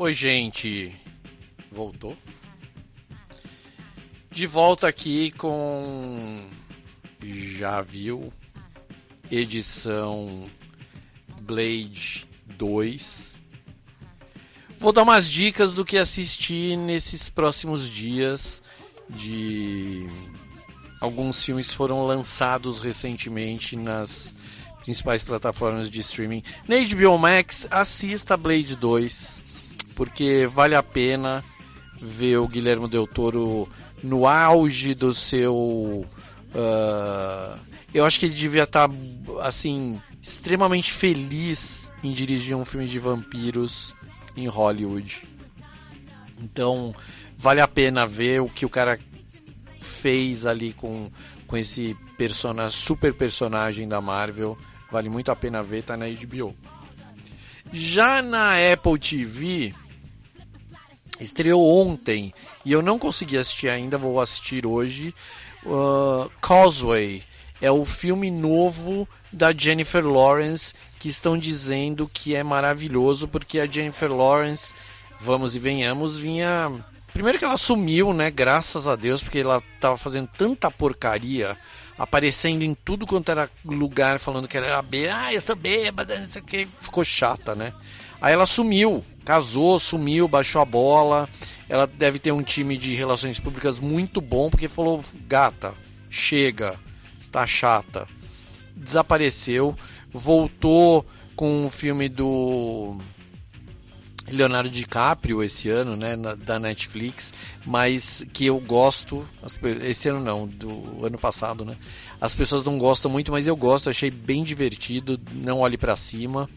Oi, 0.06 0.14
gente. 0.14 0.95
Voltou? 1.72 2.15
De 4.30 4.45
volta 4.45 4.88
aqui 4.88 5.32
com. 5.32 6.48
Já 7.23 7.82
viu? 7.82 8.32
Edição 9.32 10.48
Blade 11.41 12.27
2. 12.56 13.41
Vou 14.77 14.94
dar 14.94 15.02
umas 15.02 15.27
dicas 15.27 15.73
do 15.73 15.84
que 15.84 15.98
assistir 15.98 16.77
nesses 16.77 17.27
próximos 17.27 17.90
dias. 17.90 18.61
De 19.10 20.07
alguns 21.02 21.44
filmes 21.44 21.73
foram 21.73 22.06
lançados 22.06 22.80
recentemente 22.80 23.76
nas 23.76 24.36
principais 24.84 25.23
plataformas 25.23 25.90
de 25.90 25.99
streaming. 26.02 26.44
Na 26.68 26.76
HBO 26.76 27.18
Max, 27.18 27.68
assista 27.72 28.38
Blade 28.38 28.76
2, 28.76 29.41
porque 29.95 30.47
vale 30.47 30.76
a 30.76 30.84
pena 30.84 31.43
ver 32.01 32.38
o 32.38 32.47
Guilherme 32.47 32.88
Del 32.88 33.07
Toro 33.07 33.67
no 34.03 34.27
auge 34.27 34.93
do 34.93 35.13
seu. 35.13 36.05
ah, 36.53 37.57
eu 37.93 38.05
acho 38.05 38.19
que 38.19 38.26
ele 38.26 38.35
devia 38.35 38.63
estar 38.63 38.89
assim 39.41 40.01
extremamente 40.22 40.91
feliz 40.91 41.91
em 42.03 42.11
dirigir 42.11 42.55
um 42.55 42.65
filme 42.65 42.88
de 42.88 42.99
vampiros 42.99 43.95
em 44.35 44.47
Hollywood. 44.47 45.26
Então 46.41 46.93
vale 47.38 47.61
a 47.61 47.67
pena 47.67 48.05
ver 48.05 48.41
o 48.41 48.49
que 48.49 48.65
o 48.65 48.69
cara 48.69 48.99
fez 49.80 50.45
ali 50.45 50.73
com, 50.73 51.09
com 51.47 51.55
esse 51.55 51.95
persona, 52.17 52.69
super 52.69 53.13
personagem 53.13 53.88
da 53.88 54.01
Marvel. 54.01 54.57
Vale 54.91 55.09
muito 55.09 55.31
a 55.31 55.35
pena 55.35 55.63
ver, 55.63 55.84
tá 55.84 55.95
na 55.95 56.05
HBO. 56.07 56.55
Já 57.72 58.22
na 58.22 58.53
Apple 58.73 58.99
TV, 58.99 59.73
estreou 61.19 61.63
ontem 61.81 62.33
e 62.63 62.71
eu 62.71 62.81
não 62.81 62.99
consegui 62.99 63.37
assistir 63.37 63.69
ainda, 63.69 63.97
vou 63.97 64.19
assistir 64.19 64.65
hoje. 64.65 65.13
uh, 65.65 66.29
Causeway 66.41 67.23
é 67.61 67.71
o 67.71 67.85
filme 67.85 68.29
novo 68.29 69.07
da 69.31 69.53
Jennifer 69.53 70.05
Lawrence 70.05 70.73
que 70.99 71.09
estão 71.09 71.37
dizendo 71.37 72.09
que 72.11 72.35
é 72.35 72.43
maravilhoso 72.43 73.27
porque 73.27 73.59
a 73.59 73.67
Jennifer 73.67 74.11
Lawrence, 74.11 74.73
vamos 75.19 75.55
e 75.55 75.59
venhamos, 75.59 76.17
vinha. 76.17 76.71
Primeiro 77.13 77.37
que 77.37 77.45
ela 77.45 77.57
sumiu, 77.57 78.13
né? 78.13 78.29
Graças 78.31 78.87
a 78.87 78.95
Deus, 78.95 79.23
porque 79.23 79.39
ela 79.39 79.61
tava 79.79 79.97
fazendo 79.97 80.27
tanta 80.35 80.69
porcaria, 80.71 81.57
aparecendo 81.97 82.63
em 82.63 82.73
tudo 82.73 83.05
quanto 83.05 83.29
era 83.29 83.49
lugar, 83.63 84.19
falando 84.19 84.47
que 84.47 84.57
ela 84.57 84.65
era 84.65 84.81
bêbada, 84.81 85.25
ah, 85.25 85.33
eu 85.33 85.41
sou 85.41 85.55
bêbada, 85.55 86.19
não 86.19 86.27
sei 86.27 86.41
o 86.41 86.45
que. 86.45 86.67
Ficou 86.81 87.05
chata, 87.05 87.55
né? 87.55 87.71
Aí 88.26 88.34
ela 88.34 88.47
sumiu, 88.47 89.06
casou, 89.23 89.80
sumiu, 89.80 90.27
baixou 90.27 90.60
a 90.60 90.65
bola. 90.65 91.30
Ela 91.69 91.85
deve 91.85 92.18
ter 92.18 92.31
um 92.31 92.41
time 92.41 92.76
de 92.76 92.95
relações 92.95 93.39
públicas 93.39 93.80
muito 93.80 94.19
bom, 94.19 94.49
porque 94.49 94.68
falou: 94.68 95.03
gata, 95.27 95.76
chega, 96.10 96.73
está 97.22 97.45
chata. 97.45 98.07
Desapareceu, 98.76 99.77
voltou 100.11 101.06
com 101.35 101.68
o 101.68 101.69
filme 101.69 102.10
do 102.10 102.97
Leonardo 104.27 104.72
DiCaprio 104.72 105.43
esse 105.43 105.69
ano, 105.69 105.95
né, 105.95 106.15
na- 106.15 106.34
da 106.34 106.57
Netflix, 106.57 107.31
mas 107.64 108.26
que 108.34 108.47
eu 108.47 108.60
gosto, 108.60 109.23
esse 109.84 110.10
ano 110.10 110.19
não, 110.19 110.47
do 110.47 111.06
ano 111.06 111.19
passado, 111.19 111.64
né? 111.64 111.77
As 112.19 112.34
pessoas 112.34 112.64
não 112.64 112.80
gostam 112.80 113.11
muito, 113.11 113.31
mas 113.31 113.45
eu 113.45 113.56
gosto, 113.56 113.88
achei 113.88 114.10
bem 114.10 114.43
divertido, 114.43 115.22
não 115.31 115.60
olhe 115.60 115.77
pra 115.77 115.95
cima. 115.95 116.49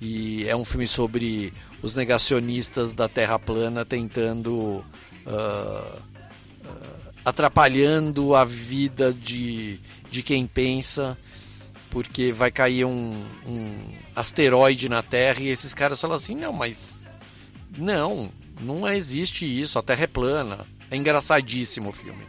E 0.00 0.48
é 0.48 0.56
um 0.56 0.64
filme 0.64 0.86
sobre 0.86 1.52
os 1.82 1.94
negacionistas 1.94 2.94
da 2.94 3.08
Terra 3.08 3.38
plana 3.38 3.84
tentando 3.84 4.84
ah, 5.26 5.98
ah, 6.64 7.10
atrapalhando 7.24 8.34
a 8.34 8.44
vida 8.44 9.12
de, 9.12 9.78
de 10.10 10.22
quem 10.22 10.46
pensa, 10.46 11.18
porque 11.90 12.32
vai 12.32 12.50
cair 12.50 12.84
um, 12.84 13.14
um 13.46 13.78
asteroide 14.16 14.88
na 14.88 15.02
Terra 15.02 15.40
e 15.40 15.48
esses 15.48 15.74
caras 15.74 16.00
falam 16.00 16.16
assim: 16.16 16.34
não, 16.34 16.52
mas 16.52 17.06
não, 17.76 18.30
não 18.60 18.88
existe 18.88 19.44
isso, 19.44 19.78
a 19.78 19.82
Terra 19.82 20.04
é 20.04 20.06
plana. 20.06 20.58
É 20.90 20.96
engraçadíssimo 20.96 21.90
o 21.90 21.92
filme. 21.92 22.24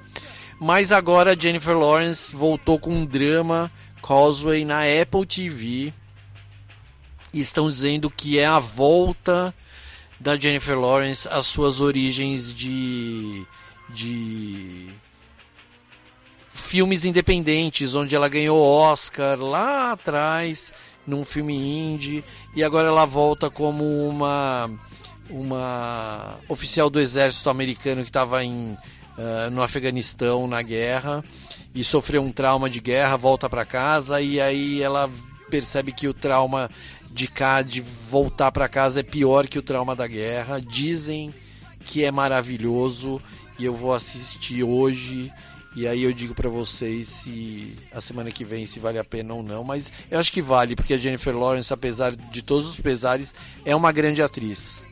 Mas 0.60 0.92
agora 0.92 1.40
Jennifer 1.40 1.76
Lawrence 1.76 2.36
voltou 2.36 2.78
com 2.78 2.92
um 2.92 3.06
drama 3.06 3.72
Causeway 4.04 4.64
na 4.64 4.82
Apple 5.02 5.26
TV. 5.26 5.92
E 7.34 7.40
estão 7.40 7.70
dizendo 7.70 8.10
que 8.10 8.38
é 8.38 8.46
a 8.46 8.60
volta 8.60 9.54
da 10.20 10.38
Jennifer 10.38 10.78
Lawrence 10.78 11.28
às 11.30 11.48
suas 11.48 11.82
origens 11.82 12.54
de 12.54 13.46
de 13.90 14.88
filmes 16.54 17.06
independentes, 17.06 17.96
onde 17.96 18.16
ela 18.16 18.30
ganhou 18.30 18.58
Oscar 18.62 19.40
lá 19.40 19.92
atrás 19.92 20.72
num 21.06 21.26
filme 21.26 21.56
indie 21.56 22.24
e 22.56 22.64
agora 22.64 22.88
ela 22.88 23.06
volta 23.06 23.50
como 23.50 23.84
uma 24.08 24.70
uma 25.30 26.38
oficial 26.50 26.90
do 26.90 27.00
exército 27.00 27.50
americano 27.50 28.04
que 28.04 28.10
estava 28.10 28.44
em 28.44 28.78
uh, 29.18 29.50
no 29.52 29.64
Afeganistão 29.64 30.48
na 30.48 30.62
guerra 30.62 31.24
e 31.74 31.84
sofreu 31.84 32.22
um 32.22 32.32
trauma 32.32 32.70
de 32.70 32.80
guerra, 32.80 33.16
volta 33.16 33.50
para 33.50 33.66
casa 33.66 34.22
e 34.22 34.42
aí 34.42 34.82
ela 34.82 35.10
percebe 35.50 35.92
que 35.92 36.08
o 36.08 36.14
trauma 36.14 36.70
de 37.12 37.28
cá 37.28 37.62
de 37.62 37.82
voltar 37.82 38.52
para 38.52 38.70
casa 38.70 39.02
é 39.02 39.04
pior 39.04 39.48
que 39.48 39.60
o 39.60 39.62
trauma 39.62 39.96
da 39.96 40.08
guerra. 40.08 40.60
Dizem 40.60 41.34
que 41.84 42.04
é 42.04 42.12
maravilhoso 42.12 43.22
e 43.60 43.66
eu 43.66 43.74
vou 43.74 43.94
assistir 43.94 44.64
hoje 44.64 45.32
e 45.74 45.88
aí 45.88 46.04
eu 46.04 46.12
digo 46.12 46.36
para 46.36 46.50
vocês 46.50 47.08
se 47.08 47.78
a 47.94 48.02
semana 48.02 48.30
que 48.30 48.44
vem 48.44 48.66
se 48.66 48.80
vale 48.80 49.00
a 49.00 49.06
pena 49.06 49.34
ou 49.34 49.42
não, 49.42 49.64
mas 49.64 49.92
eu 50.10 50.20
acho 50.20 50.32
que 50.34 50.42
vale 50.42 50.76
porque 50.76 50.94
a 50.94 50.98
Jennifer 50.98 51.36
Lawrence, 51.36 51.74
apesar 51.74 52.14
de 52.14 52.42
todos 52.42 52.68
os 52.68 52.80
pesares, 52.82 53.34
é 53.64 53.74
uma 53.74 53.92
grande 53.92 54.22
atriz. 54.22 54.84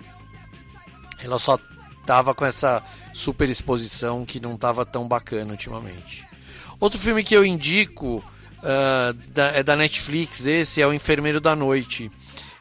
Ela 1.21 1.37
só 1.37 1.59
tava 2.05 2.33
com 2.33 2.45
essa 2.45 2.81
super 3.13 3.49
exposição 3.49 4.25
que 4.25 4.39
não 4.39 4.55
tava 4.55 4.85
tão 4.85 5.05
bacana 5.05 5.51
ultimamente. 5.51 6.25
Outro 6.79 6.97
filme 6.97 7.25
que 7.25 7.35
eu 7.35 7.45
indico 7.45 8.23
uh, 8.63 9.13
da, 9.29 9.47
é 9.47 9.63
da 9.63 9.75
Netflix, 9.75 10.45
esse 10.47 10.81
é 10.81 10.87
O 10.87 10.93
Enfermeiro 10.93 11.41
da 11.41 11.55
Noite. 11.55 12.11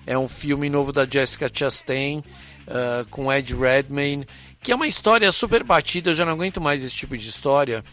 É 0.07 0.17
um 0.17 0.29
filme 0.29 0.71
novo 0.71 0.93
da 0.93 1.07
Jessica 1.07 1.51
Chastain 1.53 2.19
uh, 2.19 3.07
com 3.11 3.33
Ed 3.33 3.55
Redmayne, 3.55 4.27
que 4.63 4.73
é 4.73 4.75
uma 4.75 4.89
história 4.89 5.31
super 5.33 5.63
batida, 5.63 6.11
eu 6.11 6.15
já 6.15 6.25
não 6.25 6.33
aguento 6.33 6.61
mais 6.61 6.83
esse 6.83 6.95
tipo 6.95 7.17
de 7.17 7.29
história, 7.29 7.85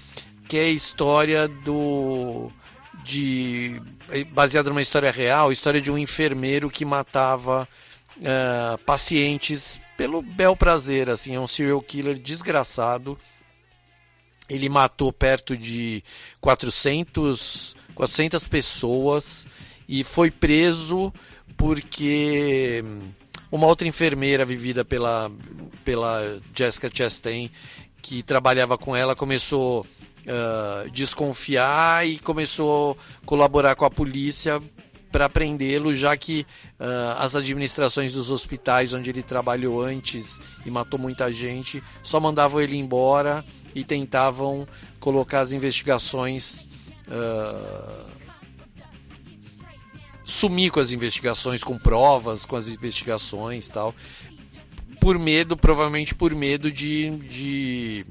que 0.47 0.57
é 0.57 0.63
a 0.63 0.69
história 0.69 1.47
do 1.47 2.51
de 3.03 3.81
baseado 4.31 4.69
numa 4.69 4.81
história 4.81 5.11
real, 5.11 5.51
história 5.51 5.81
de 5.81 5.91
um 5.91 5.97
enfermeiro 5.97 6.69
que 6.69 6.85
matava 6.85 7.67
uh, 8.17 8.77
pacientes 8.79 9.79
pelo 9.97 10.21
bel 10.21 10.55
prazer, 10.55 11.09
assim, 11.09 11.35
é 11.35 11.39
um 11.39 11.47
serial 11.47 11.81
killer 11.81 12.17
desgraçado. 12.17 13.17
Ele 14.47 14.69
matou 14.69 15.11
perto 15.11 15.57
de 15.57 16.03
400, 16.39 17.75
400 17.95 18.47
pessoas 18.47 19.47
e 19.87 20.03
foi 20.03 20.29
preso 20.29 21.13
porque 21.57 22.83
uma 23.51 23.67
outra 23.67 23.87
enfermeira 23.87 24.45
vivida 24.45 24.83
pela, 24.83 25.31
pela 25.83 26.39
Jessica 26.53 26.89
Chastain, 26.93 27.49
que 28.01 28.21
trabalhava 28.21 28.77
com 28.77 28.95
ela, 28.95 29.15
começou 29.15 29.85
a 30.27 30.85
uh, 30.85 30.91
desconfiar 30.91 32.07
e 32.07 32.19
começou 32.19 32.97
a 33.23 33.25
colaborar 33.25 33.75
com 33.75 33.85
a 33.85 33.89
polícia 33.89 34.61
para 35.11 35.29
prendê-lo, 35.29 35.95
já 35.95 36.17
que 36.17 36.45
uh, 36.77 37.19
as 37.19 37.35
administrações 37.35 38.11
dos 38.11 38.29
hospitais 38.29 38.91
onde 38.91 39.09
ele 39.09 39.23
trabalhou 39.23 39.81
antes 39.81 40.41
e 40.65 40.69
matou 40.69 40.99
muita 40.99 41.31
gente 41.31 41.81
só 42.03 42.19
mandavam 42.19 42.59
ele 42.59 42.75
embora 42.75 43.45
e 43.73 43.81
tentavam 43.83 44.67
colocar 44.99 45.39
as 45.39 45.53
investigações. 45.53 46.65
Uh, 47.07 48.05
sumir 50.23 50.71
com 50.71 50.79
as 50.79 50.91
investigações, 50.91 51.63
com 51.63 51.77
provas, 51.77 52.45
com 52.45 52.55
as 52.55 52.67
investigações 52.67 53.69
tal. 53.69 53.93
Por 54.99 55.19
medo, 55.19 55.55
provavelmente 55.55 56.15
por 56.15 56.33
medo 56.33 56.71
de. 56.71 57.11
de 57.17 58.05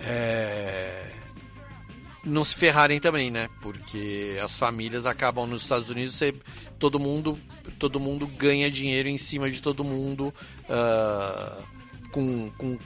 é, 0.00 1.12
não 2.24 2.42
se 2.44 2.56
ferrarem 2.56 2.98
também, 2.98 3.30
né? 3.30 3.48
Porque 3.60 4.38
as 4.42 4.58
famílias 4.58 5.06
acabam 5.06 5.46
nos 5.46 5.62
Estados 5.62 5.90
Unidos, 5.90 6.14
você, 6.14 6.34
todo 6.78 6.98
mundo 6.98 7.38
todo 7.78 8.00
mundo 8.00 8.26
ganha 8.26 8.70
dinheiro 8.70 9.08
em 9.08 9.16
cima 9.16 9.50
de 9.50 9.60
todo 9.60 9.84
mundo, 9.84 10.32
uh, 10.68 11.62
com, 12.10 12.50
com, 12.50 12.78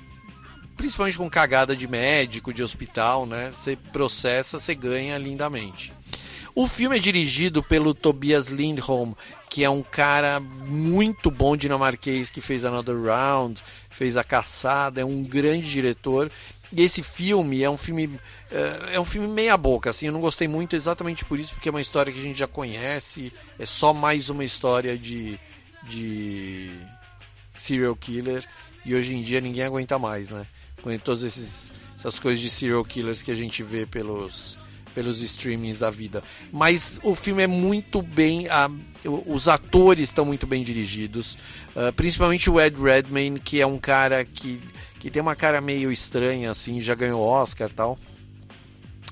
principalmente 0.76 1.16
com 1.18 1.28
cagada 1.30 1.74
de 1.74 1.88
médico, 1.88 2.52
de 2.52 2.62
hospital, 2.62 3.26
né? 3.26 3.50
Você 3.52 3.76
processa, 3.92 4.58
você 4.58 4.74
ganha 4.74 5.16
lindamente. 5.18 5.92
O 6.54 6.66
filme 6.66 6.96
é 6.96 6.98
dirigido 6.98 7.62
pelo 7.62 7.92
Tobias 7.92 8.48
Lindholm, 8.48 9.12
que 9.50 9.62
é 9.62 9.68
um 9.70 9.82
cara 9.82 10.40
muito 10.40 11.30
bom 11.30 11.56
dinamarquês 11.56 12.30
que 12.30 12.40
fez 12.40 12.64
Another 12.64 12.98
Round, 12.98 13.62
fez 13.90 14.16
A 14.16 14.24
Caçada, 14.24 15.00
é 15.00 15.04
um 15.04 15.22
grande 15.22 15.70
diretor 15.70 16.30
e 16.72 16.82
esse 16.82 17.02
filme 17.02 17.62
é 17.62 17.70
um 17.70 17.76
filme 17.76 18.18
é, 18.50 18.94
é 18.94 19.00
um 19.00 19.04
filme 19.04 19.28
meia 19.28 19.56
boca, 19.56 19.90
assim, 19.90 20.06
eu 20.06 20.12
não 20.12 20.20
gostei 20.20 20.48
muito 20.48 20.74
exatamente 20.74 21.24
por 21.24 21.38
isso, 21.38 21.54
porque 21.54 21.68
é 21.68 21.70
uma 21.70 21.80
história 21.80 22.12
que 22.12 22.18
a 22.18 22.22
gente 22.22 22.38
já 22.38 22.46
conhece, 22.46 23.32
é 23.58 23.66
só 23.66 23.92
mais 23.92 24.30
uma 24.30 24.44
história 24.44 24.96
de 24.98 25.38
de 25.82 26.70
serial 27.56 27.94
killer 27.94 28.44
e 28.84 28.94
hoje 28.94 29.14
em 29.14 29.22
dia 29.22 29.40
ninguém 29.40 29.64
aguenta 29.64 29.98
mais, 29.98 30.30
né? 30.30 30.46
Com 30.86 30.96
todas 30.98 31.72
essas 31.98 32.16
coisas 32.20 32.40
de 32.40 32.48
serial 32.48 32.84
killers 32.84 33.20
que 33.20 33.32
a 33.32 33.34
gente 33.34 33.60
vê 33.60 33.84
pelos 33.84 34.56
pelos 34.94 35.20
streamings 35.20 35.80
da 35.80 35.90
vida. 35.90 36.22
Mas 36.52 37.00
o 37.02 37.16
filme 37.16 37.42
é 37.42 37.46
muito 37.48 38.00
bem. 38.00 38.48
A, 38.48 38.70
os 39.26 39.48
atores 39.48 40.08
estão 40.08 40.24
muito 40.24 40.46
bem 40.46 40.62
dirigidos. 40.62 41.36
Uh, 41.74 41.92
principalmente 41.96 42.48
o 42.48 42.60
Ed 42.60 42.80
Redmayne, 42.80 43.40
que 43.40 43.60
é 43.60 43.66
um 43.66 43.78
cara 43.78 44.24
que 44.24 44.60
que 45.00 45.10
tem 45.10 45.20
uma 45.20 45.34
cara 45.34 45.60
meio 45.60 45.90
estranha, 45.90 46.52
assim, 46.52 46.80
já 46.80 46.94
ganhou 46.94 47.20
Oscar 47.20 47.72
tal. 47.72 47.98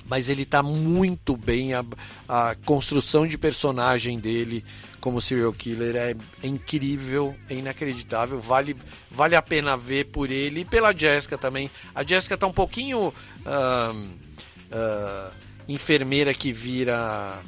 Mas 0.06 0.28
ele 0.28 0.44
tá 0.44 0.62
muito 0.62 1.36
bem, 1.36 1.74
a, 1.74 1.84
a 2.28 2.54
construção 2.64 3.26
de 3.26 3.36
personagem 3.36 4.20
dele 4.20 4.64
como 5.04 5.20
serial 5.20 5.52
killer 5.52 5.96
é, 5.96 6.16
incrível, 6.42 7.36
é 7.50 7.54
inacreditável, 7.54 8.40
vale, 8.40 8.74
vale 9.10 9.36
a 9.36 9.42
pena 9.42 9.76
ver 9.76 10.06
por 10.06 10.30
ele 10.30 10.60
e 10.60 10.64
pela 10.64 10.96
Jessica 10.96 11.36
também. 11.36 11.70
A 11.94 12.02
Jessica 12.02 12.38
tá 12.38 12.46
um 12.46 12.52
pouquinho 12.54 13.08
uh, 13.08 13.94
uh, 13.94 15.30
enfermeira 15.68 16.32
que 16.32 16.54
vira 16.54 17.38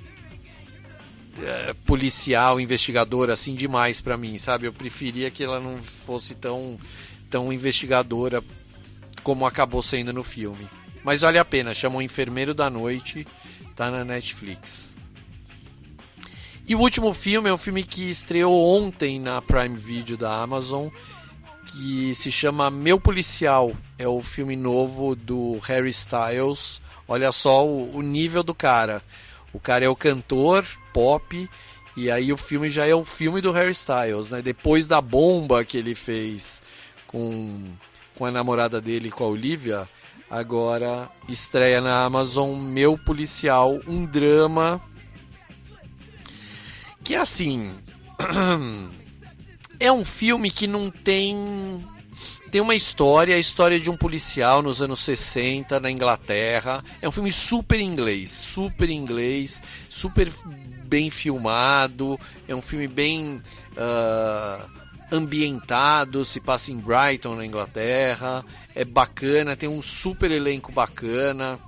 uh, 1.39 1.75
policial, 1.87 2.61
investigadora, 2.61 3.33
assim, 3.33 3.55
demais 3.55 4.03
para 4.03 4.19
mim, 4.19 4.37
sabe? 4.37 4.67
Eu 4.67 4.73
preferia 4.75 5.31
que 5.31 5.43
ela 5.43 5.59
não 5.59 5.79
fosse 5.79 6.35
tão 6.35 6.79
tão 7.31 7.51
investigadora 7.51 8.45
como 9.23 9.47
acabou 9.47 9.83
sendo 9.83 10.13
no 10.13 10.23
filme. 10.23 10.69
Mas 11.03 11.23
vale 11.23 11.39
a 11.39 11.45
pena, 11.45 11.73
chama 11.73 11.97
o 11.97 12.03
Enfermeiro 12.03 12.53
da 12.53 12.69
Noite, 12.69 13.27
tá 13.75 13.91
na 13.91 14.05
Netflix. 14.05 14.96
E 16.69 16.75
o 16.75 16.81
último 16.81 17.15
filme 17.15 17.49
é 17.49 17.55
um 17.55 17.59
filme 17.59 17.85
que 17.85 18.11
estreou 18.11 18.77
ontem 18.77 19.21
na 19.21 19.41
Prime 19.41 19.77
Video 19.77 20.17
da 20.17 20.43
Amazon, 20.43 20.89
que 21.67 22.13
se 22.13 22.33
chama 22.33 22.73
Meu 22.73 22.99
Policial. 22.99 23.71
É 23.97 24.09
o 24.09 24.21
filme 24.21 24.57
novo 24.57 25.15
do 25.15 25.61
Harry 25.61 25.91
Styles. 25.91 26.83
Olha 27.07 27.31
só 27.31 27.65
o, 27.65 27.95
o 27.97 28.03
nível 28.03 28.43
do 28.43 28.53
cara. 28.53 29.01
O 29.53 29.61
cara 29.61 29.85
é 29.85 29.89
o 29.89 29.95
cantor 29.95 30.67
pop 30.93 31.49
e 31.97 32.11
aí 32.11 32.33
o 32.33 32.37
filme 32.37 32.69
já 32.69 32.85
é 32.85 32.97
o 32.97 33.05
filme 33.05 33.41
do 33.41 33.53
Harry 33.53 33.71
Styles, 33.71 34.31
né? 34.31 34.43
Depois 34.43 34.89
da 34.89 35.01
bomba 35.01 35.65
que 35.65 35.79
ele 35.79 35.95
fez 35.95 36.61
com, 37.07 37.63
com 38.17 38.25
a 38.25 38.31
namorada 38.33 38.81
dele, 38.81 39.09
com 39.09 39.23
a 39.23 39.29
Olivia, 39.29 39.89
agora 40.29 41.09
estreia 41.29 41.81
na 41.81 42.03
Amazon 42.03 42.59
Meu 42.59 42.99
Policial, 42.99 43.79
um 43.87 44.05
drama 44.05 44.83
que 47.07 47.15
assim 47.15 47.71
é 49.79 49.93
um 49.93 50.05
filme 50.05 50.51
que 50.51 50.67
não 50.67 50.91
tem 50.91 51.37
tem 52.51 52.61
uma 52.61 52.75
história, 52.75 53.37
a 53.37 53.39
história 53.39 53.79
de 53.79 53.89
um 53.89 53.97
policial 53.97 54.61
nos 54.61 54.83
anos 54.83 55.01
60 55.05 55.79
na 55.79 55.89
Inglaterra. 55.89 56.83
É 57.01 57.09
um 57.09 57.13
filme 57.13 57.31
super 57.31 57.79
inglês, 57.79 58.31
super 58.31 58.91
inglês, 58.91 59.63
super 59.89 60.29
bem 60.85 61.09
filmado. 61.09 62.19
É 62.49 62.55
um 62.55 62.63
filme 62.63 62.89
bem 62.89 63.41
uh, 63.77 64.71
ambientado, 65.13 66.25
se 66.25 66.41
passa 66.41 66.73
em 66.73 66.79
Brighton, 66.79 67.37
na 67.37 67.47
Inglaterra. 67.47 68.45
É 68.75 68.85
bacana, 68.85 69.55
tem 69.55 69.69
um 69.69 69.83
super 69.83 70.31
elenco 70.31 70.73
bacana. 70.73 71.59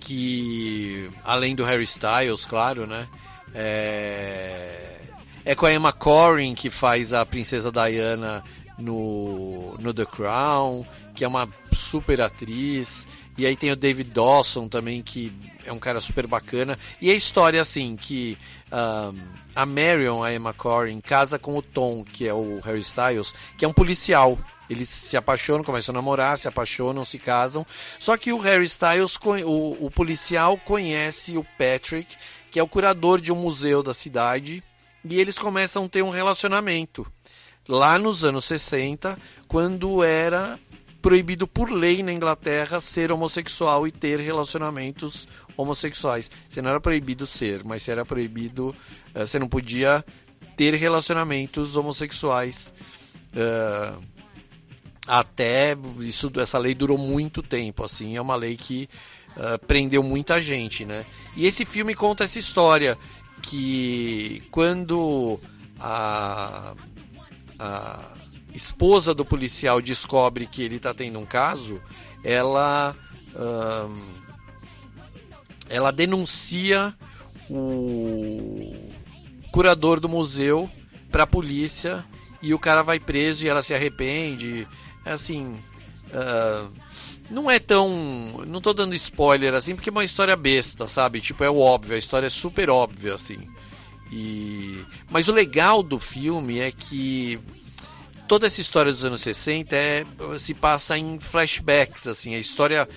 Que 0.00 1.10
além 1.24 1.54
do 1.54 1.64
Harry 1.64 1.84
Styles, 1.84 2.46
claro, 2.46 2.86
né? 2.86 3.08
É, 3.54 4.98
é 5.44 5.54
com 5.54 5.66
a 5.66 5.72
Emma 5.72 5.92
Corrin 5.92 6.54
que 6.54 6.70
faz 6.70 7.12
a 7.12 7.24
princesa 7.26 7.70
Diana 7.70 8.42
no, 8.78 9.76
no 9.78 9.92
The 9.92 10.04
Crown, 10.04 10.84
que 11.14 11.24
é 11.24 11.28
uma 11.28 11.48
super 11.72 12.20
atriz. 12.20 13.06
E 13.36 13.46
aí 13.46 13.56
tem 13.56 13.70
o 13.70 13.76
David 13.76 14.10
Dawson 14.10 14.68
também, 14.68 15.02
que 15.02 15.32
é 15.64 15.72
um 15.72 15.78
cara 15.78 16.00
super 16.00 16.26
bacana. 16.26 16.78
E 17.00 17.10
a 17.10 17.14
história, 17.14 17.60
assim, 17.60 17.96
que 17.96 18.36
um, 18.70 19.18
a 19.54 19.64
Marion, 19.64 20.22
a 20.22 20.32
Emma 20.32 20.52
Corrin, 20.52 21.00
casa 21.00 21.38
com 21.38 21.56
o 21.56 21.62
Tom, 21.62 22.04
que 22.04 22.28
é 22.28 22.34
o 22.34 22.60
Harry 22.60 22.80
Styles, 22.80 23.34
que 23.56 23.64
é 23.64 23.68
um 23.68 23.72
policial. 23.72 24.38
Eles 24.68 24.88
se 24.88 25.16
apaixonam, 25.16 25.64
começam 25.64 25.92
a 25.92 25.96
namorar, 25.96 26.38
se 26.38 26.48
apaixonam, 26.48 27.04
se 27.04 27.18
casam. 27.18 27.66
Só 27.98 28.16
que 28.16 28.32
o 28.32 28.38
Harry 28.38 28.64
Styles, 28.64 29.18
o, 29.44 29.86
o 29.86 29.90
policial, 29.90 30.56
conhece 30.58 31.36
o 31.36 31.44
Patrick, 31.58 32.16
que 32.52 32.60
é 32.60 32.62
o 32.62 32.68
curador 32.68 33.18
de 33.18 33.32
um 33.32 33.36
museu 33.36 33.82
da 33.82 33.94
cidade, 33.94 34.62
e 35.02 35.18
eles 35.18 35.38
começam 35.38 35.86
a 35.86 35.88
ter 35.88 36.02
um 36.02 36.10
relacionamento. 36.10 37.10
Lá 37.66 37.98
nos 37.98 38.24
anos 38.24 38.44
60, 38.44 39.18
quando 39.48 40.04
era 40.04 40.60
proibido 41.00 41.48
por 41.48 41.70
lei 41.72 42.02
na 42.02 42.12
Inglaterra 42.12 42.78
ser 42.78 43.10
homossexual 43.10 43.86
e 43.86 43.90
ter 43.90 44.20
relacionamentos 44.20 45.26
homossexuais. 45.56 46.30
Você 46.48 46.60
não 46.60 46.70
era 46.70 46.80
proibido 46.80 47.26
ser, 47.26 47.64
mas 47.64 47.82
você 47.82 47.90
era 47.90 48.04
proibido. 48.04 48.68
Uh, 49.14 49.26
você 49.26 49.38
não 49.38 49.48
podia 49.48 50.04
ter 50.56 50.74
relacionamentos 50.74 51.74
homossexuais. 51.74 52.72
Uh, 53.32 54.00
até 55.06 55.76
isso, 56.00 56.30
essa 56.36 56.58
lei 56.58 56.74
durou 56.74 56.98
muito 56.98 57.42
tempo. 57.42 57.84
Assim, 57.84 58.16
é 58.16 58.20
uma 58.20 58.36
lei 58.36 58.56
que 58.56 58.88
uh, 59.36 59.66
prendeu 59.66 60.02
muita 60.02 60.40
gente, 60.40 60.84
né? 60.84 61.04
E 61.36 61.46
esse 61.46 61.64
filme 61.64 61.94
conta 61.94 62.24
essa 62.24 62.38
história 62.38 62.96
que 63.42 64.42
quando 64.50 65.40
a, 65.80 66.74
a 67.58 67.98
esposa 68.54 69.12
do 69.14 69.24
policial 69.24 69.80
descobre 69.80 70.46
que 70.46 70.62
ele 70.62 70.76
está 70.76 70.94
tendo 70.94 71.18
um 71.18 71.26
caso, 71.26 71.80
ela 72.22 72.94
ela 75.68 75.90
denuncia 75.90 76.94
o 77.48 78.74
curador 79.50 79.98
do 79.98 80.08
museu 80.08 80.70
para 81.10 81.22
a 81.24 81.26
polícia 81.26 82.04
e 82.42 82.52
o 82.52 82.58
cara 82.58 82.82
vai 82.82 82.98
preso 82.98 83.44
e 83.44 83.48
ela 83.48 83.62
se 83.62 83.74
arrepende. 83.74 84.66
Assim, 85.04 85.58
uh, 86.08 86.70
não 87.30 87.50
é 87.50 87.58
tão, 87.58 88.44
não 88.46 88.60
tô 88.60 88.72
dando 88.72 88.94
spoiler 88.94 89.54
assim 89.54 89.74
porque 89.74 89.88
é 89.88 89.92
uma 89.92 90.04
história 90.04 90.36
besta, 90.36 90.86
sabe? 90.86 91.20
Tipo 91.20 91.44
é 91.44 91.50
o 91.50 91.58
óbvio, 91.58 91.94
a 91.94 91.98
história 91.98 92.26
é 92.26 92.30
super 92.30 92.70
óbvia 92.70 93.14
assim. 93.14 93.48
E 94.12 94.84
mas 95.10 95.28
o 95.28 95.32
legal 95.32 95.82
do 95.82 95.98
filme 95.98 96.60
é 96.60 96.70
que 96.70 97.40
toda 98.28 98.46
essa 98.46 98.60
história 98.60 98.92
dos 98.92 99.04
anos 99.04 99.22
60 99.22 99.74
é, 99.74 100.04
se 100.38 100.54
passa 100.54 100.96
em 100.96 101.18
flashbacks, 101.18 102.06
assim, 102.06 102.34
a 102.34 102.38
história 102.38 102.88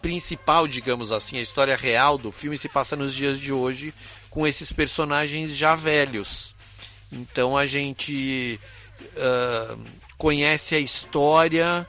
principal, 0.00 0.66
digamos 0.66 1.12
assim, 1.12 1.36
a 1.38 1.42
história 1.42 1.76
real 1.76 2.16
do 2.16 2.32
filme 2.32 2.56
se 2.56 2.68
passa 2.68 2.96
nos 2.96 3.14
dias 3.14 3.38
de 3.38 3.52
hoje 3.52 3.92
com 4.30 4.46
esses 4.46 4.72
personagens 4.72 5.54
já 5.54 5.74
velhos. 5.74 6.54
Então 7.12 7.56
a 7.56 7.66
gente 7.66 8.58
uh, 9.16 9.78
conhece 10.20 10.74
a 10.74 10.78
história 10.78 11.88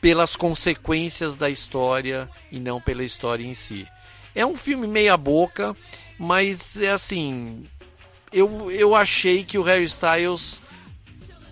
pelas 0.00 0.34
consequências 0.34 1.36
da 1.36 1.48
história 1.48 2.28
e 2.50 2.58
não 2.58 2.80
pela 2.80 3.04
história 3.04 3.46
em 3.46 3.54
si. 3.54 3.86
É 4.34 4.44
um 4.44 4.56
filme 4.56 4.88
meia 4.88 5.16
boca, 5.16 5.74
mas 6.18 6.76
é 6.82 6.90
assim, 6.90 7.64
eu, 8.32 8.72
eu 8.72 8.92
achei 8.92 9.44
que 9.44 9.56
o 9.56 9.62
Harry 9.62 9.84
Styles 9.84 10.60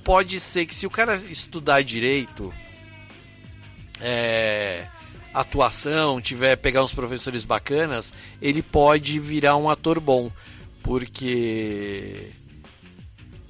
pode 0.03 0.41
ser 0.41 0.67
que 0.67 0.75
se 0.75 0.89
o 0.89 0.91
cara 0.91 1.15
estudar 1.15 1.83
direito, 1.83 2.53
é, 4.01 4.89
atuação, 5.33 6.21
tiver 6.21 6.57
pegar 6.57 6.83
uns 6.83 6.93
professores 6.93 7.45
bacanas, 7.45 8.13
ele 8.41 8.61
pode 8.61 9.21
virar 9.21 9.57
um 9.57 9.71
ator 9.71 10.01
bom, 10.01 10.33
porque 10.83 12.31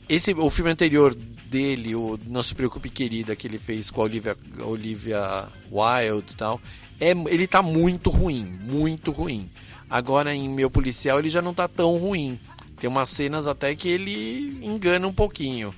esse 0.07 0.35
o 0.35 0.51
filme 0.51 0.71
anterior 0.71 1.17
dele, 1.53 1.95
o 1.95 2.19
Não 2.27 2.43
se 2.43 2.55
preocupe 2.55 2.89
querida, 2.89 3.37
que 3.37 3.47
ele 3.47 3.59
fez 3.59 3.91
com 3.91 4.01
a 4.01 4.05
Olivia, 4.05 4.37
Olivia 4.65 5.49
Wilde 5.71 6.33
e 6.33 6.37
tal, 6.37 6.61
é, 6.99 7.11
ele 7.11 7.47
tá 7.47 7.61
muito 7.61 8.09
ruim, 8.09 8.59
muito 8.63 9.13
ruim. 9.13 9.51
Agora 9.91 10.35
em 10.35 10.49
Meu 10.49 10.71
Policial 10.71 11.19
ele 11.19 11.29
já 11.29 11.43
não 11.43 11.53
tá 11.53 11.69
tão 11.69 11.99
ruim. 11.99 12.41
Tem 12.81 12.89
umas 12.89 13.11
cenas 13.11 13.47
até 13.47 13.77
que 13.77 13.89
ele 13.89 14.59
engana 14.63 15.07
um 15.07 15.13
pouquinho. 15.13 15.75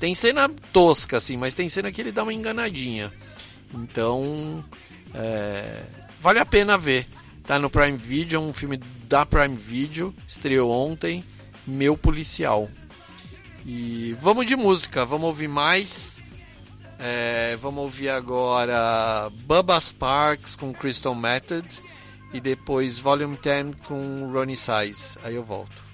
Tem 0.00 0.14
cena 0.14 0.48
tosca, 0.72 1.18
assim, 1.18 1.36
mas 1.36 1.52
tem 1.52 1.68
cena 1.68 1.92
que 1.92 2.00
ele 2.00 2.10
dá 2.10 2.22
uma 2.22 2.32
enganadinha. 2.32 3.12
Então, 3.74 4.64
é, 5.14 5.82
vale 6.20 6.38
a 6.38 6.46
pena 6.46 6.78
ver. 6.78 7.06
Tá 7.44 7.58
no 7.58 7.70
Prime 7.70 7.96
Video, 7.96 8.36
é 8.36 8.40
um 8.40 8.52
filme 8.52 8.78
da 9.08 9.24
Prime 9.26 9.56
Video, 9.56 10.14
estreou 10.26 10.70
ontem, 10.70 11.24
Meu 11.66 11.96
Policial. 11.96 12.68
E 13.70 14.16
vamos 14.18 14.46
de 14.46 14.56
música, 14.56 15.04
vamos 15.04 15.26
ouvir 15.26 15.46
mais. 15.46 16.22
É, 16.98 17.54
vamos 17.60 17.82
ouvir 17.82 18.08
agora 18.08 19.30
Bubba 19.44 19.78
Sparks 19.78 20.56
com 20.56 20.72
Crystal 20.72 21.14
Method 21.14 21.68
e 22.32 22.40
depois 22.40 22.98
Volume 22.98 23.36
10 23.36 23.74
com 23.86 24.32
Ronnie 24.32 24.56
Size. 24.56 25.18
Aí 25.22 25.34
eu 25.34 25.44
volto. 25.44 25.84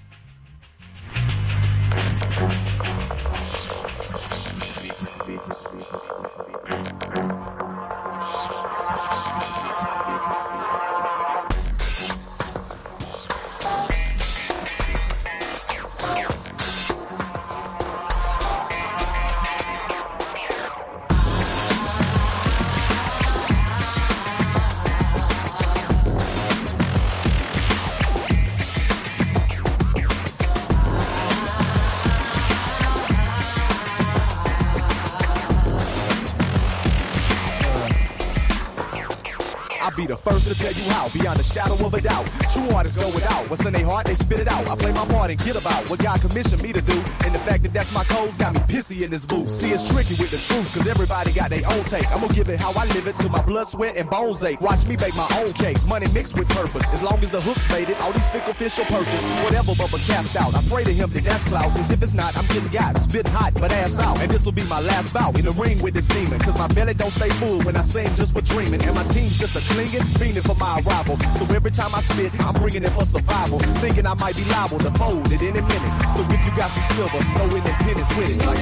The 40.15 40.29
first 40.29 40.47
to 40.47 40.55
tell 40.55 40.71
you 40.71 40.85
how, 40.91 41.09
beyond 41.09 41.39
a 41.39 41.43
shadow 41.43 41.75
of 41.85 41.93
a 41.93 42.01
doubt. 42.01 42.25
True 42.53 42.69
artists 42.71 42.97
go 42.97 43.07
without 43.11 43.49
what's 43.49 43.65
in 43.65 43.73
their 43.73 43.85
heart, 43.85 44.05
they 44.05 44.15
spit 44.15 44.39
it 44.39 44.47
out. 44.47 44.67
I 44.67 44.75
play 44.75 44.91
my 44.91 45.05
part 45.05 45.29
and 45.31 45.39
get 45.43 45.59
about 45.59 45.89
what 45.89 45.99
God 45.99 46.19
commissioned 46.21 46.61
me 46.61 46.71
to 46.71 46.81
do. 46.81 46.97
And 47.25 47.35
the 47.35 47.39
fact 47.39 47.63
that 47.63 47.73
that's 47.73 47.93
my 47.93 48.03
codes 48.05 48.37
got 48.37 48.53
me 48.53 48.59
pissy 48.61 49.01
in 49.01 49.11
this 49.11 49.25
booth. 49.25 49.53
See, 49.53 49.71
it's 49.71 49.83
tricky 49.83 50.15
with 50.15 50.31
the 50.31 50.37
truth, 50.37 50.73
cause 50.73 50.87
everybody 50.87 51.33
got 51.33 51.49
their 51.49 51.67
own 51.67 51.83
take. 51.85 52.07
I'm 52.11 52.21
gonna 52.21 52.33
give 52.33 52.49
it 52.49 52.59
how 52.59 52.71
I 52.79 52.85
live 52.95 53.07
it 53.07 53.17
till 53.17 53.29
my 53.29 53.43
blood, 53.43 53.67
sweat, 53.67 53.97
and 53.97 54.09
bones 54.09 54.41
ache. 54.43 54.61
Watch 54.61 54.85
me 54.85 54.95
bake 54.95 55.15
my 55.15 55.27
own 55.39 55.51
cake, 55.53 55.77
money 55.87 56.07
mixed 56.13 56.37
with 56.37 56.47
purpose. 56.49 56.87
As 56.93 57.01
long 57.01 57.19
as 57.21 57.31
the 57.31 57.41
hooks 57.41 57.67
made 57.69 57.89
it, 57.89 57.99
all 58.01 58.13
these 58.13 58.27
fickle 58.29 58.53
fish 58.53 58.77
will 58.77 58.85
purchase. 58.85 59.23
Whatever 59.43 59.73
Bubba 59.73 59.99
cast 60.07 60.35
out, 60.37 60.55
I 60.55 60.61
pray 60.69 60.83
to 60.85 60.93
him 60.93 61.09
that 61.11 61.23
that's 61.23 61.43
clout. 61.43 61.71
Cause 61.75 61.91
if 61.91 62.01
it's 62.01 62.13
not, 62.13 62.37
I'm 62.37 62.45
getting 62.47 62.69
got, 62.69 62.97
spit 62.99 63.27
hot, 63.27 63.53
but 63.55 63.71
ass 63.71 63.99
out. 63.99 64.19
And 64.21 64.31
this 64.31 64.45
will 64.45 64.53
be 64.53 64.63
my 64.69 64.79
last 64.79 65.13
bout 65.13 65.37
in 65.37 65.45
the 65.45 65.51
ring 65.51 65.81
with 65.81 65.93
this 65.93 66.07
demon. 66.07 66.39
Cause 66.39 66.57
my 66.57 66.67
belly 66.67 66.93
don't 66.93 67.11
stay 67.11 67.29
full 67.41 67.59
when 67.63 67.75
I 67.75 67.81
sing 67.81 68.07
just 68.15 68.33
for 68.33 68.41
dreaming. 68.41 68.81
And 68.83 68.95
my 68.95 69.03
team's 69.05 69.37
just 69.37 69.55
a 69.55 69.73
clinging, 69.73 70.04
meaning 70.19 70.43
for 70.43 70.55
my 70.55 70.79
arrival. 70.81 71.17
So 71.35 71.45
every 71.53 71.71
time 71.71 71.93
I 71.95 72.01
spit, 72.01 72.31
I'm 72.41 72.53
bringing 72.55 72.83
it 72.83 72.91
for 72.91 73.05
survival. 73.05 73.59
Thinking 73.83 74.05
I 74.05 74.13
might 74.13 74.35
be 74.35 74.43
liable 74.45 74.79
to 74.79 74.91
fold 74.91 75.31
at 75.31 75.41
any 75.41 75.61
minute. 75.61 75.93
So 76.15 76.21
if 76.21 76.45
you 76.45 76.51
got 76.55 76.69
some 76.71 76.83
silver, 76.95 77.19
throw 77.35 77.45
in 77.55 77.63
the 77.63 77.73
with 78.17 78.31
it. 78.31 78.45
Like, 78.45 78.59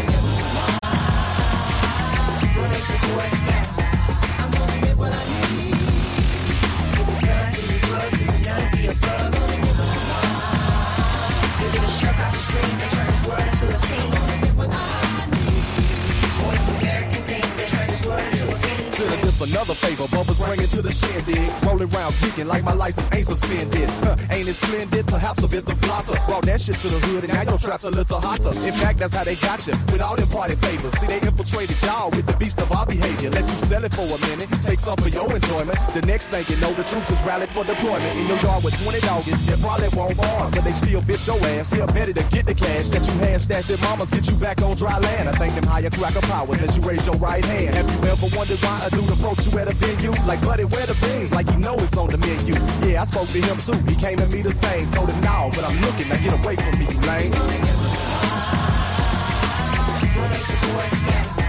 I'm 4.40 4.52
what 4.98 5.14
I 5.14 5.24
need. 5.56 5.76
If 7.00 7.08
can't. 7.26 7.54
Only 9.36 9.60
Is 11.64 11.74
it 11.76 11.84
a 11.84 11.88
that 12.80 12.90
turns 12.92 13.22
word 13.28 13.48
into 13.48 13.66
a 13.68 13.80
team? 13.82 14.23
Favor. 19.34 20.08
Bubba's 20.16 20.38
bringing 20.40 20.68
to 20.68 20.82
the 20.82 20.92
shindig. 20.92 21.52
Rolling 21.66 21.90
around 21.94 22.14
geeking 22.22 22.46
like 22.46 22.64
my 22.64 22.74
license 22.74 23.08
ain't 23.14 23.26
suspended. 23.26 23.90
Huh, 24.04 24.16
ain't 24.32 24.48
it 24.48 24.56
splendid? 24.56 25.08
Perhaps 25.08 25.44
a 25.44 25.48
bit 25.48 25.68
of 25.70 25.78
flotter. 25.80 26.20
Brought 26.28 26.46
that 26.46 26.62
shit 26.62 26.76
to 26.76 26.88
the 26.88 27.00
hood 27.08 27.24
and 27.24 27.34
now 27.34 27.44
your 27.44 27.58
trap's 27.58 27.84
a 27.84 27.90
little 27.90 28.20
hotter. 28.20 28.54
In 28.66 28.74
fact, 28.74 29.00
that's 29.00 29.14
how 29.14 29.24
they 29.24 29.36
got 29.36 29.66
you. 29.68 29.74
With 29.92 30.02
all 30.02 30.16
them 30.16 30.28
party 30.28 30.56
favors. 30.56 30.94
See, 31.00 31.08
they 31.08 31.20
infiltrated 31.20 31.82
y'all 31.84 32.10
with 32.12 32.26
the 32.26 32.36
beast 32.38 32.62
of 32.62 32.72
our 32.72 32.86
behavior. 32.86 33.30
Let 33.30 33.46
you 33.48 33.58
sell 33.68 33.84
it 33.84 33.94
for 33.94 34.08
a 34.08 34.20
minute. 34.30 34.50
Take 34.64 34.80
some 34.80 34.98
for 34.98 35.10
your 35.10 35.28
enjoyment. 35.34 35.78
The 35.94 36.04
next 36.06 36.28
thing 36.28 36.46
you 36.50 36.58
know, 36.62 36.74
the 36.74 36.84
troops 36.84 37.12
is 37.12 37.22
rallied 37.24 37.50
for 37.50 37.64
deployment. 37.64 38.14
In 38.18 38.28
your 38.28 38.40
yard 38.40 38.64
with 38.64 38.76
20 38.84 39.00
doggies. 39.02 39.40
They 39.46 39.58
probably 39.62 39.90
won't 39.98 40.20
arm, 40.20 40.52
but 40.52 40.64
they 40.64 40.74
still 40.74 41.02
bitch 41.02 41.26
your 41.28 41.40
ass. 41.58 41.68
Still 41.68 41.88
better 41.88 42.14
to 42.14 42.24
get 42.30 42.46
the 42.46 42.56
cash 42.56 42.90
that 42.90 43.06
you 43.06 43.14
had 43.20 43.42
stashed 43.42 43.72
at 43.72 43.82
mamas. 43.82 44.10
Get 44.10 44.28
you 44.30 44.38
back 44.38 44.62
on 44.62 44.76
dry 44.76 44.98
land. 45.00 45.30
I 45.30 45.34
thank 45.34 45.56
them 45.56 45.66
higher 45.66 45.90
cracker 45.90 46.22
powers 46.22 46.62
as 46.62 46.76
you 46.78 46.84
raise 46.84 47.06
your 47.06 47.16
right 47.16 47.44
hand. 47.44 47.76
Have 47.76 47.90
you 47.90 48.00
ever 48.10 48.28
wondered 48.36 48.60
why 48.62 48.80
I 48.84 48.90
do 48.90 49.02
the 49.02 49.16
dude 49.24 49.33
you 49.42 49.60
at 49.60 49.68
a 49.68 49.74
venue? 49.74 50.12
Like, 50.26 50.42
buddy, 50.42 50.66
where 50.66 50.86
the 50.86 50.94
beans? 51.02 51.32
Like, 51.32 51.50
you 51.52 51.58
know 51.58 51.76
it's 51.76 51.98
on 51.98 52.10
the 52.10 52.18
menu. 52.18 52.54
Yeah, 52.86 53.02
I 53.02 53.06
spoke 53.06 53.28
to 53.28 53.42
him 53.42 53.58
too. 53.58 53.78
He 53.90 53.96
came 53.96 54.18
to 54.18 54.28
me 54.28 54.42
the 54.42 54.52
same. 54.52 54.90
Told 54.92 55.10
him, 55.10 55.22
no, 55.22 55.50
but 55.56 55.64
I'm 55.64 55.80
looking. 55.82 56.10
Now 56.10 56.18
get 56.18 56.34
away 56.44 56.56
from 56.56 56.80
me, 56.80 56.86
you 56.86 57.00
lame. 57.02 57.34
I 61.36 61.43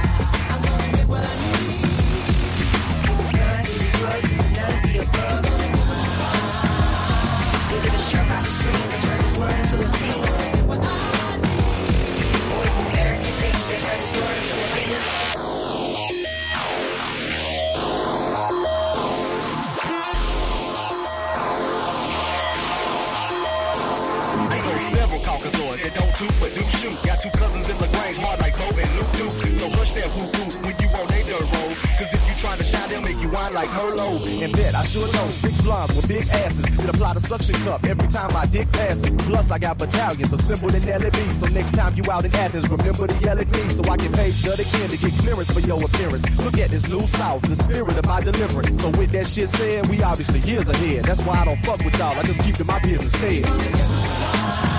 But 26.15 26.55
do 26.55 26.63
shoot. 26.79 26.95
Got 27.03 27.19
two 27.19 27.31
cousins 27.35 27.69
in 27.69 27.77
LaGrange, 27.83 28.19
hard 28.19 28.39
like 28.39 28.55
Bo 28.55 28.71
and 28.71 28.91
Luke 28.95 29.11
Duke. 29.19 29.35
So 29.59 29.67
hush 29.75 29.91
that 29.99 30.07
whoop 30.15 30.31
whoop 30.31 30.55
when 30.63 30.75
you 30.79 30.87
on 30.95 31.07
they 31.11 31.27
dirt 31.27 31.43
road. 31.43 31.75
Cause 31.99 32.15
if 32.15 32.23
you 32.31 32.35
try 32.39 32.55
to 32.55 32.63
shine, 32.63 32.89
they'll 32.89 33.03
make 33.03 33.19
you 33.19 33.27
whine 33.35 33.53
like 33.53 33.69
Merlot. 33.75 34.23
And 34.39 34.53
bet 34.55 34.77
I 34.77 34.85
sure 34.85 35.11
know 35.11 35.27
six 35.35 35.61
blondes 35.63 35.97
with 35.97 36.07
big 36.07 36.29
asses 36.29 36.71
that 36.77 36.89
apply 36.89 37.15
the 37.15 37.21
suction 37.21 37.57
cup 37.67 37.83
every 37.83 38.07
time 38.07 38.33
my 38.33 38.47
dick 38.47 38.71
passes. 38.71 39.13
Plus 39.27 39.51
I 39.51 39.59
got 39.59 39.77
battalions 39.77 40.33
assembled 40.33 40.75
in 40.75 40.87
LAB. 40.87 41.19
So 41.35 41.47
next 41.47 41.75
time 41.75 41.95
you 41.99 42.05
out 42.09 42.25
in 42.25 42.33
Athens, 42.37 42.71
remember 42.71 43.09
to 43.09 43.19
yell 43.19 43.39
at 43.41 43.51
me 43.51 43.69
so 43.75 43.83
I 43.91 43.97
can 43.97 44.13
page 44.13 44.39
Dud 44.45 44.61
again 44.61 44.89
to 44.91 44.97
get 44.97 45.19
clearance 45.19 45.51
for 45.51 45.67
your 45.67 45.83
appearance. 45.83 46.23
Look 46.39 46.59
at 46.59 46.71
this 46.71 46.89
loose 46.89 47.11
south, 47.11 47.43
the 47.43 47.57
spirit 47.57 47.99
of 47.99 48.07
my 48.07 48.21
deliverance. 48.21 48.81
So 48.81 48.89
with 48.91 49.11
that 49.11 49.27
shit 49.27 49.49
said, 49.49 49.91
we 49.91 50.01
obviously 50.05 50.39
years 50.47 50.69
ahead. 50.69 51.07
That's 51.07 51.23
why 51.23 51.43
I 51.43 51.45
don't 51.45 51.59
fuck 51.67 51.83
with 51.83 51.99
y'all. 51.99 52.17
I 52.17 52.23
just 52.23 52.41
keep 52.45 52.55
to 52.63 52.65
my 52.65 52.79
business 52.79 53.13
instead. 53.19 54.74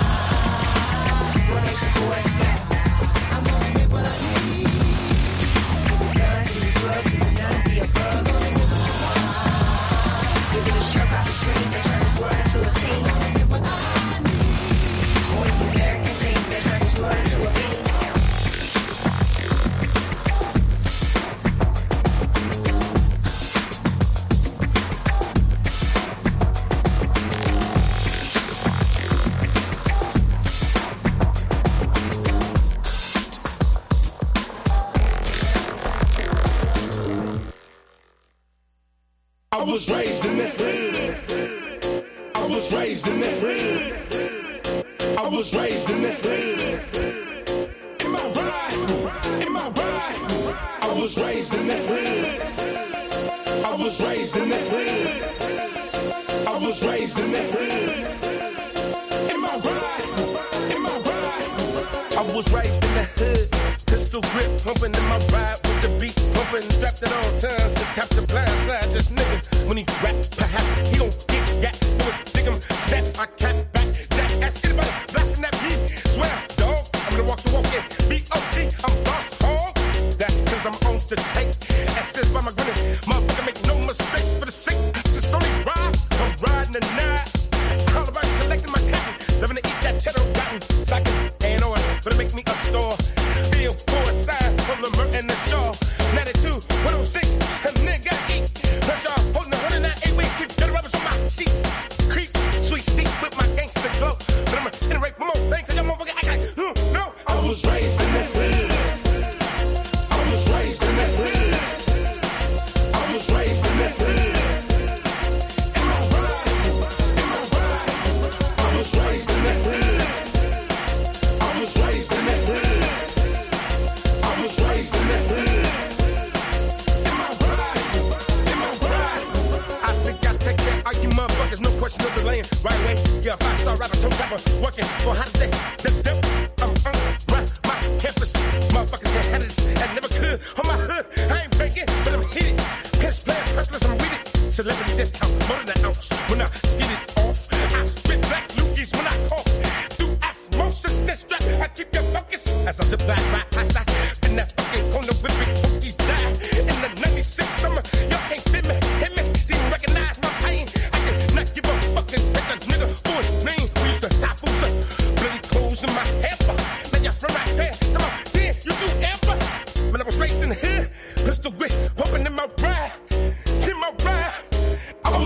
I 1.98 2.75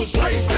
was 0.01 0.17
raised 0.17 0.50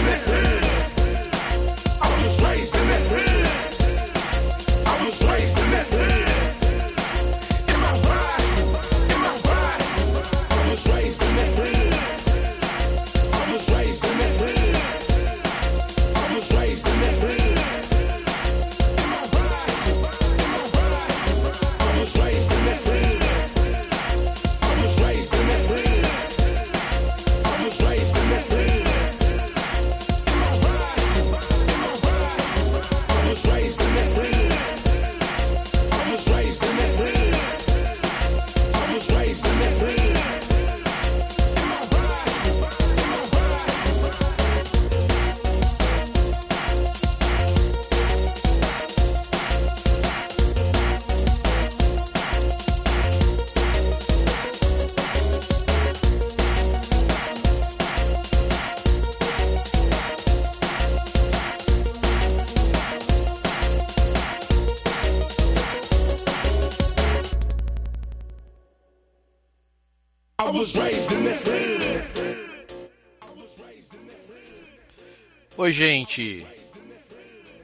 Oi, 75.63 75.73
gente. 75.73 76.45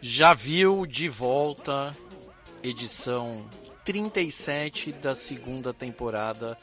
Já 0.00 0.32
viu 0.32 0.86
de 0.86 1.08
volta 1.08 1.92
edição 2.62 3.44
37 3.84 4.92
da 4.92 5.16
segunda 5.16 5.74
temporada 5.74 6.56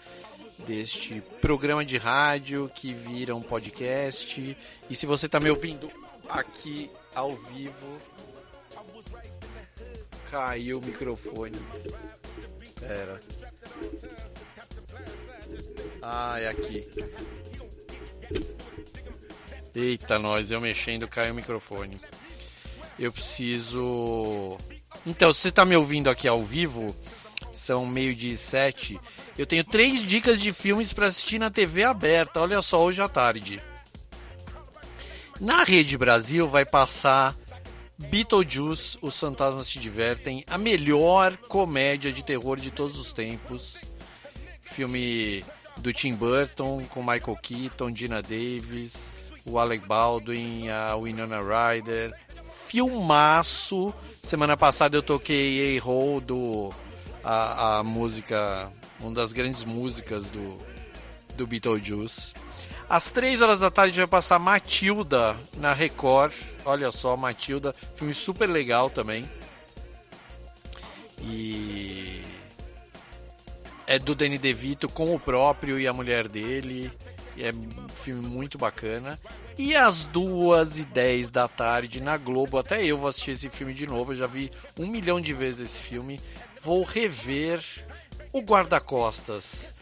deste 0.66 1.22
programa 1.41 1.84
de 1.84 1.98
rádio 1.98 2.72
que 2.74 2.94
vira 2.94 3.36
um 3.36 3.41
podcast. 3.41 4.57
E 4.90 4.95
se 4.95 5.06
você 5.06 5.26
está 5.26 5.38
me 5.41 5.49
ouvindo 5.49 5.91
aqui 6.30 6.90
ao 7.14 7.36
vivo, 7.36 7.99
caiu 10.32 10.80
o 10.80 10.86
microfone. 10.86 11.60
Pera. 12.80 13.22
Ah, 16.02 16.40
é 16.40 16.48
aqui. 16.48 16.90
Eita, 19.76 20.18
nós, 20.18 20.52
eu 20.52 20.61
mexendo, 20.61 21.07
caiu 21.07 21.34
o 21.34 21.35
microfone. 21.35 21.99
Eu 22.97 23.11
preciso. 23.11 24.57
Então, 25.06 25.34
se 25.34 25.41
você 25.41 25.49
está 25.49 25.65
me 25.65 25.76
ouvindo 25.76 26.10
aqui 26.10 26.27
ao 26.27 26.41
vivo, 26.43 26.95
são 27.52 27.85
meio 27.85 28.15
de 28.15 28.38
sete. 28.38 28.97
Eu 29.38 29.45
tenho 29.45 29.65
três 29.65 30.02
dicas 30.02 30.39
de 30.39 30.53
filmes 30.53 30.93
para 30.93 31.07
assistir 31.07 31.39
na 31.39 31.52
TV 31.52 31.84
aberta. 31.84 32.39
Olha 32.39 32.61
só, 32.61 32.81
hoje 32.81 33.02
à 33.02 33.10
tarde. 33.10 33.61
Na 35.41 35.65
Rede 35.65 35.97
Brasil 35.97 36.47
vai 36.47 36.65
passar 36.65 37.35
Beetlejuice, 37.97 38.97
Os 39.02 39.19
Fantasmas 39.19 39.68
Se 39.68 39.80
Divertem, 39.80 40.45
a 40.47 40.57
melhor 40.57 41.35
comédia 41.35 42.14
de 42.14 42.23
terror 42.23 42.57
de 42.57 42.72
todos 42.72 42.97
os 42.97 43.11
tempos. 43.11 43.81
Filme 44.61 45.43
do 45.77 45.91
Tim 45.91 46.14
Burton 46.14 46.85
com 46.85 47.02
Michael 47.02 47.38
Keaton, 47.41 47.93
Gina 47.93 48.22
Davis, 48.22 49.14
o 49.45 49.59
Alec 49.59 49.85
Baldwin, 49.88 50.69
a 50.69 50.95
Winona 50.95 51.39
Ryder. 51.39 52.13
Filmaço. 52.67 53.93
Semana 54.22 54.57
passada 54.57 54.97
eu 54.97 55.03
toquei 55.03 55.77
A-Hole 55.77 56.22
do 56.22 56.73
a, 57.23 57.77
a 57.77 57.84
música, 57.84 58.72
uma 58.99 59.11
das 59.13 59.34
grandes 59.34 59.63
músicas 59.63 60.30
do 60.30 60.57
do 61.35 61.45
Beetlejuice. 61.45 62.34
Às 62.89 63.09
três 63.09 63.41
horas 63.41 63.59
da 63.59 63.72
tarde 63.72 63.97
vai 63.97 64.07
passar 64.07 64.39
Matilda 64.39 65.35
na 65.57 65.73
Record. 65.73 66.34
Olha 66.63 66.91
só, 66.91 67.17
Matilda, 67.17 67.76
filme 67.95 68.13
super 68.13 68.47
legal 68.47 68.89
também. 68.89 69.30
E 71.22 72.22
é 73.88 73.97
do 73.97 74.13
Danny 74.13 74.38
DeVito 74.38 74.88
com 74.88 75.15
o 75.15 75.19
próprio 75.19 75.80
e 75.80 75.88
a 75.88 75.93
mulher 75.93 76.27
dele. 76.27 76.91
É 77.38 77.52
um 77.52 77.90
filme 77.90 78.28
muito 78.28 78.57
bacana. 78.57 79.20
E 79.57 79.76
às 79.76 80.06
duas 80.06 80.80
e 80.80 80.86
dez 80.86 81.30
da 81.30 81.48
tarde 81.48 82.02
na 82.02 82.18
Globo, 82.18 82.57
até 82.57 82.84
eu 82.84 82.98
vou 82.98 83.10
assistir 83.10 83.32
esse 83.32 83.49
filme 83.49 83.74
de 83.74 83.88
novo. 83.88 84.14
Eu 84.14 84.18
já 84.18 84.28
vi 84.28 84.52
um 84.78 84.88
milhão 84.88 85.20
de 85.20 85.34
vezes 85.34 85.72
esse 85.72 85.82
filme. 85.82 86.20
Vou 86.62 86.84
rever 86.84 87.64
o 88.34 88.41
Guarda-Costas, 88.41 89.74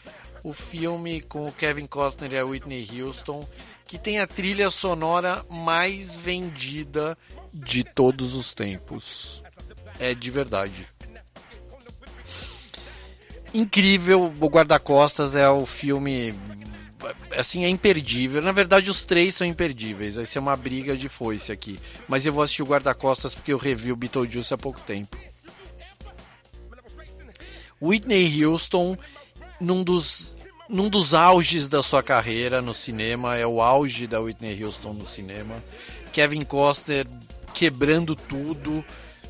o 0.44 0.54
filme 0.54 1.22
com 1.22 1.48
o 1.48 1.52
Kevin 1.52 1.86
Costner 1.88 2.34
e 2.34 2.38
a 2.38 2.46
Whitney 2.46 2.88
Houston, 3.02 3.48
que 3.88 3.98
tem 3.98 4.20
a 4.20 4.28
trilha 4.28 4.70
sonora 4.70 5.46
mais 5.50 6.16
vendida 6.16 7.18
de 7.54 7.84
todos 7.84 8.36
os 8.36 8.54
tempos. 8.54 9.44
É 10.00 10.14
de 10.14 10.30
verdade 10.32 10.88
incrível. 13.54 14.34
O 14.40 14.48
Guarda-Costas 14.48 15.36
é 15.36 15.48
o 15.50 15.66
filme. 15.66 16.34
Assim, 17.38 17.66
é 17.66 17.70
imperdível. 17.70 18.42
Na 18.42 18.52
verdade, 18.52 18.90
os 18.90 19.04
três 19.04 19.36
são 19.36 19.46
imperdíveis. 19.46 20.16
Vai 20.16 20.26
ser 20.26 20.40
uma 20.40 20.56
briga 20.56 20.96
de 20.96 21.10
foice 21.10 21.52
aqui. 21.52 21.80
Mas 22.08 22.26
eu 22.26 22.34
vou 22.34 22.44
assistir 22.44 22.64
o 22.64 22.68
Guarda-Costas 22.68 23.36
porque 23.36 23.54
eu 23.54 23.58
revi 23.58 23.92
o 23.92 23.96
Beetlejuice 23.96 24.54
há 24.54 24.58
pouco 24.58 24.80
tempo. 24.82 25.18
Whitney 27.82 28.46
Houston, 28.46 28.98
num 29.60 29.84
dos, 29.84 30.36
num 30.70 30.90
dos 30.90 31.14
auges 31.14 31.68
da 31.68 31.84
sua 31.84 32.02
carreira 32.02 32.62
no 32.62 32.74
cinema, 32.74 33.36
é 33.36 33.46
o 33.46 33.62
auge 33.62 34.08
da 34.08 34.22
Whitney 34.22 34.64
Houston 34.64 34.94
no 34.94 35.06
cinema. 35.06 35.62
Kevin 36.14 36.44
Costner 36.44 37.06
quebrando 37.54 38.16
tudo, 38.16 38.84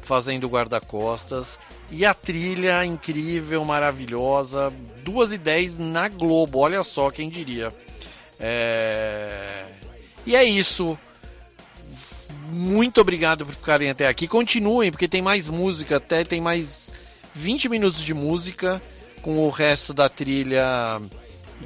fazendo 0.04 0.48
guarda-costas. 0.48 1.60
E 1.90 2.06
a 2.06 2.14
trilha 2.14 2.86
incrível, 2.86 3.64
maravilhosa. 3.66 4.72
2 5.04 5.34
e 5.34 5.38
10 5.38 5.78
na 5.80 6.08
Globo, 6.08 6.60
olha 6.60 6.84
só 6.84 7.10
quem 7.10 7.30
diria. 7.30 7.74
É... 8.40 9.66
E 10.26 10.36
é 10.36 10.44
isso. 10.44 10.98
Muito 12.52 13.02
obrigado 13.02 13.46
por 13.46 13.56
ficarem 13.56 13.90
até 13.90 14.08
aqui. 14.08 14.28
Continuem, 14.28 14.92
porque 14.92 15.08
tem 15.08 15.22
mais 15.22 15.50
música, 15.50 15.98
até 15.98 16.24
tem 16.24 16.40
mais 16.40 16.94
20 17.34 17.70
minutos 17.70 18.04
de 18.04 18.14
música 18.14 18.82
com 19.22 19.40
o 19.40 19.50
resto 19.50 19.94
da 19.94 20.08
trilha 20.08 21.02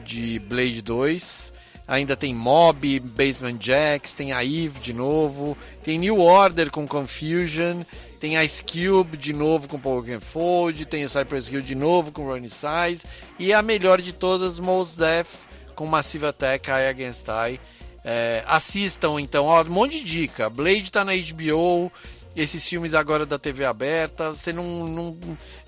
de 0.05 0.39
Blade 0.39 0.81
2. 0.81 1.53
Ainda 1.87 2.15
tem 2.15 2.33
Mob, 2.35 2.99
Basement 2.99 3.57
Jacks, 3.59 4.13
tem 4.13 4.33
a 4.33 4.43
Eve 4.43 4.79
de 4.81 4.93
novo, 4.93 5.57
tem 5.83 5.97
New 5.97 6.19
Order 6.19 6.69
com 6.69 6.85
Confusion, 6.85 7.83
tem 8.19 8.41
Ice 8.43 8.63
Cube 8.63 9.15
de 9.17 9.33
novo 9.33 9.67
com 9.67 9.79
Paul 9.79 10.03
Fold, 10.19 10.85
tem 10.85 11.03
o 11.03 11.09
Cypress 11.09 11.51
Hill 11.51 11.61
de 11.61 11.75
novo 11.75 12.11
com 12.11 12.25
Ronnie 12.25 12.49
Size 12.49 13.05
e 13.37 13.53
a 13.53 13.61
melhor 13.61 14.01
de 14.01 14.13
todas, 14.13 14.59
Most 14.59 14.97
Def 14.97 15.47
com 15.75 15.85
Massive 15.85 16.25
Attack, 16.25 16.69
Eye 16.69 16.87
Against 16.89 17.27
Eye. 17.27 17.59
É, 18.03 18.43
assistam 18.47 19.19
então, 19.19 19.45
ó, 19.45 19.61
um 19.61 19.69
monte 19.69 19.99
de 19.99 20.03
dica. 20.03 20.49
Blade 20.49 20.91
tá 20.91 21.05
na 21.05 21.11
HBO, 21.13 21.91
esses 22.35 22.67
filmes 22.67 22.93
agora 22.93 23.25
da 23.25 23.37
TV 23.37 23.65
aberta. 23.65 24.33
Você 24.33 24.51
não, 24.51 24.87
não, 24.87 25.17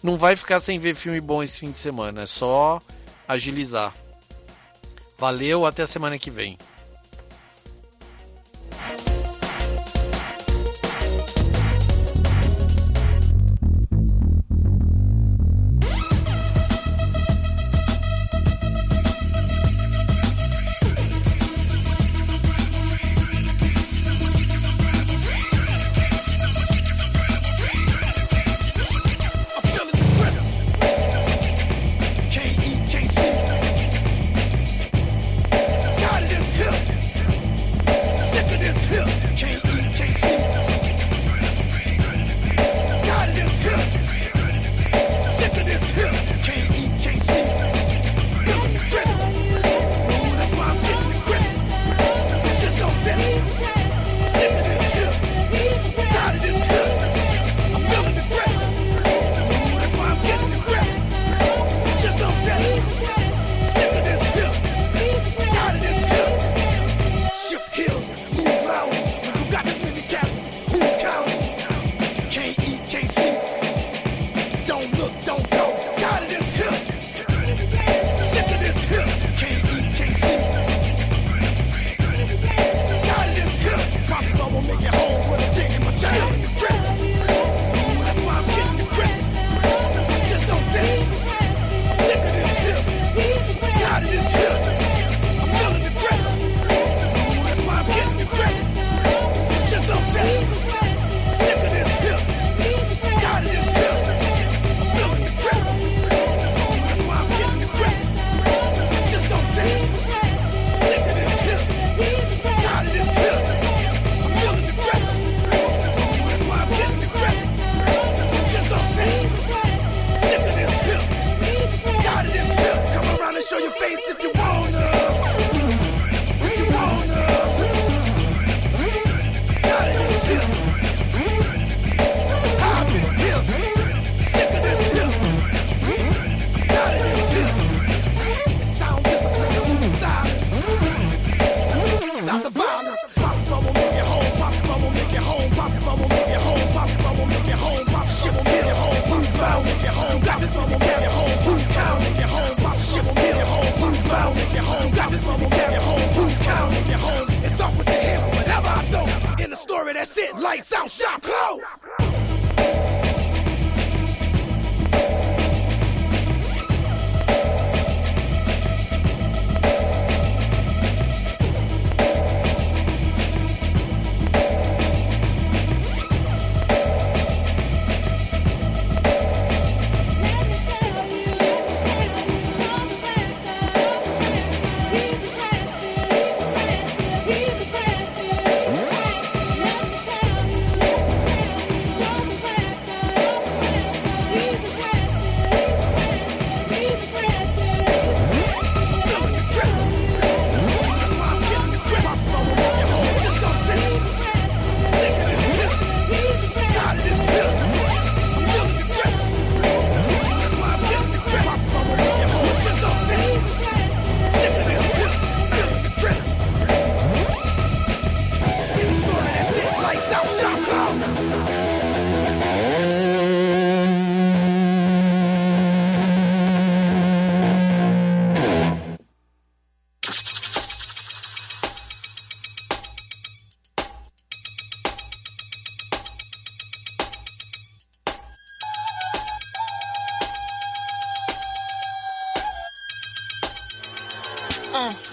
não 0.01 0.17
vai 0.17 0.35
ficar 0.35 0.59
sem 0.59 0.79
ver 0.79 0.95
filme 0.95 1.21
bom 1.21 1.43
esse 1.43 1.59
fim 1.59 1.69
de 1.69 1.77
semana, 1.77 2.23
é 2.23 2.25
só 2.25 2.81
agilizar. 3.27 3.93
Valeu, 5.17 5.65
até 5.65 5.83
a 5.83 5.87
semana 5.87 6.17
que 6.17 6.31
vem. 6.31 6.57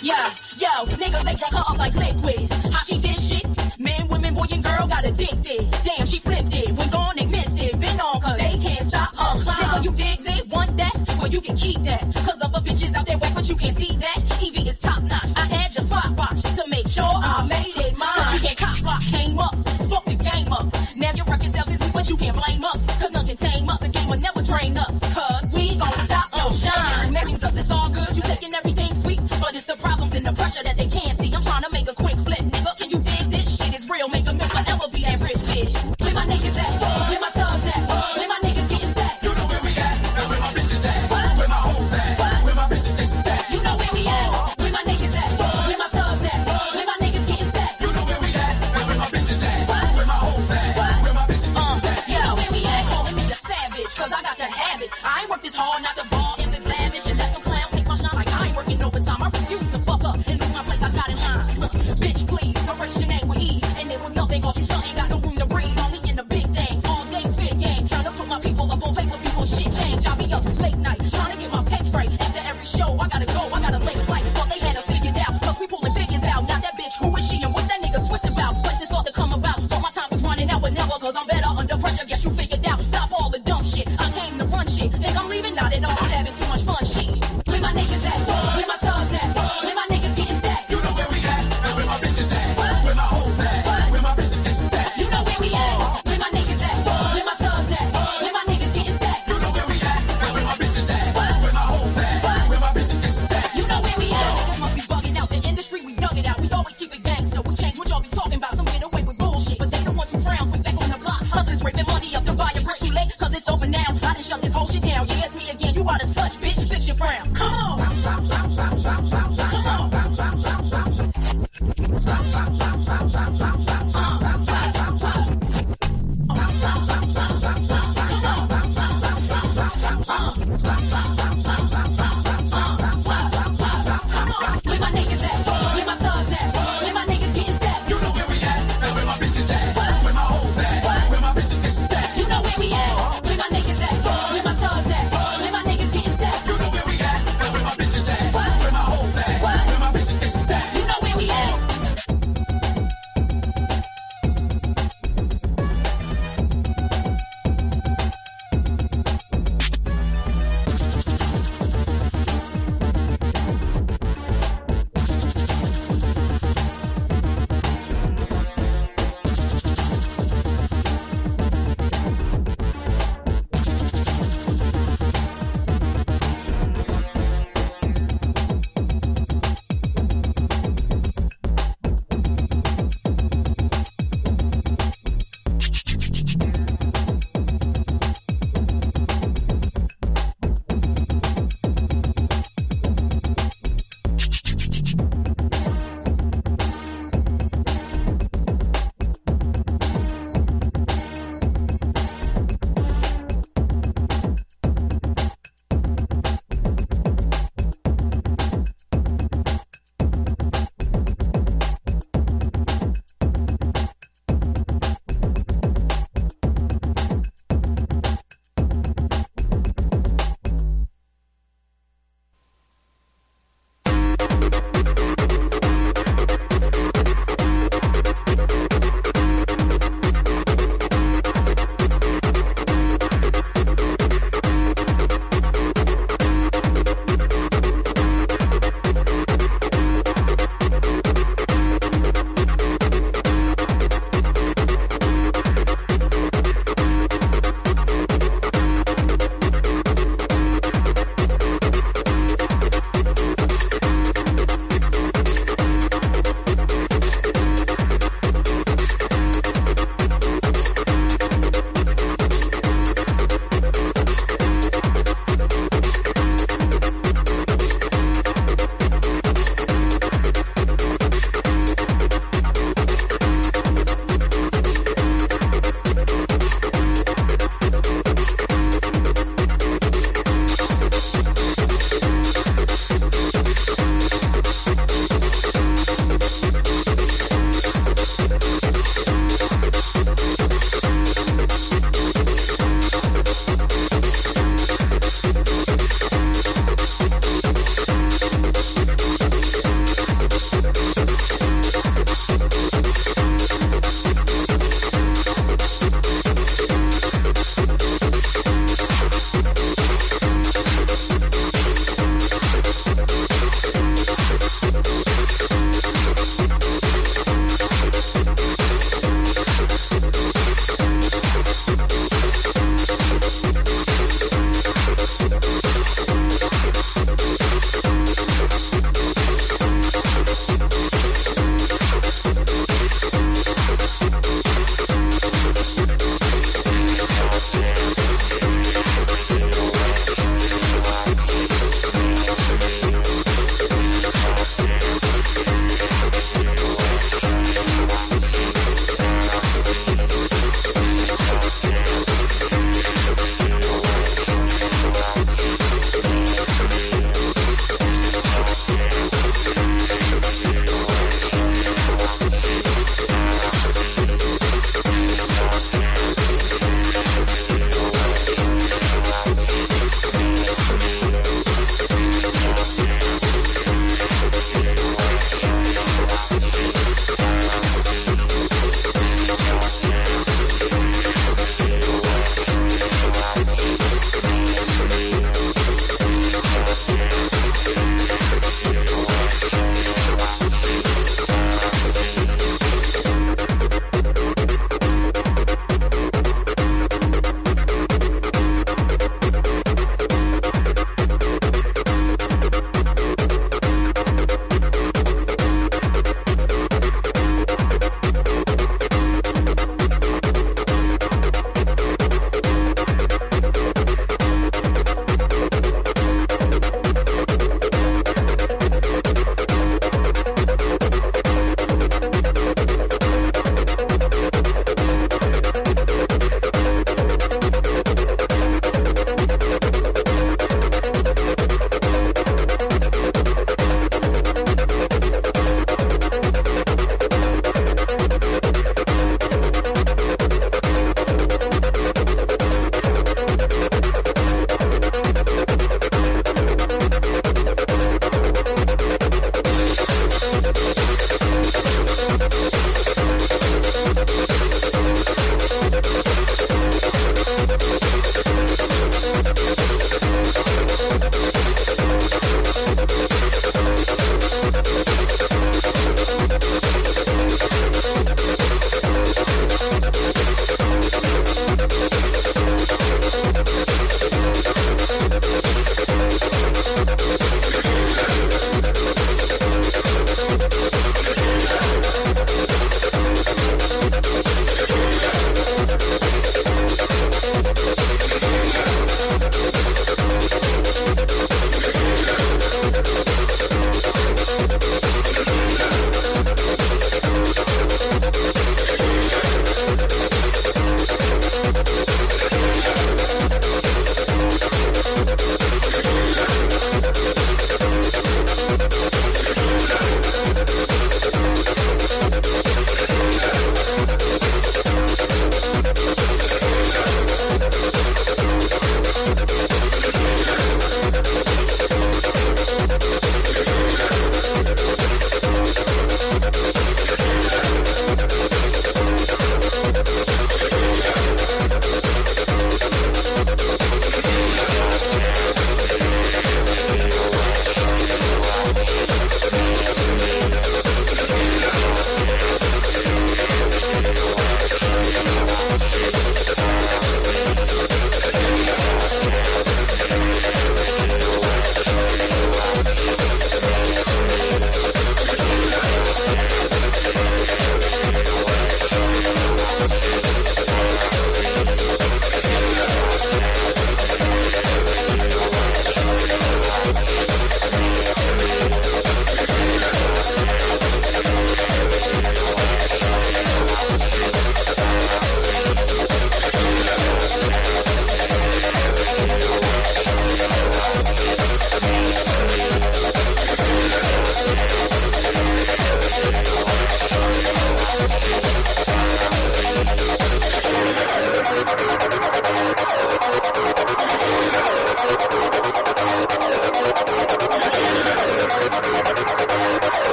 Yeah, 0.00 0.30
yo, 0.56 0.86
niggas, 0.94 1.24
they 1.24 1.34
jack 1.34 1.50
her 1.50 1.58
up 1.58 1.76
like 1.76 1.94
liquid. 1.94 2.52
How 2.72 2.82
she 2.84 2.98
did 2.98 3.18
shit? 3.18 3.44
Men, 3.80 4.06
women, 4.08 4.32
boy, 4.32 4.46
and 4.52 4.62
girl 4.62 4.86
got 4.86 5.04
addicted. 5.04 5.68
Damn, 5.84 6.06
she 6.06 6.20
flipped 6.20 6.54
it. 6.54 6.70
When 6.70 6.88
gone, 6.90 7.14
they 7.16 7.26
missed 7.26 7.58
it. 7.58 7.80
Been 7.80 8.00
on, 8.00 8.20
cause 8.20 8.38
they 8.38 8.58
can't 8.58 8.86
stop 8.86 9.16
her. 9.16 9.40
Nigga, 9.40 9.84
you 9.84 9.92
dig 9.94 10.20
this 10.20 10.46
Want 10.46 10.76
that? 10.76 10.94
Well, 11.18 11.28
you 11.28 11.40
can 11.40 11.56
keep 11.56 11.82
that. 11.84 12.00
Cause 12.14 12.37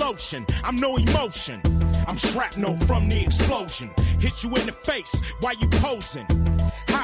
lotion. 0.00 0.46
I'm 0.64 0.76
no 0.76 0.96
emotion. 0.96 1.60
I'm 2.06 2.16
shrapnel 2.16 2.76
from 2.78 3.08
the 3.08 3.22
explosion. 3.22 3.90
Hit 4.18 4.42
you 4.42 4.50
in 4.56 4.66
the 4.66 4.72
face 4.72 5.34
while 5.40 5.54
you 5.54 5.68
posing. 5.68 6.26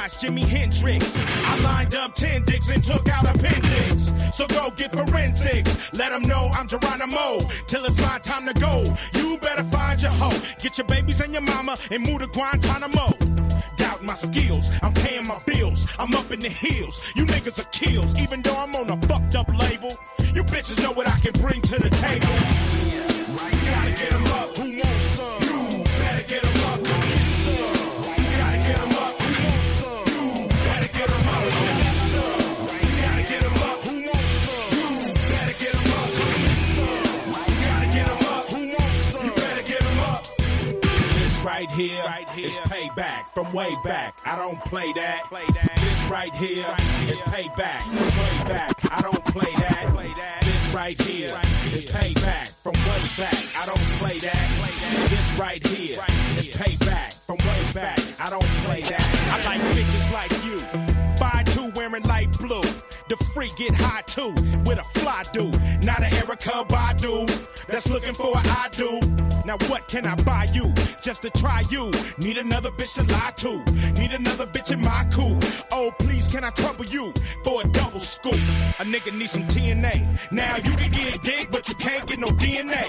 It's 0.05 0.23
Jimi 0.23 0.45
Hendrix. 0.45 1.19
I 1.19 1.59
lined 1.61 1.95
up 1.95 2.15
10 2.15 2.45
dicks 2.45 2.69
and 2.71 2.83
took 2.85 3.09
out 3.09 3.25
appendix. 3.25 4.13
So 4.37 4.47
go 4.49 4.71
get 4.77 4.91
forensics. 4.91 5.93
Let 5.95 6.11
them 6.11 6.23
know 6.23 6.51
I'm 6.53 6.69
Geronimo. 6.69 7.47
Till 7.67 7.85
it's 7.85 7.99
my 7.99 8.19
time 8.19 8.47
to 8.47 8.53
go. 8.55 8.95
You 9.15 9.39
better 9.39 9.65
find 9.65 10.03
your 10.03 10.11
hoe. 10.11 10.39
Get 10.61 10.77
your 10.77 10.87
babies 10.87 11.21
and 11.21 11.33
your 11.33 11.43
mama 11.43 11.79
and 11.91 12.03
move 12.03 12.19
to 12.19 12.27
Guantanamo. 12.27 13.13
Doubt 13.77 14.03
my 14.03 14.15
skills. 14.15 14.69
I'm 14.83 14.93
paying 14.93 15.27
my 15.27 15.39
bills. 15.47 15.87
I'm 15.99 16.13
up 16.15 16.31
in 16.31 16.41
the 16.41 16.51
hills. 16.51 17.13
You 17.17 17.25
niggas 17.25 17.59
are 17.61 17.71
kills. 17.71 18.21
Even 18.21 18.43
though 18.43 18.57
I'm 18.57 18.75
on 18.77 18.91
a 18.91 19.01
fucked 19.07 19.35
up 19.37 19.49
label. 19.49 19.72
This 41.77 41.91
right 42.05 42.29
here 42.31 42.47
is 42.47 42.59
payback 42.59 43.29
from 43.31 43.51
way 43.53 43.75
back. 43.83 44.21
I 44.27 44.37
don't 44.37 44.63
play 44.67 44.93
that. 44.93 45.25
This 45.31 46.05
right 46.11 46.35
here 46.37 46.67
is 47.09 47.21
payback 47.23 47.83
from 47.83 47.97
way 47.97 48.45
back. 48.47 48.93
I 48.93 49.01
don't 49.01 49.25
play 49.27 49.51
that. 49.57 50.43
This 50.45 50.75
right 50.75 51.01
here 51.01 51.35
is 51.73 51.87
payback 51.87 52.49
from 52.63 52.75
way 52.75 53.03
back. 53.17 53.45
I 53.57 53.65
don't 53.65 53.79
play 53.99 54.19
that. 54.19 54.49
Play 54.61 54.71
that. 54.71 55.11
This 55.11 55.39
right 55.39 55.67
here 55.67 55.95
is 55.95 56.12
get 63.63 63.75
high 63.77 64.03
too 64.03 64.33
with 64.65 64.79
a 64.79 64.85
fly 64.99 65.23
dude. 65.33 65.55
Not 65.85 66.03
an 66.03 66.13
Erica 66.15 66.65
Badu 66.67 67.27
that's 67.67 67.89
looking 67.89 68.15
for 68.15 68.37
an 68.37 68.45
I 68.47 68.69
do. 68.73 69.01
Now 69.45 69.57
what 69.69 69.89
can 69.89 70.07
I 70.07 70.15
buy 70.17 70.49
you 70.53 70.73
just 71.03 71.23
to 71.23 71.31
try 71.31 71.63
you? 71.71 71.91
Need 72.19 72.39
another 72.39 72.71
bitch 72.71 72.95
to 72.95 73.05
lie 73.05 73.33
to. 73.37 73.53
Need 74.01 74.13
another 74.13 74.47
bitch 74.47 74.73
in 74.73 74.81
my 74.81 75.07
cool. 75.13 75.39
Oh 75.71 75.93
please 75.99 76.29
can 76.29 76.45
I 76.45 76.51
trouble 76.51 76.87
you 76.87 77.13
for 77.45 77.63
a 77.63 77.69
double 77.69 78.01
scoop? 78.01 78.35
A 78.35 78.85
nigga 78.85 79.17
need 79.17 79.31
some 79.31 79.47
TNA. 79.47 80.33
Now 80.33 80.57
you 80.57 80.73
can 80.77 80.91
get 80.91 81.23
dick 81.23 81.49
but 81.51 81.69
you 81.69 81.75
can't 81.77 82.07
get 82.07 82.19
no 82.19 82.29
DNA. 82.29 82.85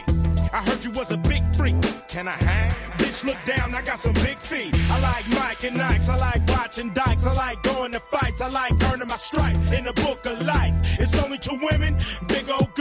I 0.54 0.62
heard 0.62 0.84
you 0.84 0.92
was 0.92 1.12
a 1.12 1.18
big 1.18 1.44
freak. 1.56 1.76
Can 2.08 2.28
I 2.28 2.38
hang? 2.44 3.03
Bitch, 3.14 3.26
look 3.26 3.46
down, 3.46 3.76
I 3.76 3.82
got 3.84 4.00
some 4.00 4.14
big 4.14 4.38
feet. 4.40 4.74
I 4.90 5.00
like 5.00 5.28
Mike 5.30 5.64
and 5.64 5.80
Nikes, 5.80 6.10
I 6.10 6.18
like 6.18 6.48
watching 6.48 6.90
dykes, 6.94 7.26
I 7.28 7.34
like 7.34 7.62
going 7.62 7.92
to 7.92 8.00
fights, 8.00 8.42
I 8.42 8.50
like 8.50 8.74
earning 8.92 9.08
my 9.08 9.18
stripes 9.18 9.72
in 9.72 9.86
the 9.86 9.94
book 9.94 10.26
of 10.26 10.42
life. 10.42 10.74
It's 11.00 11.22
only 11.24 11.38
two 11.38 11.58
women, 11.62 11.96
big 12.28 12.50
old 12.50 12.73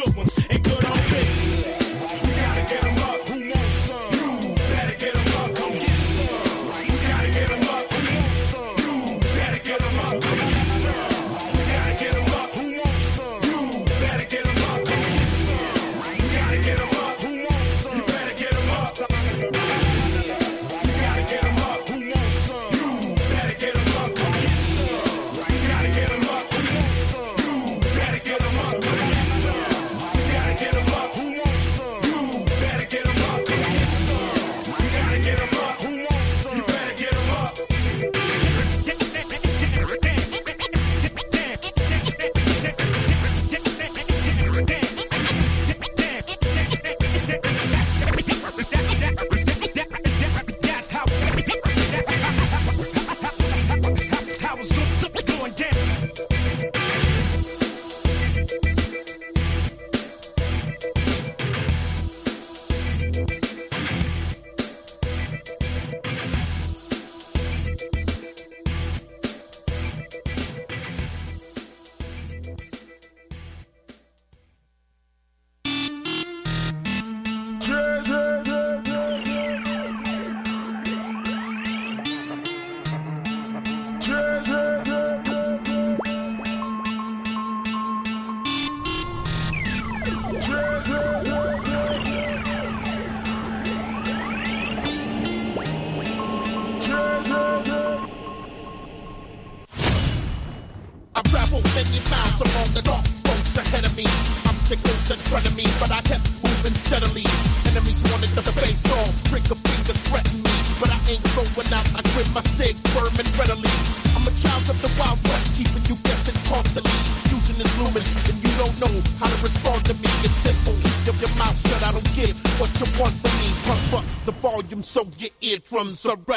from 125.73 125.94
surrounding. 125.94 126.31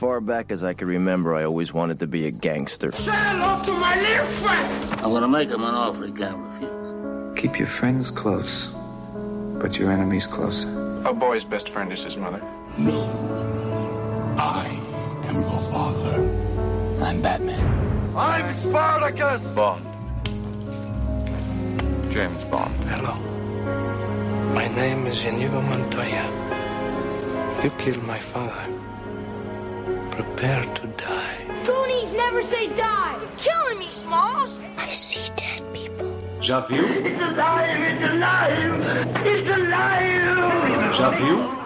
far 0.00 0.22
back 0.22 0.50
as 0.50 0.64
I 0.64 0.72
can 0.72 0.88
remember, 0.88 1.34
I 1.34 1.44
always 1.44 1.74
wanted 1.74 1.98
to 1.98 2.06
be 2.06 2.26
a 2.26 2.30
gangster. 2.30 2.90
Say 2.92 3.12
hello 3.12 3.62
to 3.62 3.72
my 3.72 4.00
little 4.00 4.24
friend! 4.40 4.94
I'm 4.94 5.12
gonna 5.12 5.28
make 5.28 5.50
him 5.50 5.62
an 5.62 5.74
offer 5.74 6.06
he 6.06 6.12
can't 6.12 6.38
refuse. 6.38 7.38
Keep 7.38 7.58
your 7.58 7.66
friends 7.66 8.10
close, 8.10 8.68
but 9.60 9.78
your 9.78 9.90
enemies 9.90 10.26
closer. 10.26 10.70
A 11.04 11.12
boy's 11.12 11.44
best 11.44 11.68
friend 11.68 11.92
is 11.92 12.02
his 12.02 12.16
mother. 12.16 12.40
No. 12.78 12.98
I 14.38 14.64
am 15.24 15.34
your 15.34 15.60
father. 15.70 16.16
I'm 17.04 17.20
Batman. 17.20 18.16
I'm 18.16 18.54
Spartacus! 18.54 19.52
Bond. 19.52 19.84
James 22.10 22.42
Bond. 22.44 22.74
Hello. 22.84 23.16
My 24.54 24.66
name 24.68 25.06
is 25.06 25.22
Inigo 25.24 25.60
Montoya. 25.60 26.24
You 27.62 27.68
killed 27.72 28.02
my 28.04 28.18
father 28.18 28.66
prepare 30.40 30.64
to 30.74 30.86
die. 30.96 31.64
Goonies 31.66 32.12
never 32.14 32.42
say 32.42 32.68
die. 32.68 33.18
You're 33.20 33.30
killing 33.36 33.78
me, 33.78 33.88
Smalls. 33.90 34.58
I 34.78 34.88
see 34.88 35.30
dead 35.36 35.62
people. 35.74 36.16
Javu? 36.40 36.80
It's 37.04 37.20
alive, 37.20 37.80
it's 37.80 38.04
alive, 38.04 39.26
it's 39.26 39.50
alive. 39.50 40.94
Javu? 40.94 41.59